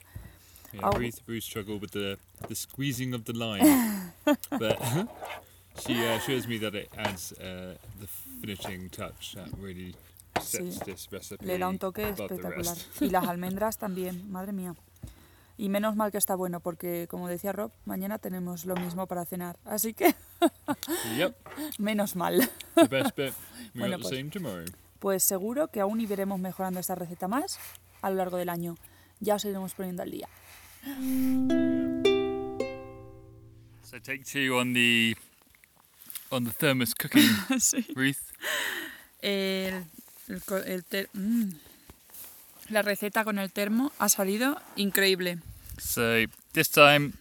Yeah, 0.73 0.83
Oh. 0.85 0.93
Ruth, 0.93 1.21
Ruth 1.27 1.43
struggled 1.43 1.83
with 1.83 1.91
the, 1.91 2.17
the 2.47 2.55
squeezing 2.55 3.13
of 3.13 3.25
the 3.25 3.33
lime, 3.33 4.13
but 4.51 4.79
she 5.79 5.95
uh, 5.95 6.19
shows 6.21 6.47
me 6.47 6.59
that 6.59 6.75
it 6.75 6.89
adds 6.97 7.33
uh, 7.33 7.75
the 8.01 8.07
finishing 8.41 8.89
touch 8.91 9.35
that 9.35 9.49
really 9.61 9.95
sets 10.41 10.79
Sí, 10.79 10.85
this 10.85 11.09
recipe 11.11 11.45
Le 11.47 11.59
da 11.59 11.69
un 11.69 11.79
toque 11.79 12.09
espectacular. 12.09 12.77
Y 13.01 13.11
las 13.11 13.27
almendras 13.29 13.79
también, 13.79 14.31
madre 14.31 14.53
mía. 14.53 14.75
Y 15.59 15.69
menos 15.69 15.95
mal 15.97 16.11
que 16.11 16.19
está 16.19 16.35
bueno, 16.35 16.61
porque 16.61 17.07
como 17.09 17.29
decía 17.29 17.53
Rob, 17.53 17.71
mañana 17.85 18.19
tenemos 18.19 18.65
lo 18.65 18.75
mismo 18.75 19.07
para 19.07 19.25
cenar. 19.27 19.59
Así 19.65 19.93
que 19.95 20.15
yep, 21.17 21.37
menos 21.79 22.17
mal. 22.17 22.51
the 22.75 22.89
best 22.89 23.15
bit. 23.17 23.35
We 23.75 23.81
Bueno, 23.81 23.97
got 23.99 24.03
the 24.05 24.09
pues. 24.09 24.19
same 24.19 24.31
tomorrow. 24.31 24.65
Pues 24.99 25.23
seguro 25.23 25.69
que 25.69 25.81
aún 25.81 26.01
iremos 26.01 26.41
mejorando 26.41 26.81
esta 26.81 26.95
receta 26.95 27.29
más 27.29 27.59
a 28.01 28.11
lo 28.11 28.17
largo 28.17 28.37
del 28.39 28.49
año. 28.49 28.77
Ya 29.21 29.35
os 29.37 29.45
iremos 29.45 29.75
poniendo 29.75 30.03
al 30.03 30.11
día. 30.11 30.29
So 33.83 33.99
take 34.01 34.25
two 34.25 34.57
on 34.59 34.73
the 34.73 35.15
on 36.33 36.45
the 36.45 36.53
thermos 36.53 36.95
cooking, 36.95 37.23
Sí. 37.61 37.87
Ruth. 37.95 38.17
El, 39.21 39.85
el 40.29 40.43
co- 40.45 40.57
el 40.57 40.83
ter- 40.85 41.09
mm. 41.13 41.51
La 42.71 42.83
receta 42.83 43.25
con 43.25 43.39
el 43.39 43.51
termo 43.53 43.93
ha 43.99 44.09
salido 44.09 44.61
increíble. 44.77 45.39
So 45.79 46.03
this 46.53 46.71
time 46.71 47.13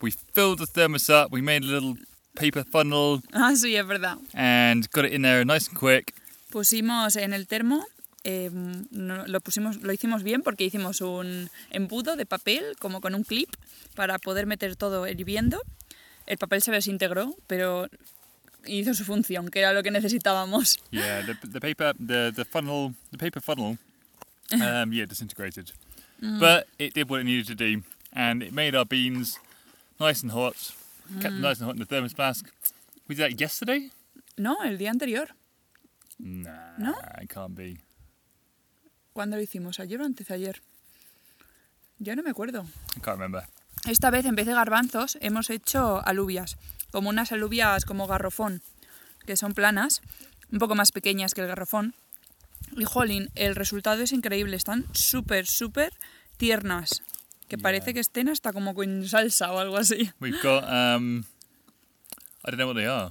we 0.00 0.10
filled 0.34 0.58
the 0.58 0.66
thermos 0.66 1.08
up. 1.08 1.32
We 1.32 1.42
made 1.42 1.62
a 1.64 1.66
little 1.66 1.96
paper 2.34 2.64
funnel 2.64 3.22
Ah, 3.32 3.52
sí, 3.54 3.76
es 3.76 3.86
verdad. 3.86 4.18
and 4.34 4.88
got 4.92 5.04
it 5.04 5.12
in 5.12 5.22
there 5.22 5.44
nice 5.44 5.68
and 5.68 5.78
quick. 5.78 6.14
Pusimos 6.50 7.16
en 7.16 7.32
el 7.32 7.46
termo, 7.46 7.86
eh, 8.24 8.50
no- 8.52 9.26
lo, 9.26 9.40
pusimos, 9.40 9.76
lo 9.82 9.92
hicimos 9.92 10.22
bien 10.24 10.42
porque 10.42 10.64
hicimos 10.64 11.00
un 11.00 11.50
embudo 11.70 12.16
de 12.16 12.26
papel 12.26 12.64
como 12.78 13.00
con 13.00 13.14
un 13.14 13.22
clip 13.24 13.48
para 13.94 14.18
poder 14.18 14.46
meter 14.46 14.74
todo 14.76 15.06
hirviendo. 15.06 15.60
El 16.26 16.38
papel 16.38 16.62
se 16.62 16.70
desintegró, 16.72 17.34
pero 17.46 17.88
hizo 18.66 18.94
su 18.94 19.04
función, 19.04 19.48
que 19.50 19.60
era 19.60 19.72
lo 19.72 19.82
que 19.82 19.90
necesitábamos. 19.90 20.78
Yeah, 20.90 21.22
the, 21.22 21.34
the 21.46 21.60
paper, 21.60 21.94
the, 21.98 22.32
the 22.34 22.44
funnel, 22.44 22.94
the 23.10 23.18
paper 23.18 23.40
funnel, 23.40 23.78
um, 24.52 24.92
yeah, 24.92 25.06
disintegrated. 25.06 25.72
But 26.20 26.66
it 26.78 26.92
did 26.94 27.08
what 27.08 27.20
it 27.20 27.24
needed 27.24 27.46
to 27.46 27.54
do, 27.54 27.82
and 28.12 28.42
it 28.42 28.52
made 28.52 28.74
our 28.74 28.84
beans 28.84 29.38
nice 29.98 30.22
and 30.22 30.32
hot, 30.32 30.72
kept 31.20 31.32
them 31.34 31.40
nice 31.40 31.58
and 31.60 31.66
hot 31.66 31.74
in 31.76 31.78
the 31.80 31.86
thermos 31.86 32.12
flask. 32.12 32.44
We 33.08 33.14
did 33.14 33.22
that 33.24 33.40
yesterday? 33.40 33.90
No, 34.36 34.56
el 34.62 34.76
día 34.76 34.90
anterior. 34.90 35.28
Nah, 36.18 36.50
No? 36.78 36.94
it 37.22 37.28
can't 37.30 37.54
be. 37.54 37.78
¿Cuándo 39.14 39.36
lo 39.36 39.42
hicimos? 39.42 39.80
¿Ayer 39.80 40.00
o 40.00 40.04
antes 40.04 40.28
de 40.28 40.34
ayer? 40.34 40.60
Yo 41.98 42.14
no 42.14 42.22
me 42.22 42.30
acuerdo. 42.30 42.64
I 42.96 43.00
can't 43.00 43.18
remember. 43.18 43.44
Esta 43.88 44.10
vez 44.10 44.26
en 44.26 44.34
vez 44.34 44.46
de 44.46 44.52
garbanzos 44.52 45.16
hemos 45.22 45.48
hecho 45.50 46.06
alubias, 46.06 46.58
como 46.90 47.08
unas 47.10 47.32
alubias 47.32 47.84
como 47.84 48.06
garrofón, 48.06 48.62
que 49.26 49.36
son 49.36 49.54
planas, 49.54 50.00
un 50.50 50.58
poco 50.58 50.74
más 50.74 50.92
pequeñas 50.92 51.34
que 51.34 51.40
el 51.42 51.46
garrofón. 51.48 51.94
Y 52.76 52.84
jolín, 52.84 53.30
el 53.34 53.54
resultado 53.56 54.02
es 54.02 54.12
increíble, 54.12 54.56
están 54.56 54.84
súper, 54.92 55.46
súper 55.46 55.92
tiernas, 56.36 57.02
que 57.48 57.56
Yeah. 57.56 57.62
parece 57.62 57.94
que 57.94 58.00
estén 58.00 58.28
hasta 58.28 58.52
como 58.52 58.74
con 58.74 59.06
salsa 59.08 59.52
o 59.52 59.58
algo 59.58 59.76
así. 59.76 60.10
We've 60.20 60.38
got, 60.42 60.64
um, 60.64 61.24
I 62.44 62.50
don't 62.50 62.56
know 62.58 62.68
what 62.68 62.76
they 62.76 62.86
are. 62.86 63.10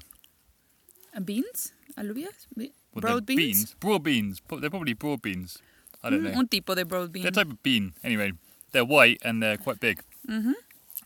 ¿Beans? 1.19 1.73
¿Alubias? 1.95 2.47
Be- 2.55 2.73
¿Broad 2.93 3.23
beans? 3.25 3.75
Broad 3.79 4.01
beans. 4.03 4.41
They're 4.47 4.69
probably 4.69 4.93
broad 4.93 5.21
beans. 5.21 5.59
I 6.03 6.09
don't 6.09 6.21
Mm, 6.23 6.31
know. 6.31 6.39
Un 6.39 6.47
tipo 6.47 6.75
de 6.75 6.85
broad 6.85 7.11
bean. 7.11 7.23
They're 7.23 7.29
a 7.41 7.43
type 7.43 7.51
of 7.51 7.61
bean. 7.61 7.93
Anyway, 8.03 8.33
they're 8.71 8.85
white 8.85 9.19
and 9.23 9.41
they're 9.41 9.57
quite 9.57 9.79
big. 9.79 10.01
Ujú. 10.27 10.53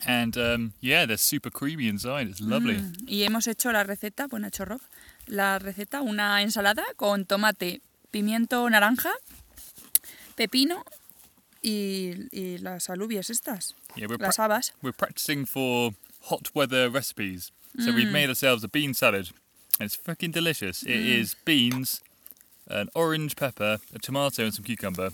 And 0.05 0.35
um, 0.37 0.73
yeah, 0.81 1.05
they're 1.05 1.17
super 1.17 1.49
creamy 1.49 1.87
inside. 1.87 2.27
It's 2.27 2.41
lovely. 2.41 2.75
Mm, 2.75 3.07
Y 3.07 3.23
hemos 3.23 3.47
hecho 3.47 3.71
la 3.71 3.83
receta, 3.83 4.27
bueno, 4.27 4.47
hecho 4.47 4.65
Rob, 4.65 4.81
la 5.27 5.59
receta, 5.59 6.01
una 6.01 6.41
ensalada 6.41 6.83
con 6.97 7.25
tomate, 7.25 7.79
pimiento 8.11 8.69
naranja, 8.69 9.11
pepino 10.35 10.83
y, 11.61 12.27
y 12.31 12.57
las 12.59 12.89
alubias 12.89 13.29
estas, 13.29 13.75
Yeah, 13.95 14.07
we're, 14.07 14.17
las 14.17 14.39
habas. 14.39 14.73
we're 14.81 14.91
practicing 14.93 15.45
for 15.45 15.93
hot 16.23 16.49
weather 16.53 16.89
recipes. 16.89 17.51
So 17.79 17.91
we've 17.91 18.11
made 18.11 18.29
ourselves 18.29 18.63
a 18.63 18.67
bean 18.67 18.93
salad. 18.93 19.29
And 19.79 19.87
it's 19.87 19.97
freaking 19.97 20.31
delicious. 20.31 20.83
It 20.83 20.91
is 20.99 21.35
beans, 21.43 22.01
an 22.67 22.89
orange 22.93 23.35
pepper, 23.35 23.79
a 23.95 23.99
tomato, 23.99 24.43
and 24.43 24.53
some 24.53 24.63
cucumber. 24.63 25.09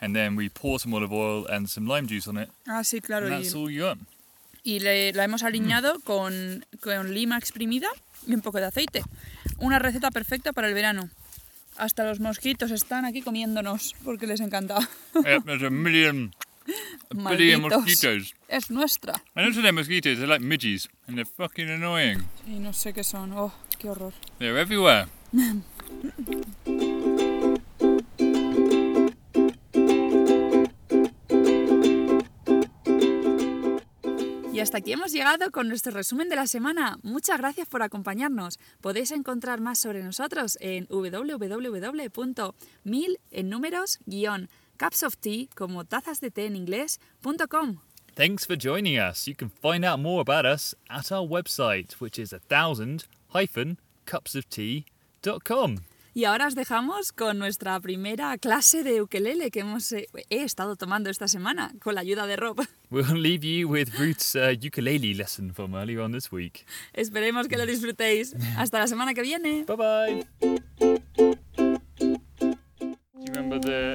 And 0.00 0.16
then 0.16 0.34
we 0.34 0.48
pour 0.48 0.80
some 0.80 0.92
olive 0.94 1.12
oil 1.12 1.46
and 1.46 1.70
some 1.70 1.86
lime 1.86 2.08
juice 2.08 2.26
on 2.26 2.36
it. 2.38 2.48
Ah, 2.66 2.82
sí, 2.82 3.00
claro. 3.00 3.26
And 3.26 3.36
Y, 3.36 3.42
that's 3.42 3.54
all 3.54 3.70
you 3.70 3.82
got. 3.82 3.98
Y 4.62 4.80
le- 4.80 5.12
la 5.12 5.24
hemos 5.24 5.42
aliñado 5.42 6.00
con, 6.00 6.64
con 6.80 7.12
lima 7.14 7.38
exprimida 7.38 7.88
y 8.26 8.34
un 8.34 8.40
poco 8.40 8.58
de 8.58 8.66
aceite. 8.66 9.02
Una 9.58 9.78
receta 9.78 10.10
perfecta 10.10 10.52
para 10.52 10.68
el 10.68 10.74
verano. 10.74 11.08
Hasta 11.76 12.04
los 12.04 12.20
mosquitos 12.20 12.70
están 12.70 13.04
aquí 13.04 13.22
comiéndonos 13.22 13.94
porque 14.04 14.26
les 14.26 14.40
encanta. 14.40 14.78
billion 15.70 16.32
Malditos. 17.12 18.34
Es 18.48 18.70
nuestra. 18.70 19.14
I 19.34 19.40
don't 19.42 19.52
they're 19.62 19.72
mosquitoes, 19.72 20.18
they're 20.18 20.28
like 20.28 20.44
midges. 20.44 20.88
And 21.08 21.16
they're 21.16 21.24
fucking 21.26 21.68
annoying. 21.68 22.22
Y 22.46 22.58
no 22.60 22.72
sé 22.72 22.92
qué 22.92 23.02
son. 23.02 23.32
Oh, 23.32 23.52
qué 23.78 23.88
horror. 23.88 24.12
They're 24.38 24.60
everywhere. 24.60 25.06
hasta 34.62 34.78
aquí 34.78 34.92
hemos 34.92 35.12
llegado 35.12 35.50
con 35.50 35.68
nuestro 35.68 35.92
resumen 35.92 36.28
de 36.28 36.36
la 36.36 36.46
semana. 36.46 36.98
Muchas 37.02 37.38
gracias 37.38 37.68
por 37.68 37.82
acompañarnos. 37.82 38.58
Podéis 38.80 39.10
encontrar 39.10 39.60
más 39.60 39.78
sobre 39.78 40.02
nosotros 40.02 40.56
en 40.60 40.86
www.mil 40.88 41.58
en 43.30 43.50
números 43.50 43.98
guion 44.06 44.48
cups 44.78 45.02
of 45.02 45.16
tea 45.16 45.48
como 45.54 45.84
tazas 45.84 46.20
de 46.20 46.30
té 46.30 46.46
en 46.46 46.56
inglés.com. 46.56 47.80
Thanks 48.14 48.46
for 48.46 48.56
joining 48.56 48.98
us. 48.98 49.26
You 49.26 49.34
can 49.34 49.50
find 49.50 49.84
out 49.84 49.98
more 49.98 50.20
about 50.20 50.44
us 50.44 50.74
at 50.88 51.10
our 51.10 51.26
website, 51.26 51.94
which 52.00 52.18
is 52.18 52.32
a 52.32 52.38
thousand 52.38 53.06
hyphen. 53.28 53.78
Y 56.14 56.24
ahora 56.24 56.46
os 56.46 56.54
dejamos 56.54 57.10
con 57.10 57.38
nuestra 57.38 57.80
primera 57.80 58.36
clase 58.36 58.82
de 58.82 59.00
ukelele 59.00 59.50
que 59.50 59.60
hemos 59.60 59.90
eh, 59.92 60.08
he 60.28 60.42
estado 60.42 60.76
tomando 60.76 61.08
esta 61.08 61.26
semana 61.26 61.72
con 61.80 61.94
la 61.94 62.02
ayuda 62.02 62.26
de 62.26 62.36
Rob. 62.36 62.60
We'll 62.90 63.16
leave 63.16 63.46
you 63.46 63.66
with 63.66 63.98
Ruth's 63.98 64.34
uh, 64.34 64.54
ukulele 64.54 65.14
lesson 65.14 65.54
from 65.54 65.74
earlier 65.74 66.00
on 66.02 66.12
this 66.12 66.30
week. 66.30 66.66
Esperemos 66.92 67.48
que 67.48 67.56
lo 67.56 67.64
disfrutéis. 67.64 68.34
Hasta 68.58 68.78
la 68.78 68.86
semana 68.86 69.14
que 69.14 69.22
viene. 69.22 69.64
Bye 69.64 69.76
bye. 69.76 70.26
Do 70.38 70.58
you 73.18 73.32
remember 73.34 73.58
the 73.58 73.94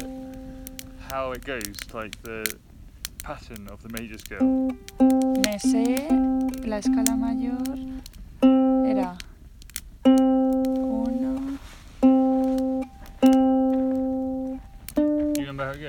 how 1.11 1.33
it 1.33 1.45
goes, 1.45 1.93
like 1.93 2.17
the 2.23 2.43
pattern 3.23 3.67
of 3.69 3.83
the 3.83 3.89
major 3.89 4.17
scale? 4.17 4.43
Me 5.45 5.59
sé 5.59 6.07
la 6.65 6.79
escala 6.79 7.15
mayor 7.15 7.61
era 8.87 9.15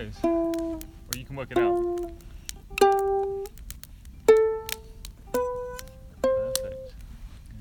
goes, 0.08 0.24
or 0.24 1.16
you 1.16 1.24
can 1.24 1.36
work 1.36 1.50
it 1.50 1.58
out? 1.58 1.76
Perfect. 6.22 6.94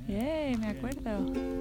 Yay, 0.07 0.55
me 0.55 0.67
acuerdo. 0.67 1.56